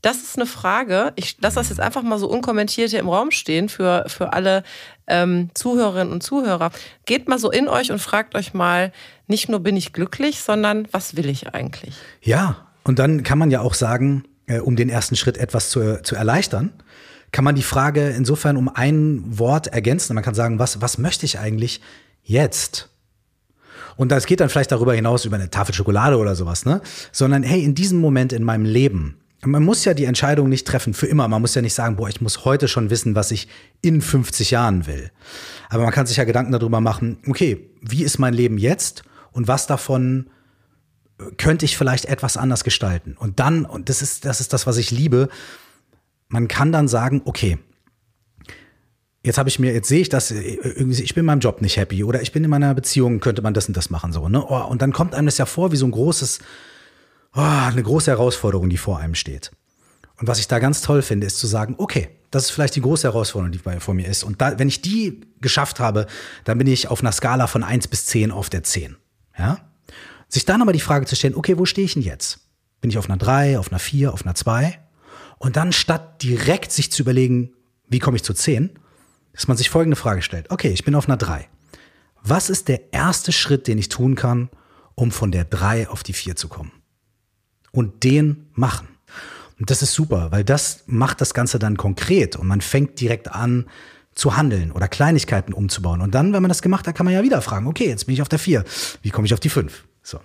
Das 0.00 0.18
ist 0.18 0.36
eine 0.36 0.46
Frage. 0.46 1.12
Ich 1.16 1.38
lasse 1.40 1.56
das 1.56 1.70
jetzt 1.70 1.80
einfach 1.80 2.02
mal 2.02 2.18
so 2.18 2.28
unkommentiert 2.28 2.90
hier 2.90 3.00
im 3.00 3.08
Raum 3.08 3.30
stehen 3.30 3.68
für, 3.68 4.04
für 4.06 4.32
alle 4.32 4.62
ähm, 5.06 5.50
Zuhörerinnen 5.54 6.12
und 6.12 6.22
Zuhörer. 6.22 6.70
Geht 7.06 7.28
mal 7.28 7.38
so 7.38 7.50
in 7.50 7.68
euch 7.68 7.90
und 7.90 7.98
fragt 7.98 8.34
euch 8.34 8.54
mal, 8.54 8.92
nicht 9.26 9.48
nur 9.48 9.60
bin 9.60 9.76
ich 9.76 9.92
glücklich, 9.92 10.40
sondern 10.40 10.88
was 10.92 11.16
will 11.16 11.28
ich 11.28 11.54
eigentlich? 11.54 11.94
Ja, 12.22 12.66
und 12.84 12.98
dann 12.98 13.22
kann 13.22 13.38
man 13.38 13.50
ja 13.50 13.60
auch 13.60 13.74
sagen, 13.74 14.24
äh, 14.46 14.60
um 14.60 14.76
den 14.76 14.88
ersten 14.88 15.16
Schritt 15.16 15.36
etwas 15.38 15.70
zu, 15.70 16.02
zu 16.02 16.14
erleichtern, 16.14 16.72
kann 17.32 17.44
man 17.44 17.56
die 17.56 17.62
Frage 17.62 18.10
insofern 18.10 18.56
um 18.56 18.68
ein 18.68 19.24
Wort 19.26 19.66
ergänzen. 19.68 20.14
Man 20.14 20.22
kann 20.22 20.34
sagen, 20.34 20.58
was, 20.58 20.80
was 20.80 20.98
möchte 20.98 21.26
ich 21.26 21.38
eigentlich 21.38 21.80
jetzt? 22.22 22.90
Und 23.96 24.12
das 24.12 24.26
geht 24.26 24.40
dann 24.40 24.48
vielleicht 24.48 24.72
darüber 24.72 24.94
hinaus 24.94 25.24
über 25.24 25.36
eine 25.36 25.50
Tafel 25.50 25.74
Schokolade 25.74 26.16
oder 26.18 26.34
sowas, 26.34 26.64
ne? 26.64 26.80
Sondern 27.12 27.42
hey, 27.42 27.62
in 27.62 27.74
diesem 27.74 28.00
Moment 28.00 28.32
in 28.32 28.44
meinem 28.44 28.64
Leben, 28.64 29.18
man 29.46 29.64
muss 29.64 29.84
ja 29.84 29.94
die 29.94 30.04
Entscheidung 30.04 30.48
nicht 30.48 30.66
treffen 30.66 30.94
für 30.94 31.06
immer. 31.06 31.26
Man 31.28 31.40
muss 31.40 31.54
ja 31.54 31.62
nicht 31.62 31.74
sagen, 31.74 31.96
boah, 31.96 32.08
ich 32.08 32.20
muss 32.20 32.44
heute 32.44 32.68
schon 32.68 32.90
wissen, 32.90 33.14
was 33.14 33.30
ich 33.30 33.48
in 33.82 34.00
50 34.00 34.50
Jahren 34.50 34.86
will. 34.86 35.10
Aber 35.68 35.82
man 35.82 35.92
kann 35.92 36.06
sich 36.06 36.16
ja 36.16 36.24
Gedanken 36.24 36.52
darüber 36.52 36.80
machen, 36.80 37.18
okay, 37.26 37.70
wie 37.80 38.02
ist 38.02 38.18
mein 38.18 38.34
Leben 38.34 38.58
jetzt 38.58 39.04
und 39.32 39.48
was 39.48 39.66
davon 39.66 40.30
könnte 41.36 41.64
ich 41.64 41.76
vielleicht 41.76 42.06
etwas 42.06 42.36
anders 42.36 42.64
gestalten? 42.64 43.16
Und 43.18 43.40
dann, 43.40 43.64
und 43.64 43.88
das 43.88 44.02
ist, 44.02 44.24
das 44.24 44.40
ist 44.40 44.52
das, 44.52 44.66
was 44.66 44.76
ich 44.76 44.90
liebe, 44.90 45.28
man 46.28 46.48
kann 46.48 46.72
dann 46.72 46.88
sagen, 46.88 47.22
okay, 47.24 47.58
jetzt 49.22 49.38
habe 49.38 49.48
ich 49.48 49.58
mir, 49.58 49.72
jetzt 49.72 49.88
sehe 49.88 50.00
ich 50.00 50.08
das, 50.08 50.30
irgendwie, 50.30 51.02
ich 51.02 51.14
bin 51.14 51.22
in 51.22 51.26
meinem 51.26 51.40
Job 51.40 51.62
nicht 51.62 51.76
happy 51.76 52.04
oder 52.04 52.20
ich 52.22 52.32
bin 52.32 52.44
in 52.44 52.50
meiner 52.50 52.74
Beziehung, 52.74 53.20
könnte 53.20 53.42
man 53.42 53.54
das 53.54 53.68
und 53.68 53.76
das 53.76 53.90
machen, 53.90 54.12
so, 54.12 54.28
ne? 54.28 54.44
Oh, 54.46 54.64
und 54.68 54.82
dann 54.82 54.92
kommt 54.92 55.14
einem 55.14 55.26
das 55.26 55.38
ja 55.38 55.46
vor 55.46 55.72
wie 55.72 55.76
so 55.76 55.86
ein 55.86 55.92
großes, 55.92 56.40
oh, 57.34 57.40
eine 57.40 57.82
große 57.82 58.10
Herausforderung, 58.10 58.68
die 58.68 58.76
vor 58.76 58.98
einem 58.98 59.14
steht. 59.14 59.50
Und 60.18 60.28
was 60.28 60.38
ich 60.38 60.48
da 60.48 60.58
ganz 60.58 60.80
toll 60.80 61.02
finde, 61.02 61.26
ist 61.26 61.38
zu 61.38 61.46
sagen, 61.46 61.74
okay, 61.78 62.08
das 62.30 62.44
ist 62.44 62.50
vielleicht 62.50 62.76
die 62.76 62.80
große 62.80 63.06
Herausforderung, 63.06 63.52
die 63.52 63.80
vor 63.80 63.94
mir 63.94 64.06
ist. 64.06 64.24
Und 64.24 64.40
da, 64.40 64.58
wenn 64.58 64.68
ich 64.68 64.82
die 64.82 65.20
geschafft 65.40 65.80
habe, 65.80 66.06
dann 66.44 66.58
bin 66.58 66.66
ich 66.66 66.88
auf 66.88 67.00
einer 67.00 67.12
Skala 67.12 67.46
von 67.46 67.62
eins 67.62 67.88
bis 67.88 68.06
zehn 68.06 68.30
auf 68.30 68.50
der 68.50 68.62
zehn. 68.62 68.96
Ja? 69.38 69.58
Sich 70.28 70.44
dann 70.44 70.62
aber 70.62 70.72
die 70.72 70.80
Frage 70.80 71.06
zu 71.06 71.16
stellen, 71.16 71.34
okay, 71.34 71.58
wo 71.58 71.64
stehe 71.64 71.84
ich 71.84 71.94
denn 71.94 72.02
jetzt? 72.02 72.40
Bin 72.80 72.90
ich 72.90 72.98
auf 72.98 73.08
einer 73.08 73.18
drei, 73.18 73.58
auf 73.58 73.70
einer 73.70 73.78
vier, 73.78 74.12
auf 74.12 74.24
einer 74.24 74.34
zwei? 74.34 74.78
Und 75.38 75.56
dann 75.56 75.72
statt 75.72 76.22
direkt 76.22 76.72
sich 76.72 76.90
zu 76.90 77.02
überlegen, 77.02 77.52
wie 77.88 77.98
komme 77.98 78.16
ich 78.16 78.24
zu 78.24 78.34
zehn, 78.34 78.70
dass 79.32 79.48
man 79.48 79.56
sich 79.56 79.68
folgende 79.68 79.96
Frage 79.96 80.22
stellt. 80.22 80.50
Okay, 80.50 80.70
ich 80.70 80.84
bin 80.84 80.94
auf 80.94 81.08
einer 81.08 81.16
3. 81.16 81.48
Was 82.22 82.48
ist 82.50 82.68
der 82.68 82.92
erste 82.92 83.32
Schritt, 83.32 83.66
den 83.66 83.78
ich 83.78 83.88
tun 83.88 84.14
kann, 84.14 84.48
um 84.94 85.10
von 85.10 85.32
der 85.32 85.44
3 85.44 85.88
auf 85.88 86.02
die 86.02 86.12
4 86.12 86.36
zu 86.36 86.48
kommen? 86.48 86.72
Und 87.74 88.04
den 88.04 88.46
machen. 88.54 88.88
Und 89.58 89.70
das 89.70 89.82
ist 89.82 89.92
super, 89.92 90.30
weil 90.30 90.44
das 90.44 90.84
macht 90.86 91.20
das 91.20 91.34
Ganze 91.34 91.58
dann 91.58 91.76
konkret 91.76 92.36
und 92.36 92.46
man 92.46 92.60
fängt 92.60 93.00
direkt 93.00 93.30
an 93.32 93.66
zu 94.14 94.36
handeln 94.36 94.70
oder 94.70 94.86
Kleinigkeiten 94.86 95.52
umzubauen. 95.52 96.00
Und 96.00 96.14
dann, 96.14 96.32
wenn 96.32 96.42
man 96.42 96.48
das 96.48 96.62
gemacht 96.62 96.86
hat, 96.86 96.94
kann 96.94 97.04
man 97.04 97.14
ja 97.14 97.22
wieder 97.22 97.42
fragen, 97.42 97.66
okay, 97.66 97.88
jetzt 97.88 98.06
bin 98.06 98.14
ich 98.14 98.22
auf 98.22 98.28
der 98.28 98.38
4. 98.38 98.64
Wie 99.02 99.10
komme 99.10 99.26
ich 99.26 99.34
auf 99.34 99.40
die 99.40 99.48
5? 99.48 99.84
So. 100.02 100.20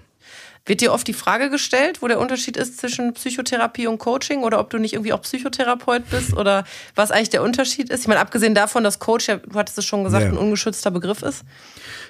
Wird 0.65 0.81
dir 0.81 0.93
oft 0.93 1.07
die 1.07 1.13
Frage 1.13 1.49
gestellt, 1.49 2.03
wo 2.03 2.07
der 2.07 2.19
Unterschied 2.19 2.55
ist 2.55 2.77
zwischen 2.77 3.13
Psychotherapie 3.13 3.87
und 3.87 3.97
Coaching 3.97 4.43
oder 4.43 4.59
ob 4.59 4.69
du 4.69 4.77
nicht 4.77 4.93
irgendwie 4.93 5.13
auch 5.13 5.21
Psychotherapeut 5.21 6.07
bist 6.11 6.35
oder 6.35 6.65
was 6.93 7.09
eigentlich 7.09 7.29
der 7.29 7.41
Unterschied 7.41 7.89
ist? 7.89 8.01
Ich 8.01 8.07
meine, 8.07 8.19
abgesehen 8.19 8.53
davon, 8.53 8.83
dass 8.83 8.99
Coach, 8.99 9.27
ja, 9.27 9.37
du 9.37 9.57
hattest 9.57 9.79
es 9.79 9.85
schon 9.85 10.03
gesagt, 10.03 10.25
ja. 10.25 10.29
ein 10.29 10.37
ungeschützter 10.37 10.91
Begriff 10.91 11.23
ist. 11.23 11.43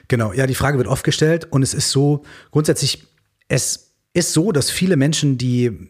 Genau, 0.10 0.34
ja, 0.34 0.48
die 0.48 0.56
Frage 0.56 0.78
wird 0.78 0.88
oft 0.88 1.06
gestellt 1.06 1.48
und 1.50 1.62
es 1.62 1.74
ist 1.74 1.92
so, 1.92 2.24
grundsätzlich, 2.52 3.04
es 3.48 3.89
ist 4.20 4.34
so, 4.34 4.52
dass 4.52 4.70
viele 4.70 4.98
Menschen, 4.98 5.38
die 5.38 5.90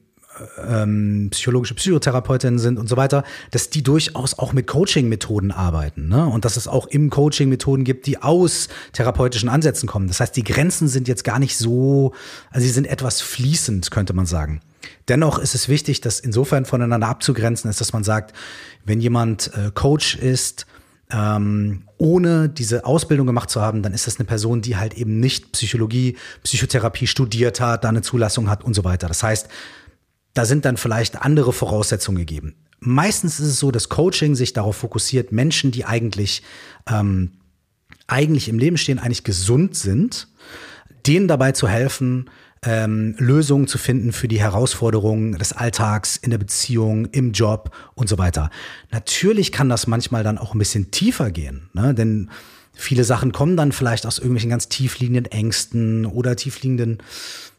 ähm, 0.65 1.29
psychologische 1.31 1.75
Psychotherapeutinnen 1.75 2.59
sind 2.59 2.77
und 2.77 2.87
so 2.87 2.97
weiter, 2.97 3.23
dass 3.51 3.69
die 3.69 3.83
durchaus 3.83 4.37
auch 4.37 4.53
mit 4.53 4.67
Coaching-Methoden 4.67 5.51
arbeiten. 5.51 6.07
Ne? 6.07 6.25
Und 6.25 6.45
dass 6.45 6.57
es 6.57 6.67
auch 6.67 6.87
im 6.87 7.09
Coaching 7.09 7.49
Methoden 7.49 7.83
gibt, 7.83 8.05
die 8.05 8.21
aus 8.21 8.69
therapeutischen 8.93 9.49
Ansätzen 9.49 9.87
kommen. 9.87 10.07
Das 10.07 10.19
heißt, 10.19 10.35
die 10.35 10.43
Grenzen 10.43 10.87
sind 10.87 11.07
jetzt 11.07 11.23
gar 11.23 11.39
nicht 11.39 11.57
so, 11.57 12.13
also 12.51 12.65
sie 12.65 12.71
sind 12.71 12.87
etwas 12.87 13.21
fließend, 13.21 13.91
könnte 13.91 14.13
man 14.13 14.25
sagen. 14.25 14.61
Dennoch 15.07 15.39
ist 15.39 15.55
es 15.55 15.67
wichtig, 15.67 16.01
das 16.01 16.19
insofern 16.19 16.65
voneinander 16.65 17.07
abzugrenzen 17.07 17.69
ist, 17.69 17.81
dass 17.81 17.93
man 17.93 18.03
sagt, 18.03 18.33
wenn 18.85 19.01
jemand 19.01 19.51
äh, 19.55 19.71
Coach 19.73 20.15
ist, 20.15 20.65
ähm, 21.11 21.83
ohne 21.97 22.49
diese 22.49 22.85
Ausbildung 22.85 23.27
gemacht 23.27 23.49
zu 23.49 23.61
haben, 23.61 23.81
dann 23.81 23.93
ist 23.93 24.07
das 24.07 24.19
eine 24.19 24.25
Person, 24.25 24.61
die 24.61 24.77
halt 24.77 24.93
eben 24.93 25.19
nicht 25.19 25.51
Psychologie, 25.53 26.17
Psychotherapie 26.43 27.07
studiert 27.07 27.59
hat, 27.59 27.83
da 27.83 27.89
eine 27.89 28.01
Zulassung 28.01 28.49
hat 28.49 28.63
und 28.63 28.73
so 28.73 28.83
weiter. 28.83 29.07
Das 29.07 29.23
heißt, 29.23 29.47
da 30.33 30.45
sind 30.45 30.65
dann 30.65 30.77
vielleicht 30.77 31.21
andere 31.21 31.51
Voraussetzungen 31.51 32.19
gegeben. 32.19 32.55
Meistens 32.79 33.39
ist 33.39 33.47
es 33.47 33.59
so, 33.59 33.71
dass 33.71 33.89
Coaching 33.89 34.35
sich 34.35 34.53
darauf 34.53 34.77
fokussiert, 34.77 35.31
Menschen, 35.31 35.71
die 35.71 35.83
eigentlich, 35.83 36.43
ähm, 36.89 37.31
eigentlich 38.07 38.47
im 38.47 38.59
Leben 38.59 38.77
stehen, 38.77 38.99
eigentlich 38.99 39.23
gesund 39.23 39.75
sind, 39.75 40.27
denen 41.05 41.27
dabei 41.27 41.51
zu 41.51 41.67
helfen, 41.67 42.29
ähm, 42.61 43.15
Lösungen 43.17 43.67
zu 43.67 43.77
finden 43.77 44.11
für 44.11 44.27
die 44.27 44.39
Herausforderungen 44.39 45.37
des 45.37 45.53
Alltags, 45.53 46.17
in 46.17 46.31
der 46.31 46.37
Beziehung, 46.37 47.05
im 47.05 47.31
Job 47.31 47.71
und 47.95 48.09
so 48.09 48.17
weiter. 48.17 48.49
Natürlich 48.91 49.51
kann 49.51 49.69
das 49.69 49.87
manchmal 49.87 50.23
dann 50.23 50.37
auch 50.37 50.53
ein 50.53 50.59
bisschen 50.59 50.91
tiefer 50.91 51.31
gehen, 51.31 51.69
ne? 51.73 51.93
denn 51.93 52.29
viele 52.73 53.03
Sachen 53.03 53.31
kommen 53.31 53.57
dann 53.57 53.71
vielleicht 53.71 54.05
aus 54.05 54.17
irgendwelchen 54.19 54.49
ganz 54.49 54.69
tiefliegenden 54.69 55.25
Ängsten 55.25 56.05
oder 56.05 56.35
tiefliegenden 56.35 56.99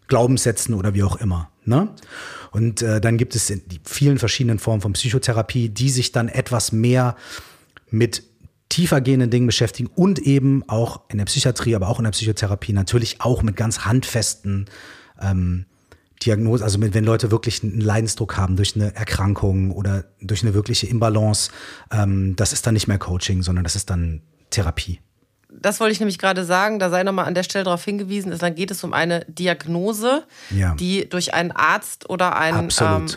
Glaubenssätzen 0.08 0.74
oder 0.74 0.94
wie 0.94 1.02
auch 1.02 1.16
immer. 1.16 1.50
Ne? 1.64 1.88
Und 2.50 2.82
äh, 2.82 3.00
dann 3.00 3.16
gibt 3.16 3.34
es 3.34 3.46
die 3.46 3.80
vielen 3.84 4.18
verschiedenen 4.18 4.58
Formen 4.58 4.80
von 4.80 4.92
Psychotherapie, 4.92 5.68
die 5.68 5.88
sich 5.88 6.12
dann 6.12 6.28
etwas 6.28 6.72
mehr 6.72 7.16
mit 7.90 8.24
tiefer 8.70 9.02
gehenden 9.02 9.28
Dingen 9.28 9.46
beschäftigen 9.46 9.90
und 9.94 10.18
eben 10.18 10.64
auch 10.68 11.02
in 11.08 11.18
der 11.18 11.26
Psychiatrie, 11.26 11.74
aber 11.74 11.88
auch 11.88 11.98
in 11.98 12.04
der 12.04 12.12
Psychotherapie 12.12 12.72
natürlich 12.72 13.20
auch 13.20 13.42
mit 13.42 13.56
ganz 13.56 13.80
handfesten 13.80 14.70
ähm, 15.20 15.66
Diagnosen, 16.24 16.64
also 16.64 16.78
mit, 16.78 16.94
wenn 16.94 17.04
Leute 17.04 17.30
wirklich 17.30 17.62
einen 17.62 17.80
Leidensdruck 17.80 18.36
haben 18.36 18.56
durch 18.56 18.76
eine 18.76 18.94
Erkrankung 18.94 19.70
oder 19.70 20.04
durch 20.20 20.42
eine 20.42 20.54
wirkliche 20.54 20.86
Imbalance, 20.86 21.50
ähm, 21.90 22.36
das 22.36 22.52
ist 22.52 22.66
dann 22.66 22.74
nicht 22.74 22.88
mehr 22.88 22.98
Coaching, 22.98 23.42
sondern 23.42 23.64
das 23.64 23.76
ist 23.76 23.90
dann 23.90 24.22
Therapie. 24.50 25.00
Das 25.52 25.80
wollte 25.80 25.92
ich 25.92 26.00
nämlich 26.00 26.18
gerade 26.18 26.44
sagen, 26.44 26.78
da 26.78 26.90
sei 26.90 27.02
nochmal 27.02 27.24
an 27.24 27.34
der 27.34 27.42
Stelle 27.42 27.64
darauf 27.64 27.84
hingewiesen, 27.84 28.30
ist, 28.30 28.42
dann 28.42 28.54
geht 28.54 28.70
es 28.70 28.84
um 28.84 28.92
eine 28.92 29.24
Diagnose, 29.26 30.24
ja. 30.50 30.74
die 30.74 31.08
durch 31.08 31.34
einen 31.34 31.50
Arzt 31.50 32.08
oder 32.08 32.36
einen 32.36 32.68
ähm, 32.80 33.08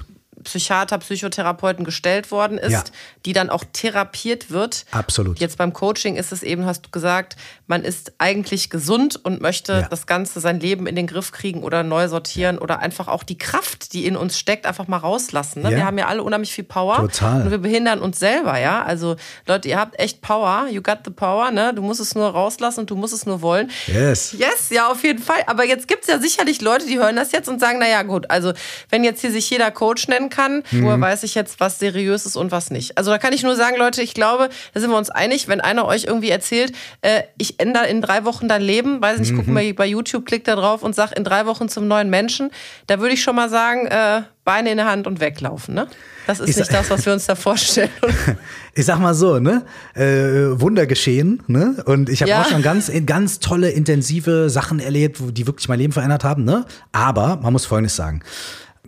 Psychiater, 0.43 0.97
Psychotherapeuten 0.97 1.85
gestellt 1.85 2.31
worden 2.31 2.57
ist, 2.57 2.71
Ja. 2.71 2.83
die 3.25 3.33
dann 3.33 3.49
auch 3.49 3.63
therapiert 3.73 4.51
wird. 4.51 4.85
Absolut. 4.91 5.39
Jetzt 5.39 5.57
beim 5.57 5.73
Coaching 5.73 6.15
ist 6.15 6.31
es 6.31 6.43
eben, 6.43 6.65
hast 6.65 6.85
du 6.85 6.89
gesagt, 6.91 7.35
man 7.67 7.83
ist 7.83 8.13
eigentlich 8.17 8.69
gesund 8.69 9.19
und 9.23 9.41
möchte 9.41 9.73
Ja. 9.73 9.87
das 9.89 10.07
Ganze, 10.07 10.39
sein 10.39 10.59
Leben 10.59 10.87
in 10.87 10.95
den 10.95 11.07
Griff 11.07 11.31
kriegen 11.31 11.63
oder 11.63 11.83
neu 11.83 12.07
sortieren 12.07 12.57
oder 12.57 12.79
einfach 12.79 13.07
auch 13.07 13.23
die 13.23 13.37
Kraft, 13.37 13.93
die 13.93 14.05
in 14.05 14.15
uns 14.15 14.37
steckt, 14.37 14.65
einfach 14.65 14.87
mal 14.87 14.97
rauslassen. 14.97 15.61
Ne? 15.63 15.71
Wir 15.71 15.85
haben 15.85 15.97
ja 15.97 16.07
alle 16.07 16.23
unheimlich 16.23 16.53
viel 16.53 16.63
Power. 16.63 16.97
Total. 16.97 17.43
Und 17.43 17.51
wir 17.51 17.57
behindern 17.57 17.99
uns 17.99 18.19
selber, 18.19 18.59
ja. 18.59 18.83
Also 18.83 19.15
Leute, 19.47 19.69
ihr 19.69 19.79
habt 19.79 19.99
echt 19.99 20.21
Power. 20.21 20.67
You 20.69 20.81
got 20.81 20.99
the 21.05 21.11
power, 21.11 21.51
ne? 21.51 21.73
Du 21.73 21.81
musst 21.81 21.99
es 21.99 22.15
nur 22.15 22.27
rauslassen 22.29 22.81
und 22.81 22.89
du 22.89 22.95
musst 22.95 23.13
es 23.13 23.25
nur 23.25 23.41
wollen. 23.41 23.71
Yes. 23.87 24.33
Yes, 24.37 24.69
ja, 24.69 24.89
auf 24.91 25.03
jeden 25.03 25.21
Fall. 25.21 25.41
Aber 25.47 25.65
jetzt 25.65 25.87
gibt 25.87 26.01
es 26.03 26.07
ja 26.07 26.19
sicherlich 26.19 26.61
Leute, 26.61 26.85
die 26.85 26.97
hören 26.99 27.15
das 27.15 27.31
jetzt 27.31 27.47
und 27.49 27.59
sagen, 27.59 27.79
naja, 27.79 28.03
gut, 28.03 28.29
also 28.29 28.53
wenn 28.89 29.03
jetzt 29.03 29.21
hier 29.21 29.31
sich 29.31 29.49
jeder 29.49 29.71
Coach 29.71 30.07
nennen 30.07 30.29
kann, 30.33 30.63
Mhm. 30.71 30.83
woher 30.83 30.99
weiß 30.99 31.23
ich 31.23 31.35
jetzt, 31.35 31.59
was 31.59 31.79
seriös 31.79 32.25
ist 32.25 32.35
und 32.35 32.51
was 32.51 32.71
nicht. 32.71 32.97
Also 32.97 33.11
da 33.11 33.17
kann 33.17 33.31
ich 33.33 33.43
nur 33.43 33.55
sagen, 33.55 33.77
Leute, 33.77 34.01
ich 34.01 34.13
glaube, 34.13 34.49
da 34.73 34.79
sind 34.79 34.89
wir 34.89 34.97
uns 34.97 35.09
einig, 35.09 35.47
wenn 35.47 35.61
einer 35.61 35.85
euch 35.85 36.03
irgendwie 36.05 36.29
erzählt, 36.29 36.73
äh, 37.01 37.21
ich 37.37 37.59
ändere 37.59 37.87
in 37.87 38.01
drei 38.01 38.25
Wochen 38.25 38.47
dein 38.47 38.61
Leben, 38.61 39.01
weiß 39.01 39.19
nicht, 39.19 39.31
Mhm. 39.31 39.37
guck 39.37 39.47
mal 39.47 39.73
bei 39.73 39.85
YouTube, 39.85 40.25
klick 40.25 40.43
da 40.43 40.55
drauf 40.55 40.83
und 40.83 40.95
sag 40.95 41.11
in 41.17 41.23
drei 41.23 41.45
Wochen 41.45 41.69
zum 41.69 41.87
neuen 41.87 42.09
Menschen, 42.09 42.49
da 42.87 42.99
würde 42.99 43.13
ich 43.13 43.21
schon 43.23 43.35
mal 43.35 43.49
sagen, 43.49 43.85
äh, 43.87 44.23
Beine 44.45 44.71
in 44.71 44.77
der 44.77 44.87
Hand 44.87 45.07
und 45.07 45.21
weglaufen, 45.21 45.73
ne? 45.73 45.87
Das 46.27 46.41
ist 46.41 46.49
Ich 46.49 46.57
nicht 46.57 46.73
das, 46.73 46.89
was 46.89 47.05
wir 47.05 47.13
uns 47.13 47.25
da 47.27 47.35
vorstellen. 47.35 47.89
Ich 48.75 48.85
sag 48.85 48.97
mal 48.99 49.13
so, 49.13 49.37
ne? 49.39 49.65
Äh, 49.93 50.59
Wunder 50.59 50.87
geschehen, 50.87 51.43
ne? 51.47 51.75
Und 51.85 52.09
ich 52.09 52.21
habe 52.23 52.31
Ja. 52.31 52.41
auch 52.41 52.49
schon 52.49 52.63
ganz, 52.63 52.91
ganz 53.05 53.37
tolle, 53.39 53.69
intensive 53.69 54.49
Sachen 54.49 54.79
erlebt, 54.79 55.19
die 55.31 55.45
wirklich 55.45 55.67
mein 55.69 55.77
Leben 55.77 55.93
verändert 55.93 56.23
haben, 56.23 56.43
ne? 56.43 56.65
Aber 56.91 57.37
man 57.43 57.53
muss 57.53 57.67
Folgendes 57.67 57.95
sagen. 57.95 58.23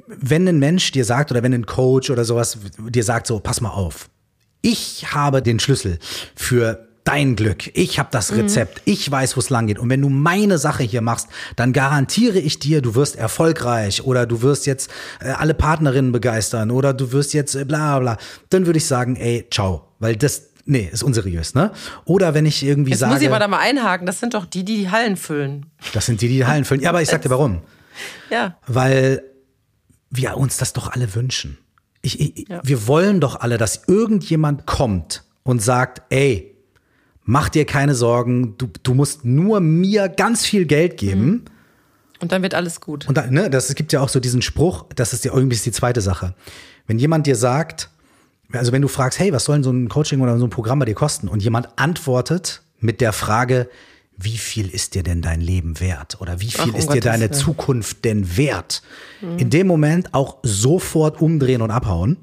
Wenn 0.08 0.48
ein 0.48 0.60
Mensch 0.60 0.92
dir 0.92 1.06
sagt 1.06 1.32
oder 1.32 1.44
wenn 1.44 1.54
ein 1.54 1.66
Coach 1.66 2.10
oder 2.10 2.26
sowas 2.26 2.58
dir 2.78 3.04
sagt, 3.04 3.28
so, 3.28 3.40
pass 3.40 3.62
mal 3.62 3.70
auf, 3.70 4.10
ich 4.62 5.14
habe 5.14 5.42
den 5.42 5.60
Schlüssel 5.60 6.00
für 6.36 6.88
dein 7.06 7.36
Glück. 7.36 7.70
Ich 7.76 8.00
habe 8.00 8.10
das 8.12 8.36
Rezept. 8.36 8.82
Ich 8.84 9.10
weiß, 9.10 9.38
wo 9.38 9.40
es 9.40 9.50
lang 9.50 9.68
geht. 9.68 9.80
Und 9.80 9.90
wenn 9.90 10.02
du 10.02 10.10
meine 10.10 10.58
Sache 10.58 10.84
hier 10.84 11.02
machst, 11.02 11.28
dann 11.56 11.72
garantiere 11.72 12.40
ich 12.40 12.60
dir, 12.60 12.82
du 12.82 12.96
wirst 12.96 13.16
erfolgreich 13.16 14.04
oder 14.04 14.26
du 14.26 14.42
wirst 14.42 14.66
jetzt 14.66 14.90
äh, 15.22 15.30
alle 15.30 15.54
Partnerinnen 15.54 16.12
begeistern 16.12 16.72
oder 16.72 16.94
du 16.94 17.12
wirst 17.12 17.34
jetzt 17.34 17.56
äh, 17.56 17.64
bla 17.64 18.00
bla. 18.00 18.18
Dann 18.50 18.66
würde 18.66 18.78
ich 18.78 18.86
sagen, 18.86 19.16
ey, 19.16 19.46
ciao. 19.52 19.88
Weil 20.00 20.16
das, 20.16 20.48
nee, 20.66 20.90
ist 20.92 21.04
unseriös, 21.04 21.54
ne? 21.54 21.72
Oder 22.06 22.34
wenn 22.34 22.48
ich 22.48 22.64
irgendwie 22.64 22.92
Jetzt 22.92 23.02
sage, 23.02 23.14
muss 23.14 23.22
ich 23.22 23.30
aber 23.30 23.40
da 23.40 23.48
mal 23.48 23.60
einhaken, 23.60 24.08
das 24.08 24.20
sind 24.20 24.34
doch 24.34 24.46
die, 24.46 24.66
die 24.66 24.78
die 24.78 24.90
Hallen 24.90 25.16
füllen. 25.16 25.68
das 25.94 26.08
sind 26.08 26.22
die, 26.22 26.28
die 26.28 26.38
die 26.38 26.46
Hallen 26.46 26.66
füllen. 26.66 26.82
Ja, 26.82 26.90
aber 26.90 27.04
ich 27.04 27.10
sag 27.10 27.22
dir 27.22 27.30
warum. 27.30 27.62
Ja. 28.32 28.58
Weil 28.66 29.22
wir 30.18 30.38
uns 30.38 30.58
das 30.58 30.74
doch 30.74 30.92
alle 30.92 31.16
wünschen. 31.16 31.58
Ich, 32.02 32.20
ich, 32.20 32.48
Ja. 32.50 32.62
Wir 32.64 32.88
wollen 32.88 33.20
doch 33.20 33.40
alle, 33.40 33.58
dass 33.58 33.84
irgendjemand 33.88 34.66
kommt 34.66 35.24
und 35.44 35.62
sagt, 35.62 36.02
ey, 36.10 36.56
mach 37.24 37.50
dir 37.50 37.66
keine 37.66 37.96
Sorgen, 37.96 38.58
du, 38.58 38.70
du 38.84 38.94
musst 38.94 39.26
nur 39.26 39.60
mir 39.60 40.10
ganz 40.10 40.46
viel 40.46 40.66
Geld 40.66 40.98
geben. 40.98 41.46
Und 42.20 42.32
dann 42.32 42.42
wird 42.42 42.54
alles 42.54 42.80
gut. 42.80 43.08
Und 43.08 43.18
dann, 43.18 43.32
ne, 43.34 43.50
das, 43.50 43.70
es 43.70 43.76
gibt 43.76 43.92
ja 43.92 44.02
auch 44.02 44.10
so 44.10 44.20
diesen 44.20 44.42
Spruch, 44.42 44.86
das 44.96 45.14
ist 45.14 45.26
ja 45.26 45.34
irgendwie 45.34 45.58
die 45.58 45.72
zweite 45.72 46.02
Sache. 46.02 46.34
Wenn 46.88 47.00
jemand 47.00 47.28
dir 47.28 47.36
sagt, 47.36 47.90
also 48.54 48.72
wenn 48.72 48.82
du 48.82 48.88
fragst, 48.88 49.20
hey, 49.20 49.34
was 49.34 49.46
soll 49.46 49.56
denn 49.56 49.64
so 49.64 49.72
ein 49.72 49.90
Coaching 49.90 50.22
oder 50.22 50.38
so 50.38 50.46
ein 50.46 50.50
Programm 50.50 50.80
bei 50.80 50.86
dir 50.86 50.94
kosten? 50.94 51.28
Und 51.28 51.44
jemand 51.44 51.78
antwortet 51.78 52.62
mit 52.80 53.02
der 53.02 53.12
Frage, 53.12 53.70
wie 54.18 54.38
viel 54.38 54.70
ist 54.70 54.96
dir 54.96 55.04
denn 55.04 55.22
dein 55.22 55.42
Leben 55.42 55.80
wert? 55.80 56.22
Oder 56.22 56.40
wie 56.42 56.52
viel 56.52 56.72
Ach, 56.74 56.78
ist 56.78 56.94
dir 56.94 57.02
deine 57.02 57.26
Willen. 57.26 57.34
Zukunft 57.34 58.06
denn 58.06 58.38
wert? 58.38 58.82
In 59.38 59.50
dem 59.50 59.68
Moment 59.68 60.14
auch 60.14 60.38
sofort 60.44 61.22
umdrehen 61.22 61.62
und 61.62 61.72
abhauen. 61.72 62.18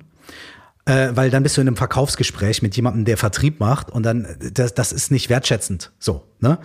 Äh, 0.85 1.11
weil 1.15 1.31
dann 1.31 1.45
bist 1.45 1.57
du 1.57 1.61
in 1.61 1.69
einem 1.69 1.77
Verkaufsgespräch 1.77 2.61
mit 2.61 2.75
jemandem, 2.75 3.05
der 3.05 3.17
Vertrieb 3.17 3.61
macht 3.61 3.93
und 3.93 4.03
dann, 4.03 4.25
äh, 4.25 4.51
das, 4.51 4.75
das 4.75 4.91
ist 4.91 5.13
nicht 5.13 5.31
wertschätzend. 5.31 5.93
So, 6.01 6.25
ne? 6.41 6.59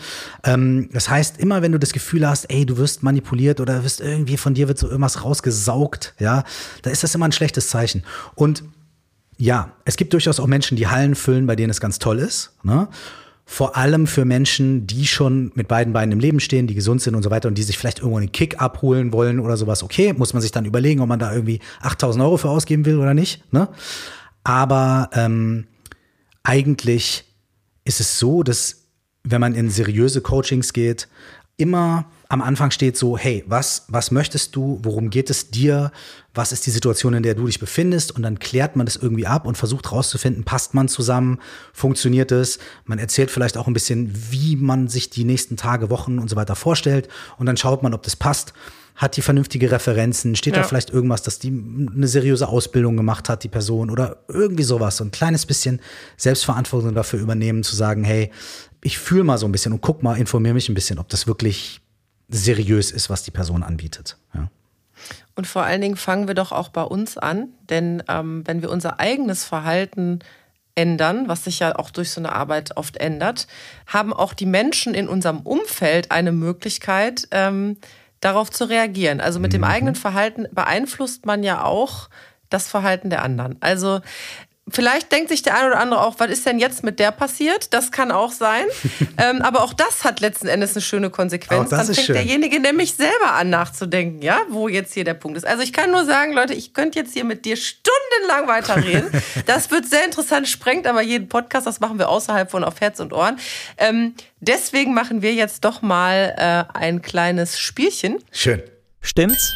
Ähm, 0.44 0.90
das 0.92 1.08
heißt, 1.08 1.40
immer 1.40 1.62
wenn 1.62 1.72
du 1.72 1.78
das 1.78 1.94
Gefühl 1.94 2.28
hast, 2.28 2.46
ey, 2.46 2.66
du 2.66 2.78
wirst 2.78 3.04
manipuliert 3.04 3.60
oder 3.60 3.84
wirst 3.84 4.02
irgendwie 4.02 4.38
von 4.38 4.56
dir 4.56 4.68
wird 4.68 4.80
so 4.80 4.88
irgendwas 4.88 5.24
rausgesaugt, 5.24 6.16
ja, 6.18 6.46
da 6.82 6.90
ist 6.90 7.04
das 7.04 7.14
immer 7.14 7.26
ein 7.26 7.32
schlechtes 7.32 7.70
Zeichen. 7.70 8.04
Und 8.34 8.64
ja, 9.38 9.74
es 9.86 9.98
gibt 9.98 10.14
durchaus 10.14 10.40
auch 10.40 10.48
Menschen, 10.48 10.78
die 10.78 10.88
Hallen 10.88 11.14
füllen, 11.14 11.46
bei 11.46 11.56
denen 11.56 11.70
es 11.70 11.80
ganz 11.80 12.00
toll 12.00 12.18
ist. 12.18 12.54
Ne? 12.64 12.88
Vor 13.50 13.78
allem 13.78 14.08
für 14.08 14.26
Menschen, 14.26 14.88
die 14.88 15.08
schon 15.08 15.54
mit 15.56 15.70
beiden 15.70 15.94
Beinen 15.94 16.12
im 16.12 16.20
Leben 16.20 16.42
stehen, 16.42 16.68
die 16.68 16.76
gesund 16.76 17.02
sind 17.02 17.16
und 17.16 17.24
so 17.24 17.32
weiter 17.32 17.48
und 17.48 17.58
die 17.58 17.64
sich 17.64 17.78
vielleicht 17.78 18.00
irgendwo 18.00 18.18
einen 18.18 18.34
Kick 18.34 18.62
abholen 18.62 19.14
wollen 19.14 19.40
oder 19.40 19.56
sowas. 19.56 19.84
Okay, 19.84 20.12
muss 20.12 20.34
man 20.34 20.42
sich 20.42 20.52
dann 20.52 20.66
überlegen, 20.66 21.00
ob 21.00 21.08
man 21.08 21.18
da 21.18 21.34
irgendwie 21.34 21.62
8000 21.80 22.22
Euro 22.26 22.36
für 22.36 22.50
ausgeben 22.50 22.86
will 22.86 22.98
oder 22.98 23.14
nicht. 23.14 23.42
Ne? 23.54 23.70
Aber 24.44 25.10
ähm, 25.14 25.68
eigentlich 26.44 27.24
ist 27.86 28.02
es 28.02 28.20
so, 28.20 28.44
dass 28.44 28.90
wenn 29.24 29.40
man 29.40 29.56
in 29.56 29.70
seriöse 29.70 30.20
Coachings 30.20 30.74
geht, 30.74 31.08
immer 31.56 32.12
am 32.30 32.42
Anfang 32.42 32.72
steht 32.72 32.98
so, 32.98 33.18
hey, 33.18 33.44
was, 33.48 33.86
was 33.88 34.12
möchtest 34.12 34.56
du, 34.56 34.80
worum 34.84 35.10
geht 35.10 35.30
es 35.30 35.50
dir, 35.50 35.92
was 36.34 36.52
ist 36.52 36.66
die 36.66 36.72
Situation, 36.72 37.14
in 37.14 37.24
der 37.24 37.36
du 37.36 37.46
dich 37.46 37.60
befindest 37.60 38.12
und 38.12 38.22
dann 38.22 38.38
klärt 38.40 38.76
man 38.76 38.86
das 38.86 38.96
irgendwie 38.98 39.26
ab 39.26 39.46
und 39.46 39.58
versucht 39.58 39.92
rauszufinden, 39.92 40.44
passt 40.44 40.74
man 40.74 40.88
zusammen, 40.88 41.40
funktioniert 41.74 42.32
es, 42.32 42.60
man 42.86 43.00
erzählt 43.00 43.32
vielleicht 43.32 43.58
auch 43.58 43.68
ein 43.68 43.74
bisschen, 43.74 44.12
wie 44.32 44.56
man 44.56 44.88
sich 44.88 45.10
die 45.10 45.24
nächsten 45.24 45.56
Tage, 45.58 45.90
Wochen 45.90 46.20
und 46.20 46.30
so 46.30 46.36
weiter 46.36 46.56
vorstellt 46.56 47.08
und 47.38 47.46
dann 47.46 47.58
schaut 47.58 47.82
man, 47.84 47.94
ob 47.94 48.04
das 48.04 48.16
passt. 48.16 48.54
Hat 48.96 49.16
die 49.16 49.22
vernünftige 49.22 49.70
Referenzen? 49.72 50.36
Steht 50.36 50.56
da 50.56 50.62
Ja. 50.62 50.68
vielleicht 50.68 50.90
irgendwas, 50.90 51.22
dass 51.22 51.38
die 51.38 51.50
eine 51.50 52.08
seriöse 52.08 52.48
Ausbildung 52.48 52.98
gemacht 52.98 53.30
hat, 53.30 53.44
die 53.44 53.48
Person 53.48 53.92
oder 53.92 54.24
irgendwie 54.28 54.64
sowas? 54.64 54.98
So 54.98 55.04
ein 55.04 55.12
kleines 55.12 55.46
bisschen 55.46 55.80
Selbstverantwortung 56.18 56.96
dafür 56.96 57.20
übernehmen, 57.20 57.62
zu 57.62 57.76
sagen, 57.76 58.04
hey, 58.04 58.32
ich 58.84 58.98
fühle 58.98 59.24
mal 59.24 59.38
so 59.38 59.46
ein 59.46 59.52
bisschen 59.52 59.72
und 59.72 59.82
guck 59.82 60.02
mal, 60.02 60.18
informiere 60.18 60.56
mich 60.56 60.68
ein 60.68 60.74
bisschen, 60.74 60.98
ob 60.98 61.10
das 61.10 61.28
wirklich 61.28 61.80
seriös 62.30 62.92
ist, 62.92 63.10
was 63.10 63.24
die 63.24 63.32
Person 63.32 63.64
anbietet. 63.64 64.18
Ja. 64.34 64.50
Und 65.36 65.48
vor 65.48 65.64
allen 65.64 65.82
Dingen 65.82 65.98
fangen 65.98 66.28
wir 66.28 66.36
doch 66.36 66.52
auch 66.52 66.70
bei 66.70 66.82
uns 66.82 67.18
an, 67.18 67.50
denn 67.70 68.04
ähm, 68.08 68.44
wenn 68.46 68.62
wir 68.62 68.72
unser 68.72 69.00
eigenes 69.00 69.44
Verhalten 69.44 70.20
ändern, 70.76 71.28
was 71.28 71.44
sich 71.44 71.60
ja 71.60 71.76
auch 71.78 71.90
durch 71.90 72.12
so 72.12 72.22
eine 72.22 72.34
Arbeit 72.34 72.78
oft 72.78 72.98
ändert, 72.98 73.48
haben 73.88 74.14
auch 74.14 74.34
die 74.34 74.46
Menschen 74.46 74.94
in 74.94 75.08
unserem 75.08 75.42
Umfeld 75.42 76.12
eine 76.12 76.32
Möglichkeit, 76.32 77.28
ähm, 77.32 77.78
darauf 78.20 78.52
zu 78.52 78.66
reagieren. 78.66 79.20
Also 79.20 79.40
mit 79.40 79.54
dem 79.54 79.64
eigenen 79.64 79.96
Verhalten 79.96 80.48
beeinflusst 80.52 81.26
man 81.26 81.44
ja 81.44 81.64
auch 81.64 82.10
das 82.50 82.68
Verhalten 82.68 83.10
der 83.10 83.24
anderen. 83.24 83.58
Also 83.60 84.02
Vielleicht 84.70 85.12
denkt 85.12 85.30
sich 85.30 85.42
der 85.42 85.56
eine 85.58 85.68
oder 85.68 85.80
andere 85.80 86.02
auch, 86.02 86.16
was 86.18 86.30
ist 86.30 86.46
denn 86.46 86.60
jetzt 86.60 86.84
mit 86.84 87.00
der 87.00 87.12
passiert? 87.12 87.74
Das 87.74 87.92
kann 87.92 88.12
auch 88.12 88.32
sein. 88.32 88.66
ähm, 89.18 89.42
aber 89.42 89.64
auch 89.64 89.74
das 89.74 90.04
hat 90.04 90.20
letzten 90.20 90.48
Endes 90.48 90.76
eine 90.76 90.82
schöne 90.82 91.10
Konsequenz. 91.10 91.68
Auch 91.68 91.70
das 91.70 91.80
Dann 91.80 91.90
ist 91.90 91.96
fängt 91.96 92.06
schön. 92.08 92.16
derjenige 92.16 92.60
nämlich 92.60 92.96
selber 92.96 93.34
an 93.34 93.50
nachzudenken, 93.50 94.22
ja, 94.22 94.42
wo 94.50 94.68
jetzt 94.68 94.94
hier 94.94 95.06
der 95.06 95.14
Punkt 95.14 95.38
ist. 95.38 95.46
Also 95.46 95.64
ich 95.64 95.72
kann 95.72 95.92
nur 95.92 96.06
sagen, 96.06 96.34
Leute, 96.34 96.54
ich 96.54 96.74
könnte 96.74 97.00
jetzt 97.00 97.14
hier 97.14 97.24
mit 97.24 97.46
dir 97.46 97.56
stundenlang 97.56 98.48
weiterreden. 98.48 99.10
das 99.46 99.72
wird 99.72 99.86
sehr 99.88 100.04
interessant, 100.04 100.48
sprengt 100.50 100.86
aber 100.86 101.02
jeden 101.02 101.30
Podcast. 101.30 101.66
Das 101.66 101.80
machen 101.80 101.98
wir 101.98 102.10
außerhalb 102.10 102.52
von 102.52 102.64
auf 102.64 102.82
Herz 102.82 103.00
und 103.00 103.14
Ohren. 103.14 103.40
Ähm, 103.78 104.16
deswegen 104.42 104.94
machen 104.94 105.22
wir 105.22 105.34
jetzt 105.34 105.64
doch 105.64 105.82
mal 105.82 106.36
äh, 106.38 106.78
ein 106.78 107.02
kleines 107.02 107.58
Spielchen. 107.58 108.18
Schön. 108.32 108.62
Stimmt's 109.02 109.54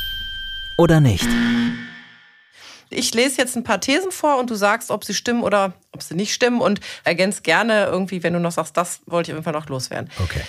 oder 0.77 1.01
nicht? 1.01 1.27
Ich 2.91 3.13
lese 3.13 3.37
jetzt 3.37 3.55
ein 3.55 3.63
paar 3.63 3.79
Thesen 3.79 4.11
vor 4.11 4.37
und 4.37 4.49
du 4.49 4.55
sagst, 4.55 4.91
ob 4.91 5.03
sie 5.03 5.13
stimmen 5.13 5.43
oder 5.43 5.73
ob 5.91 6.03
sie 6.03 6.13
nicht 6.13 6.33
stimmen 6.33 6.61
und 6.61 6.79
ergänzt 7.03 7.43
gerne 7.43 7.85
irgendwie, 7.85 8.21
wenn 8.23 8.33
du 8.33 8.39
noch 8.39 8.51
sagst, 8.51 8.77
das 8.77 9.01
wollte 9.05 9.31
ich 9.31 9.33
auf 9.33 9.37
jeden 9.37 9.43
Fall 9.45 9.53
noch 9.53 9.69
loswerden. 9.69 10.09
Okay. 10.19 10.41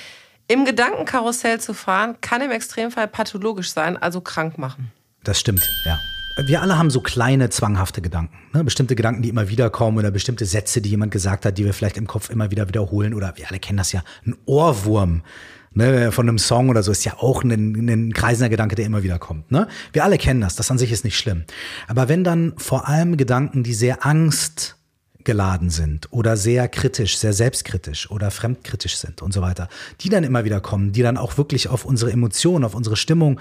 Im 0.48 0.64
Gedankenkarussell 0.64 1.60
zu 1.60 1.72
fahren 1.72 2.16
kann 2.20 2.42
im 2.42 2.50
Extremfall 2.50 3.08
pathologisch 3.08 3.72
sein, 3.72 3.96
also 3.96 4.20
krank 4.20 4.58
machen. 4.58 4.90
Das 5.24 5.38
stimmt, 5.38 5.68
ja. 5.86 5.98
Wir 6.46 6.62
alle 6.62 6.78
haben 6.78 6.90
so 6.90 7.00
kleine 7.00 7.50
zwanghafte 7.50 8.00
Gedanken. 8.00 8.36
Ne? 8.54 8.64
Bestimmte 8.64 8.96
Gedanken, 8.96 9.22
die 9.22 9.28
immer 9.28 9.48
wieder 9.48 9.68
kommen 9.68 9.98
oder 9.98 10.10
bestimmte 10.10 10.46
Sätze, 10.46 10.80
die 10.80 10.88
jemand 10.88 11.12
gesagt 11.12 11.44
hat, 11.44 11.58
die 11.58 11.64
wir 11.64 11.74
vielleicht 11.74 11.98
im 11.98 12.06
Kopf 12.06 12.30
immer 12.30 12.50
wieder 12.50 12.68
wiederholen. 12.68 13.12
Oder 13.12 13.34
wir 13.36 13.48
alle 13.48 13.58
kennen 13.58 13.76
das 13.76 13.92
ja. 13.92 14.02
Ein 14.26 14.36
Ohrwurm 14.46 15.22
ne? 15.74 16.12
von 16.12 16.28
einem 16.28 16.38
Song 16.38 16.68
oder 16.68 16.82
so 16.82 16.92
ist 16.92 17.04
ja 17.04 17.18
auch 17.18 17.42
ein, 17.44 17.50
ein 17.88 18.12
kreisender 18.12 18.48
Gedanke, 18.48 18.74
der 18.74 18.86
immer 18.86 19.02
wieder 19.02 19.18
kommt. 19.18 19.50
Ne? 19.50 19.68
Wir 19.92 20.04
alle 20.04 20.18
kennen 20.18 20.40
das. 20.40 20.56
Das 20.56 20.70
an 20.70 20.78
sich 20.78 20.92
ist 20.92 21.04
nicht 21.04 21.18
schlimm. 21.18 21.44
Aber 21.88 22.08
wenn 22.08 22.24
dann 22.24 22.54
vor 22.56 22.88
allem 22.88 23.16
Gedanken, 23.16 23.62
die 23.62 23.74
sehr 23.74 24.06
Angst 24.06 24.76
geladen 25.24 25.70
sind 25.70 26.08
oder 26.12 26.36
sehr 26.36 26.68
kritisch, 26.68 27.16
sehr 27.18 27.32
selbstkritisch 27.32 28.10
oder 28.10 28.30
fremdkritisch 28.30 28.96
sind 28.96 29.22
und 29.22 29.32
so 29.32 29.40
weiter, 29.40 29.68
die 30.00 30.08
dann 30.08 30.24
immer 30.24 30.44
wieder 30.44 30.60
kommen, 30.60 30.92
die 30.92 31.02
dann 31.02 31.16
auch 31.16 31.38
wirklich 31.38 31.68
auf 31.68 31.84
unsere 31.84 32.12
Emotionen, 32.12 32.64
auf 32.64 32.74
unsere 32.74 32.96
Stimmung 32.96 33.40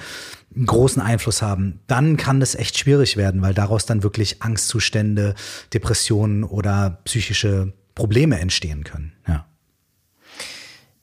einen 0.55 0.65
großen 0.65 1.01
Einfluss 1.01 1.41
haben, 1.41 1.79
dann 1.87 2.17
kann 2.17 2.39
das 2.39 2.55
echt 2.55 2.77
schwierig 2.77 3.17
werden, 3.17 3.41
weil 3.41 3.53
daraus 3.53 3.85
dann 3.85 4.03
wirklich 4.03 4.41
Angstzustände, 4.41 5.35
Depressionen 5.73 6.43
oder 6.43 7.01
psychische 7.05 7.73
Probleme 7.95 8.39
entstehen 8.39 8.83
können. 8.83 9.13
Ja. 9.27 9.45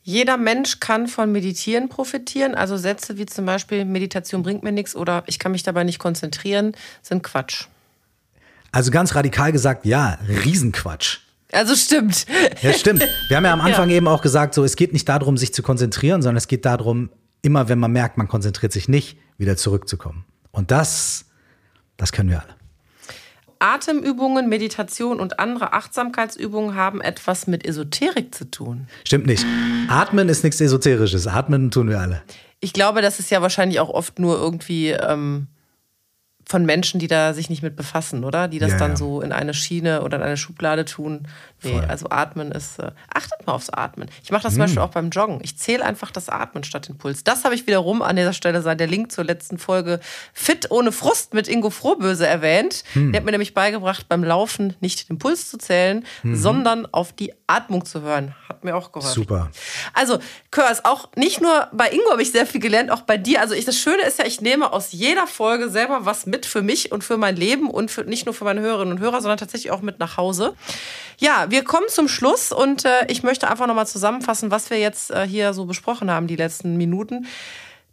Jeder 0.09 0.39
Mensch 0.39 0.81
kann 0.81 1.07
von 1.07 1.31
Meditieren 1.33 1.91
profitieren. 1.91 2.55
Also 2.55 2.79
Sätze 2.79 3.19
wie 3.19 3.27
zum 3.27 3.45
Beispiel 3.45 3.85
Meditation 3.85 4.43
bringt 4.43 4.63
mir 4.63 4.73
nichts 4.73 4.97
oder 4.97 5.23
ich 5.27 5.39
kann 5.39 5.53
mich 5.53 5.65
dabei 5.65 5.85
nicht 5.85 5.99
konzentrieren, 5.99 6.73
sind 7.03 7.23
Quatsch. 7.23 7.67
Also 8.73 8.91
ganz 8.91 9.15
radikal 9.15 9.53
gesagt, 9.53 9.85
ja, 9.85 10.19
Riesenquatsch. 10.27 11.19
Also 11.53 11.77
stimmt. 11.77 12.25
Ja, 12.63 12.73
stimmt. 12.73 13.07
Wir 13.29 13.37
haben 13.37 13.45
ja 13.45 13.53
am 13.53 13.61
Anfang 13.61 13.91
ja. 13.91 13.97
eben 13.97 14.09
auch 14.09 14.23
gesagt, 14.23 14.55
so 14.55 14.65
es 14.65 14.77
geht 14.77 14.95
nicht 14.95 15.07
darum, 15.11 15.37
sich 15.37 15.53
zu 15.53 15.63
konzentrieren, 15.63 16.23
sondern 16.23 16.39
es 16.39 16.49
geht 16.49 16.65
darum, 16.65 17.11
immer 17.43 17.69
wenn 17.69 17.79
man 17.79 17.93
merkt, 17.93 18.17
man 18.17 18.29
konzentriert 18.29 18.73
sich 18.73 18.89
nicht, 18.89 19.19
wieder 19.37 19.59
zurückzukommen. 19.59 20.25
Und 20.53 20.71
das, 20.71 21.27
das 21.99 22.13
können 22.13 22.31
wir 22.31 22.41
alle. 22.41 22.58
Atemübungen, 23.61 24.49
Meditation 24.49 25.21
und 25.21 25.41
andere 25.41 25.73
Achtsamkeitsübungen 25.73 26.75
haben 26.75 27.01
etwas 27.01 27.47
mit 27.47 27.67
Esoterik 27.67 28.35
zu 28.35 28.51
tun. 28.51 28.87
Stimmt 29.05 29.27
nicht. 29.27 29.45
Atmen 29.89 30.29
ist 30.29 30.45
nichts 30.45 30.61
Esoterisches. 30.61 31.27
Atmen 31.27 31.71
tun 31.71 31.89
wir 31.89 32.01
alle. 32.01 32.23
Ich 32.61 32.73
glaube, 32.73 33.03
das 33.03 33.19
ist 33.19 33.31
ja 33.31 33.43
wahrscheinlich 33.43 33.81
auch 33.81 33.91
oft 33.91 34.19
nur 34.19 34.39
irgendwie 34.39 34.91
ähm, 34.91 35.49
von 36.49 36.65
Menschen, 36.65 36.99
die 36.99 37.09
da 37.09 37.35
sich 37.35 37.51
nicht 37.51 37.63
mit 37.63 37.77
befassen, 37.77 38.25
oder? 38.25 38.49
Die 38.49 38.59
das 38.59 38.73
ja, 38.73 38.79
dann 38.79 38.93
ja. 38.93 38.97
so 38.97 39.21
in 39.21 39.33
eine 39.33 39.53
Schiene 39.55 40.03
oder 40.03 40.17
in 40.17 40.23
eine 40.23 40.37
Schublade 40.37 40.85
tun. 40.87 41.29
Nee, 41.63 41.73
Voll. 41.73 41.85
also 41.87 42.09
Atmen 42.11 42.53
ist. 42.53 42.79
Äh, 42.79 42.93
achtet 43.13 43.47
mal 43.47 43.53
aufs 43.53 43.71
Atmen. 43.71 44.09
Ich 44.23 44.31
mache 44.31 44.43
das 44.43 44.55
zum 44.55 44.61
hm. 44.61 44.67
Beispiel 44.67 44.83
auch 44.83 44.91
beim 44.91 45.11
Joggen. 45.11 45.41
Ich 45.43 45.57
zähle 45.59 45.85
einfach 45.85 46.11
das 46.11 46.29
Atmen 46.29 46.65
statt 46.65 46.89
den 46.89 46.99
Puls. 46.99 47.25
Das 47.25 47.45
habe 47.45 47.55
ich 47.55 47.67
wiederum 47.67 48.03
an 48.03 48.17
dieser 48.17 48.33
Stelle 48.33 48.63
sei 48.63 48.75
der 48.75 48.87
Link 48.87 49.11
zur 49.13 49.25
letzten 49.25 49.59
Folge 49.59 50.01
Fit 50.33 50.71
ohne 50.71 50.93
Frust 50.93 51.35
mit 51.35 51.49
Ingo 51.49 51.71
Frohböse 51.71 52.27
erwähnt. 52.27 52.85
Hm. 52.93 53.13
Der 53.13 53.21
hat 53.21 53.25
mir 53.27 53.33
nämlich 53.33 53.55
beigebracht, 53.55 54.09
beim 54.09 54.23
Laufen 54.23 54.77
nicht 54.81 55.09
den 55.09 55.19
Puls 55.19 55.51
zu 55.51 55.59
zählen, 55.59 56.05
mhm. 56.23 56.37
sondern 56.37 56.87
auf 56.93 57.13
die 57.13 57.33
Atmung 57.47 57.85
zu 57.85 58.03
hören. 58.03 58.35
Hat 58.49 58.65
mir 58.65 58.77
auch 58.77 58.93
geholfen. 58.93 59.15
Super. 59.15 59.51
Also, 59.95 60.19
Körs, 60.51 60.85
auch 60.85 61.09
nicht 61.17 61.41
nur 61.41 61.69
bei 61.73 61.91
Ingo 61.91 62.11
habe 62.11 62.23
ich 62.23 62.31
sehr 62.31 62.47
viel 62.47 62.61
gelernt, 62.61 62.91
auch 62.91 63.03
bei 63.03 63.17
dir. 63.17 63.41
Also, 63.41 63.55
ich, 63.55 63.65
das 63.65 63.77
Schöne 63.77 64.03
ist 64.03 64.19
ja, 64.19 64.27
ich 64.27 64.41
nehme 64.41 64.73
aus 64.73 64.93
jeder 64.93 65.27
Folge 65.27 65.71
selber 65.71 66.05
was 66.05 66.27
mit 66.27 66.47
für 66.47 66.63
mich 66.63 66.93
und 66.93 67.05
für 67.05 67.17
mein 67.17 67.37
Leben 67.37 67.71
und 67.71 67.91
für, 67.91 68.05
nicht 68.05 68.27
nur 68.27 68.35
für 68.35 68.45
meine 68.45 68.61
Hörerinnen 68.61 68.95
und 68.95 69.01
Hörer, 69.01 69.21
sondern 69.21 69.39
tatsächlich 69.39 69.73
auch 69.73 69.81
mit 69.81 69.99
nach 69.99 70.17
Hause. 70.17 70.55
Ja, 71.19 71.48
wir 71.51 71.65
kommen 71.65 71.89
zum 71.89 72.09
Schluss 72.09 72.53
und 72.53 72.85
äh, 72.85 73.07
ich 73.09 73.23
möchte 73.23 73.51
einfach 73.51 73.67
nochmal 73.67 73.87
zusammenfassen, 73.87 74.51
was 74.51 74.71
wir 74.71 74.79
jetzt 74.79 75.11
äh, 75.11 75.27
hier 75.27 75.53
so 75.55 75.65
besprochen 75.65 76.11
haben, 76.11 76.27
die 76.27 76.37
letzten 76.37 76.77
Minuten. 76.77 77.27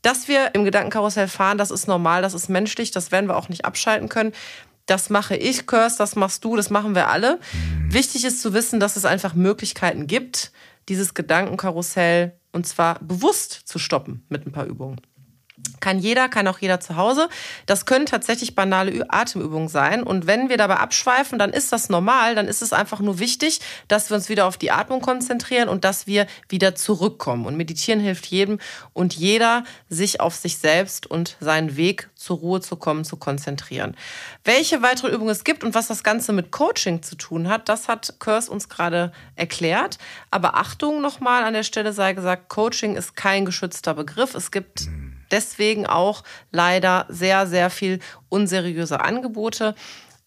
Dass 0.02 0.28
wir 0.28 0.54
im 0.54 0.66
Gedankenkarussell 0.66 1.28
fahren, 1.28 1.58
das 1.58 1.72
ist 1.72 1.88
normal, 1.88 2.22
das 2.22 2.34
ist 2.34 2.50
menschlich, 2.50 2.92
das 2.92 3.12
werden 3.12 3.28
wir 3.28 3.38
auch 3.38 3.50
nicht 3.50 3.66
abschalten 3.66 4.08
können. 4.08 4.34
Das 4.86 5.10
mache 5.10 5.36
ich, 5.36 5.66
Kurs, 5.66 5.98
das 5.98 6.16
machst 6.16 6.46
du, 6.46 6.56
das 6.56 6.70
machen 6.70 6.94
wir 6.94 7.10
alle. 7.10 7.40
Mhm. 7.54 7.94
Wichtig 7.94 8.24
ist 8.24 8.42
zu 8.42 8.54
wissen, 8.54 8.80
dass 8.80 8.98
es 8.98 9.06
einfach 9.06 9.34
Möglichkeiten 9.34 10.06
gibt, 10.06 10.52
dieses 10.90 11.16
Gedankenkarussell 11.16 12.34
und 12.52 12.68
zwar 12.68 13.00
bewusst 13.00 13.62
zu 13.66 13.80
stoppen 13.80 14.24
mit 14.30 14.46
ein 14.46 14.52
paar 14.52 14.66
Übungen. 14.66 15.02
Kann 15.80 16.00
jeder, 16.00 16.30
kann 16.30 16.48
auch 16.48 16.60
jeder 16.60 16.80
zu 16.80 16.96
Hause. 16.96 17.30
Das 17.66 17.86
können 17.86 18.06
tatsächlich 18.06 18.56
banale 18.56 19.06
Atemübungen 19.10 19.68
sein. 19.68 20.04
Und 20.04 20.28
wenn 20.28 20.50
wir 20.50 20.58
dabei 20.58 20.78
abschweifen, 20.78 21.40
dann 21.40 21.52
ist 21.52 21.72
das 21.72 21.90
normal. 21.90 22.36
Dann 22.36 22.48
ist 22.48 22.62
es 22.62 22.74
einfach 22.74 23.00
nur 23.00 23.20
wichtig, 23.20 23.60
dass 23.88 24.10
wir 24.10 24.16
uns 24.16 24.30
wieder 24.30 24.46
auf 24.46 24.58
die 24.58 24.72
Atmung 24.72 25.02
konzentrieren 25.02 25.70
und 25.70 25.84
dass 25.84 26.08
wir 26.08 26.28
wieder 26.50 26.76
zurückkommen. 26.76 27.46
Und 27.46 27.58
meditieren 27.58 28.00
hilft 28.00 28.26
jedem 28.28 28.60
und 28.94 29.14
jeder, 29.14 29.64
sich 29.90 30.22
auf 30.22 30.36
sich 30.36 30.58
selbst 30.58 31.08
und 31.08 31.38
seinen 31.40 31.78
Weg 31.78 32.10
zur 32.16 32.38
Ruhe 32.38 32.62
zu 32.62 32.76
kommen, 32.76 33.06
zu 33.06 33.18
konzentrieren. 33.18 33.96
Welche 34.44 34.82
weitere 34.82 35.10
Übungen 35.10 35.30
es 35.30 35.44
gibt 35.44 35.64
und 35.64 35.76
was 35.76 35.88
das 35.88 36.04
Ganze 36.04 36.34
mit 36.34 36.52
Coaching 36.52 37.04
zu 37.04 37.16
tun 37.16 37.48
hat, 37.48 37.70
das 37.70 37.88
hat 37.88 38.16
Kurs 38.20 38.50
uns 38.50 38.70
gerade 38.70 39.12
erklärt. 39.36 39.98
Aber 40.32 40.56
Achtung 40.56 41.02
nochmal 41.02 41.44
an 41.44 41.54
der 41.54 41.64
Stelle 41.64 41.94
sei 41.94 42.14
gesagt, 42.14 42.50
Coaching 42.50 42.96
ist 42.96 43.16
kein 43.16 43.46
geschützter 43.46 43.94
Begriff. 43.94 44.36
Es 44.36 44.52
gibt 44.52 44.88
mhm 44.88 45.05
deswegen 45.36 45.86
auch 45.86 46.24
leider 46.52 47.06
sehr, 47.10 47.46
sehr 47.46 47.70
viel 47.70 48.00
unseriöse 48.30 49.02
Angebote. 49.02 49.76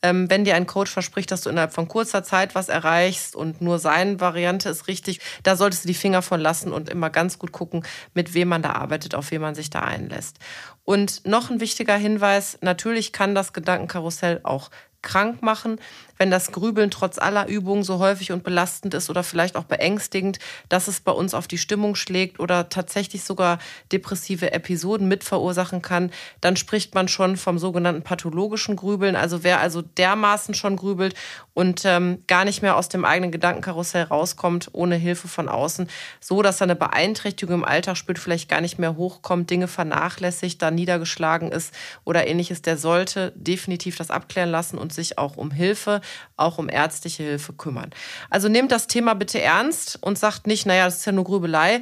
Ähm, 0.01 0.31
wenn 0.31 0.45
dir 0.45 0.55
ein 0.55 0.67
Coach 0.67 0.93
verspricht, 0.93 1.33
dass 1.33 1.41
du 1.41 1.51
innerhalb 1.51 1.73
von 1.73 1.89
kurzer 1.89 2.23
Zeit 2.23 2.55
was 2.55 2.69
erreichst 2.69 3.35
und 3.35 3.61
nur 3.61 3.81
seine 3.81 4.21
Variante 4.21 4.69
ist 4.69 4.87
richtig, 4.87 5.19
da 5.43 5.57
solltest 5.57 5.85
du 5.85 5.89
die 5.89 5.95
Finger 5.95 6.23
von 6.23 6.41
lassen 6.41 6.73
und 6.73 6.89
immer 6.89 7.11
ganz 7.11 7.39
gut 7.39 7.51
gucken, 7.51 7.83
mit 8.15 8.33
wem 8.35 8.49
man 8.49 8.63
da 8.63 8.73
arbeitet, 8.75 9.17
auf 9.17 9.33
wen 9.33 9.41
man 9.41 9.57
sich 9.57 9.71
da 9.71 9.81
einlässt. 9.81 10.37
Und 10.85 11.27
noch 11.27 11.51
ein 11.51 11.61
wichtiger 11.61 11.97
Hinweis, 11.97 12.59
natürlich 12.61 13.13
kann 13.13 13.35
das 13.35 13.53
Gedankenkarussell 13.53 14.41
auch 14.45 14.71
krank 15.03 15.43
machen 15.43 15.81
wenn 16.19 16.31
das 16.31 16.53
Grübeln 16.53 16.91
trotz 16.91 17.19
aller 17.19 17.49
Übungen 17.49 17.83
so 17.83 17.99
häufig 17.99 18.33
und 18.33 18.43
belastend 18.43 18.95
ist 18.95 19.09
oder 19.09 19.23
vielleicht 19.23 19.57
auch 19.57 19.65
beängstigend, 19.65 20.39
dass 20.69 20.89
es 20.89 21.01
bei 21.01 21.13
uns 21.13 21.35
auf 21.35 21.49
die 21.49 21.59
Stimmung 21.59 21.95
schlägt 21.95 22.41
oder 22.41 22.69
tatsächlich 22.69 23.25
sogar 23.25 23.59
depressive 23.93 24.53
Episoden 24.53 25.09
mit 25.09 25.25
verursachen 25.25 25.81
kann, 25.81 26.11
dann 26.41 26.57
spricht 26.57 26.95
man 26.95 27.09
schon 27.09 27.37
vom 27.37 27.59
sogenannten 27.59 28.03
pathologischen 28.03 28.77
Grübeln. 28.77 29.17
Also 29.17 29.45
wer 29.45 29.61
also 29.61 29.83
dermaßen 29.83 30.55
schon 30.55 30.77
grübelt 30.77 31.15
und 31.55 31.83
ähm, 31.85 32.23
gar 32.27 32.45
nicht 32.45 32.63
mehr 32.63 32.77
aus 32.77 32.89
dem 32.89 33.05
eigenen 33.05 33.33
Gedankenkarussell 33.33 34.05
rauskommt, 34.05 34.71
ohne 34.73 34.97
Hilfe 34.97 35.29
von 35.29 35.49
außen, 35.49 35.89
so 36.21 36.43
dass 36.43 36.61
er 36.61 36.65
eine 36.65 36.77
Beeinträchtigung 36.77 37.57
im 37.57 37.65
Alltag 37.65 37.97
spürt, 37.97 38.19
vielleicht 38.19 38.49
gar 38.49 38.61
nicht 38.61 38.79
mehr 38.79 38.97
hochkommt, 38.97 39.51
Dinge 39.51 39.69
vernachlässigt, 39.69 40.61
da 40.61 40.71
niedergeschlagen 40.71 41.51
ist 41.51 41.75
oder 42.05 42.27
ähnliches, 42.27 42.63
der 42.63 42.77
sollte 42.77 43.33
definitiv 43.37 43.97
das 43.97 44.11
abklären 44.11 44.51
lassen 44.51 44.79
und 44.79 44.93
sich 44.93 45.19
auch 45.19 45.37
um 45.37 45.51
Hilfe 45.51 46.01
auch 46.37 46.59
um 46.59 46.69
ärztliche 46.69 47.23
Hilfe 47.23 47.53
kümmern. 47.53 47.91
Also 48.31 48.49
nehmt 48.49 48.73
das 48.73 48.87
Thema 48.87 49.15
bitte 49.15 49.41
ernst 49.41 49.99
und 50.01 50.19
sagt 50.19 50.47
nicht, 50.47 50.67
naja, 50.67 50.85
das 50.85 50.99
ist 50.99 51.07
ja 51.07 51.13
nur 51.13 51.25
Grübelei. 51.25 51.81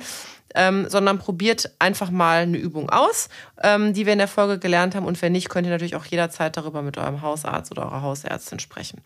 Ähm, 0.55 0.89
sondern 0.89 1.19
probiert 1.19 1.71
einfach 1.81 2.11
mal 2.11 2.45
eine 2.45 2.57
Übung 2.57 2.89
aus, 2.89 3.29
ähm, 3.63 3.93
die 3.93 4.07
wir 4.07 4.15
in 4.15 4.19
der 4.19 4.29
Folge 4.29 4.59
gelernt 4.59 4.95
haben. 4.95 5.05
Und 5.05 5.21
wenn 5.21 5.33
nicht, 5.33 5.51
könnt 5.51 5.67
ihr 5.67 5.71
natürlich 5.71 5.97
auch 5.97 6.07
jederzeit 6.07 6.57
darüber 6.57 6.81
mit 6.81 6.97
eurem 6.97 7.21
Hausarzt 7.21 7.73
oder 7.73 7.83
eurer 7.83 8.01
Hausärztin 8.01 8.59
sprechen. 8.59 9.03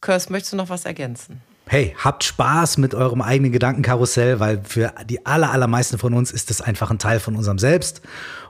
Kurs, 0.00 0.28
möchtest 0.28 0.54
du 0.54 0.56
noch 0.56 0.70
was 0.70 0.84
ergänzen? 0.84 1.40
Hey, 1.66 1.94
habt 1.98 2.24
Spaß 2.24 2.76
mit 2.78 2.94
eurem 2.94 3.22
eigenen 3.22 3.52
Gedankenkarussell, 3.52 4.40
weil 4.40 4.60
für 4.64 4.92
die 5.08 5.24
aller, 5.24 5.52
allermeisten 5.52 5.96
von 5.96 6.12
uns 6.12 6.30
ist 6.30 6.50
das 6.50 6.60
einfach 6.60 6.90
ein 6.90 6.98
Teil 6.98 7.18
von 7.18 7.36
unserem 7.36 7.58
Selbst. 7.58 8.02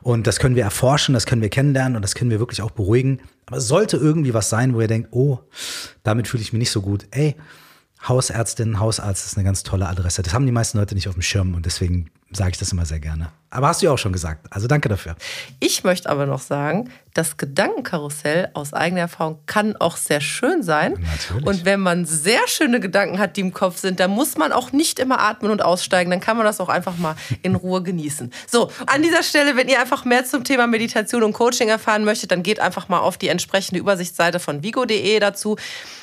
Und 0.03 0.27
das 0.27 0.41
können 0.41 0.57
wir 0.57 0.65
erforschen, 0.65 1.15
das 1.15 1.27
können 1.27 1.43
wir 1.43 1.49
kennenlernen 1.49 1.95
und 1.95 2.03
das 2.03 2.15
können 2.15 2.31
wir 2.31 2.41
wirklich 2.41 2.63
auch 2.63 2.73
beruhigen. 2.73 3.21
Aber 3.47 3.59
es 3.59 3.69
sollte 3.69 3.97
irgendwie 3.97 4.35
was 4.35 4.51
sein, 4.51 4.75
wo 4.75 4.81
ihr 4.81 4.89
denkt, 4.89 5.11
oh, 5.13 5.39
damit 6.03 6.27
fühle 6.27 6.43
ich 6.43 6.53
mich 6.53 6.61
nicht 6.61 6.71
so 6.73 6.83
gut. 6.83 7.07
Ey, 7.13 7.37
Hausärztin, 8.09 8.81
Hausarzt 8.81 9.27
ist 9.27 9.37
eine 9.37 9.45
ganz 9.45 9.63
tolle 9.63 9.89
Adresse. 9.89 10.23
Das 10.23 10.35
haben 10.35 10.47
die 10.47 10.53
meisten 10.53 10.79
Leute 10.79 10.95
nicht 10.95 11.07
auf 11.07 11.15
dem 11.15 11.23
Schirm 11.23 11.55
und 11.55 11.67
deswegen 11.67 12.11
sage 12.35 12.51
ich 12.53 12.59
das 12.59 12.73
immer 12.73 12.87
sehr 12.87 13.01
gerne. 13.01 13.31
Aber 13.53 13.69
hast 13.69 13.83
du 13.83 13.87
ja 13.87 13.93
auch 13.93 13.99
schon 13.99 14.15
gesagt. 14.15 14.47
Also 14.51 14.67
danke 14.67 14.89
dafür. 14.89 15.15
Ich 15.61 15.85
möchte 15.85 16.09
aber 16.09 16.25
noch 16.25 16.41
sagen, 16.41 16.91
das 17.13 17.37
Gedankenkarussell 17.37 18.49
aus 18.55 18.73
eigener 18.73 19.03
Erfahrung 19.03 19.41
kann 19.45 19.77
auch 19.77 19.99
sehr 19.99 20.23
schön 20.23 20.63
sein. 20.63 20.95
Natürlich. 20.99 21.47
Und 21.47 21.65
wenn 21.67 21.81
man 21.81 22.07
sehr 22.07 22.41
schöne 22.47 22.81
Gedanken 22.81 23.19
hat, 23.19 23.37
die 23.37 23.43
im 23.43 23.53
Kopf 23.53 23.77
sind, 23.77 24.01
dann 24.01 24.11
muss 24.11 24.39
man 24.39 24.53
auch 24.53 24.73
nicht 24.73 24.99
immer 24.99 25.21
atmen 25.21 25.51
und 25.51 25.63
aussteigen. 25.63 26.11
Dann 26.11 26.21
kann 26.21 26.39
man 26.39 26.47
das 26.47 26.61
auch 26.61 26.71
einfach 26.71 26.97
mal 26.97 27.15
in 27.43 27.55
Ruhe 27.55 27.83
genießen. 27.83 28.33
So, 28.47 28.71
an 28.87 29.03
dieser 29.03 29.23
Stelle, 29.23 29.55
wenn 29.55 29.69
ihr 29.69 29.81
einfach 29.81 30.07
mehr 30.07 30.25
zum 30.25 30.45
Thema 30.45 30.67
Meditation 30.67 31.23
und 31.23 31.35
Coaching 31.35 31.69
erfahren 31.69 32.05
möchtet, 32.05 32.31
dann 32.31 32.43
geht 32.43 32.59
einfach 32.59 32.89
mal 32.89 33.01
auf 33.01 33.19
die 33.19 33.29
entsprechende 33.29 33.81
Übersichtsseite 33.81 34.41
von 34.41 34.63
vigo.de 34.63 35.21
dazu. 35.21 35.57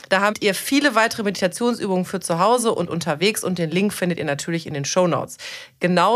Da 0.09 0.21
habt 0.21 0.43
ihr 0.43 0.55
viele 0.55 0.95
weitere 0.95 1.23
Meditationsübungen 1.23 2.03
für 2.03 2.19
zu 2.19 2.39
Hause 2.39 2.73
und 2.73 2.89
unterwegs 2.89 3.43
und 3.43 3.59
den 3.59 3.69
Link 3.69 3.93
findet 3.93 4.17
ihr 4.17 4.25
natürlich 4.25 4.65
in 4.65 4.73
den 4.73 4.85
Show 4.85 5.07
Notes. 5.07 5.37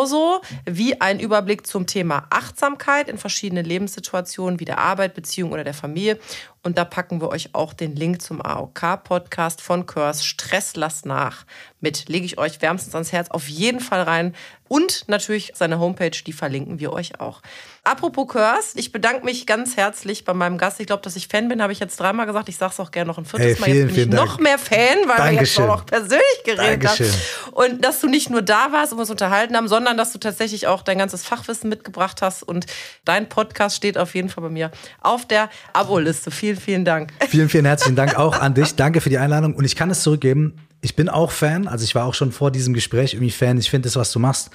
Genauso 0.03 0.41
wie 0.65 0.99
ein 0.99 1.21
Überblick 1.21 1.65
zum 1.65 1.87
Thema 1.87 2.27
Achtsamkeit 2.29 3.07
in 3.07 3.17
verschiedenen 3.17 3.63
Lebenssituationen 3.63 4.59
wie 4.59 4.65
der 4.65 4.79
Arbeit, 4.79 5.13
Beziehung 5.13 5.53
oder 5.53 5.63
der 5.63 5.73
Familie. 5.73 6.19
Und 6.63 6.77
da 6.77 6.85
packen 6.85 7.19
wir 7.19 7.27
euch 7.27 7.53
auch 7.53 7.73
den 7.73 7.93
Link 7.95 8.21
zum 8.21 8.41
AOK-Podcast 8.41 9.61
von 9.61 9.85
Kurs 9.85 10.25
Stress 10.25 10.75
lass 10.75 11.03
nach 11.03 11.45
mit. 11.81 12.07
Lege 12.07 12.25
ich 12.25 12.37
euch 12.37 12.61
wärmstens 12.61 12.95
ans 12.95 13.11
Herz 13.11 13.29
auf 13.29 13.49
jeden 13.49 13.81
Fall 13.81 14.01
rein. 14.01 14.33
Und 14.69 15.03
natürlich 15.07 15.51
seine 15.53 15.77
Homepage, 15.77 16.09
die 16.25 16.33
verlinken 16.33 16.79
wir 16.79 16.93
euch 16.93 17.19
auch. 17.19 17.41
Apropos 17.83 18.27
Kurs, 18.27 18.71
ich 18.75 18.91
bedanke 18.91 19.23
mich 19.25 19.45
ganz 19.45 19.77
herzlich 19.77 20.23
bei 20.23 20.33
meinem 20.33 20.57
Gast. 20.57 20.79
Ich 20.79 20.87
glaube, 20.87 21.03
dass 21.03 21.15
ich 21.15 21.27
Fan 21.27 21.49
bin, 21.49 21.61
habe 21.61 21.73
ich 21.73 21.79
jetzt 21.79 21.99
dreimal 21.99 22.25
gesagt. 22.25 22.49
Ich 22.49 22.57
sage 22.57 22.71
es 22.71 22.79
auch 22.79 22.89
gerne 22.89 23.09
noch 23.09 23.17
ein 23.17 23.25
viertes 23.25 23.57
hey, 23.57 23.59
Mal. 23.59 23.69
Jetzt 23.69 23.93
bin 23.93 24.09
ich 24.09 24.15
noch 24.15 24.39
mehr 24.39 24.57
Fan, 24.57 24.99
weil 25.05 25.17
Dankeschön. 25.17 25.35
wir 25.35 25.41
jetzt 25.41 25.59
auch 25.59 25.67
noch 25.67 25.85
persönlich 25.85 26.43
geredet 26.45 26.87
haben. 26.87 27.11
Und 27.51 27.85
dass 27.85 27.99
du 27.99 28.07
nicht 28.07 28.29
nur 28.29 28.41
da 28.41 28.71
warst 28.71 28.93
und 28.93 28.99
uns 28.99 29.11
unterhalten 29.11 29.55
haben, 29.55 29.67
sondern 29.67 29.97
dass 29.97 30.13
du 30.13 30.17
tatsächlich 30.17 30.65
auch 30.65 30.81
dein 30.81 30.97
ganzes 30.97 31.23
Fachwissen 31.23 31.69
mitgebracht 31.69 32.21
hast. 32.21 32.41
Und 32.41 32.65
dein 33.05 33.29
Podcast 33.29 33.75
steht 33.75 33.97
auf 33.97 34.15
jeden 34.15 34.29
Fall 34.29 34.43
bei 34.43 34.49
mir 34.49 34.71
auf 35.01 35.27
der 35.27 35.49
Abo-Liste. 35.73 36.31
Vielen, 36.31 36.52
vielen 36.55 36.85
Dank. 36.85 37.11
Vielen, 37.27 37.49
vielen 37.49 37.65
herzlichen 37.65 37.95
Dank 37.95 38.17
auch 38.17 38.39
an 38.39 38.53
dich. 38.53 38.75
Danke 38.75 39.01
für 39.01 39.09
die 39.09 39.17
Einladung. 39.17 39.55
Und 39.55 39.65
ich 39.65 39.75
kann 39.75 39.89
es 39.89 40.03
zurückgeben 40.03 40.55
ich 40.83 40.97
bin 40.97 41.07
auch 41.07 41.31
Fan, 41.31 41.69
also 41.69 41.85
ich 41.85 41.95
war 41.95 42.05
auch 42.05 42.13
schon 42.13 42.33
vor 42.33 42.51
diesem 42.51 42.73
Gespräch 42.73 43.13
irgendwie 43.13 43.31
Fan. 43.31 43.57
Ich 43.57 43.69
finde 43.69 43.87
das, 43.87 43.95
was 43.95 44.11
du 44.11 44.19
machst, 44.19 44.49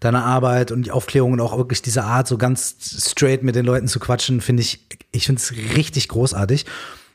deine 0.00 0.22
Arbeit 0.22 0.72
und 0.72 0.86
die 0.86 0.90
Aufklärung 0.90 1.32
und 1.32 1.40
auch 1.40 1.56
wirklich 1.58 1.82
diese 1.82 2.04
Art, 2.04 2.26
so 2.26 2.38
ganz 2.38 2.76
straight 3.06 3.42
mit 3.42 3.54
den 3.54 3.66
Leuten 3.66 3.86
zu 3.86 4.00
quatschen, 4.00 4.40
finde 4.40 4.62
ich, 4.62 4.86
ich 5.12 5.26
finde 5.26 5.42
es 5.42 5.52
richtig 5.76 6.08
großartig. 6.08 6.64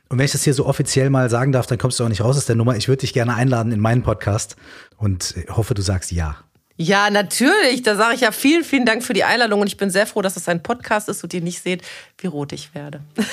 Und 0.10 0.20
wenn 0.20 0.26
ich 0.26 0.34
das 0.34 0.44
hier 0.44 0.54
so 0.54 0.68
offiziell 0.68 1.10
mal 1.10 1.32
sagen 1.32 1.52
darf, 1.52 1.66
dann 1.66 1.80
kommst 1.80 2.00
du 2.00 2.04
auch 2.04 2.10
nicht 2.10 2.22
raus 2.22 2.38
aus 2.38 2.46
der 2.46 2.56
Nummer. 2.56 2.76
Ich 2.78 2.88
würde 2.88 3.02
dich 3.02 3.14
gerne 3.14 3.34
einladen 3.34 3.72
in 3.72 3.80
meinen 3.80 4.04
Podcast 4.04 4.56
und 4.98 5.34
hoffe, 5.50 5.74
du 5.74 5.82
sagst 5.82 6.12
ja. 6.12 6.38
Ja, 6.82 7.10
natürlich. 7.10 7.84
Da 7.84 7.98
sage 7.98 8.16
ich 8.16 8.22
ja 8.22 8.32
vielen, 8.32 8.64
vielen 8.64 8.86
Dank 8.86 9.04
für 9.04 9.12
die 9.12 9.26
Einladung 9.26 9.60
und 9.60 9.68
ich 9.68 9.76
bin 9.76 9.90
sehr 9.90 10.08
froh, 10.08 10.22
dass 10.22 10.38
es 10.38 10.48
ein 10.48 10.64
Podcast 10.64 11.10
ist 11.10 11.22
und 11.26 11.34
ihr 11.34 11.42
nicht 11.42 11.62
seht, 11.62 11.84
wie 12.20 12.28
rot 12.28 12.54
ich 12.54 12.74
werde. 12.74 13.02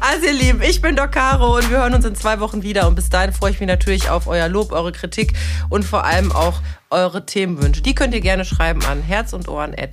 Also 0.00 0.26
ihr 0.26 0.32
Lieben, 0.32 0.62
ich 0.62 0.80
bin 0.80 0.94
Doc 0.94 1.10
Caro 1.12 1.56
und 1.56 1.70
wir 1.70 1.78
hören 1.78 1.94
uns 1.94 2.04
in 2.04 2.14
zwei 2.14 2.38
Wochen 2.38 2.62
wieder. 2.62 2.86
Und 2.86 2.94
bis 2.94 3.10
dahin 3.10 3.32
freue 3.32 3.50
ich 3.50 3.58
mich 3.58 3.66
natürlich 3.66 4.08
auf 4.08 4.28
euer 4.28 4.48
Lob, 4.48 4.70
eure 4.70 4.92
Kritik 4.92 5.32
und 5.70 5.84
vor 5.84 6.04
allem 6.04 6.30
auch 6.30 6.60
eure 6.90 7.26
Themenwünsche. 7.26 7.82
Die 7.82 7.96
könnt 7.96 8.14
ihr 8.14 8.20
gerne 8.20 8.44
schreiben 8.44 8.84
an 8.84 9.02
herz 9.02 9.32
und 9.32 9.48
ohren.rh.aok.de. 9.48 9.84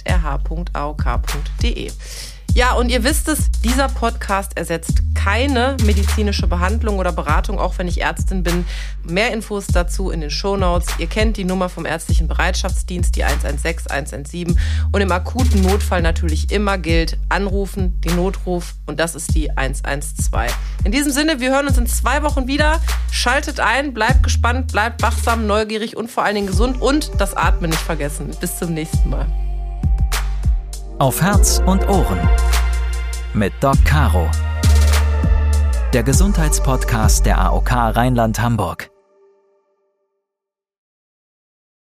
Ja, 2.56 2.72
und 2.72 2.88
ihr 2.88 3.03
wisst 3.03 3.28
es, 3.28 3.51
dieser 3.66 3.89
Podcast 3.89 4.56
ersetzt 4.56 5.03
keine 5.14 5.76
medizinische 5.84 6.47
Behandlung 6.47 6.99
oder 6.99 7.12
Beratung, 7.12 7.60
auch 7.60 7.78
wenn 7.78 7.89
ich 7.89 8.01
Ärztin 8.01 8.43
bin. 8.43 8.64
Mehr 9.03 9.34
Infos 9.34 9.68
dazu 9.68 10.10
in 10.10 10.22
den 10.22 10.30
Show 10.30 10.56
Notes. 10.56 10.88
Ihr 10.97 11.08
kennt 11.08 11.36
die 11.36 11.43
Nummer 11.43 11.68
vom 11.68 11.86
ärztlichen 11.86 12.30
Bereitschaftsdienst, 12.30 13.14
die 13.18 13.26
116 13.26 13.91
117. 13.91 14.58
Und 14.93 15.01
im 15.01 15.12
akuten 15.12 15.64
Notfall 15.64 16.01
natürlich 16.01 16.49
immer 16.49 16.78
gilt, 16.78 17.18
anrufen, 17.28 17.99
den 17.99 18.16
Notruf 18.16 18.76
und 18.86 19.01
das 19.01 19.16
ist 19.16 19.36
die 19.36 19.51
112. 19.51 20.58
In 20.86 20.93
diesem 20.93 21.12
Sinne, 21.12 21.41
wir 21.41 21.51
hören 21.51 21.68
uns 21.68 21.78
in 21.78 21.88
zwei 21.88 22.24
Wochen 22.24 22.47
wieder. 22.47 22.80
Schaltet 23.12 23.60
ein, 23.60 23.93
bleibt 23.93 24.24
gespannt, 24.24 24.72
bleibt 24.72 25.01
wachsam, 25.01 25.45
neugierig 25.45 25.97
und 25.97 26.10
vor 26.10 26.24
allen 26.24 26.36
Dingen 26.36 26.47
gesund 26.47 26.82
und 26.82 27.12
das 27.18 27.36
Atmen 27.36 27.72
nicht 27.72 27.82
vergessen. 27.82 28.32
Bis 28.39 28.58
zum 28.60 28.74
nächsten 28.74 29.10
Mal. 29.10 29.28
Auf 30.98 31.22
Herz 31.22 31.62
und 31.66 31.89
Ohren 31.89 32.18
mit 33.34 33.52
Doc 33.60 33.76
Caro. 33.84 34.30
Der 35.93 36.04
Gesundheitspodcast 36.04 37.26
der 37.26 37.38
AOK 37.38 37.70
Rheinland-Hamburg. 37.70 38.95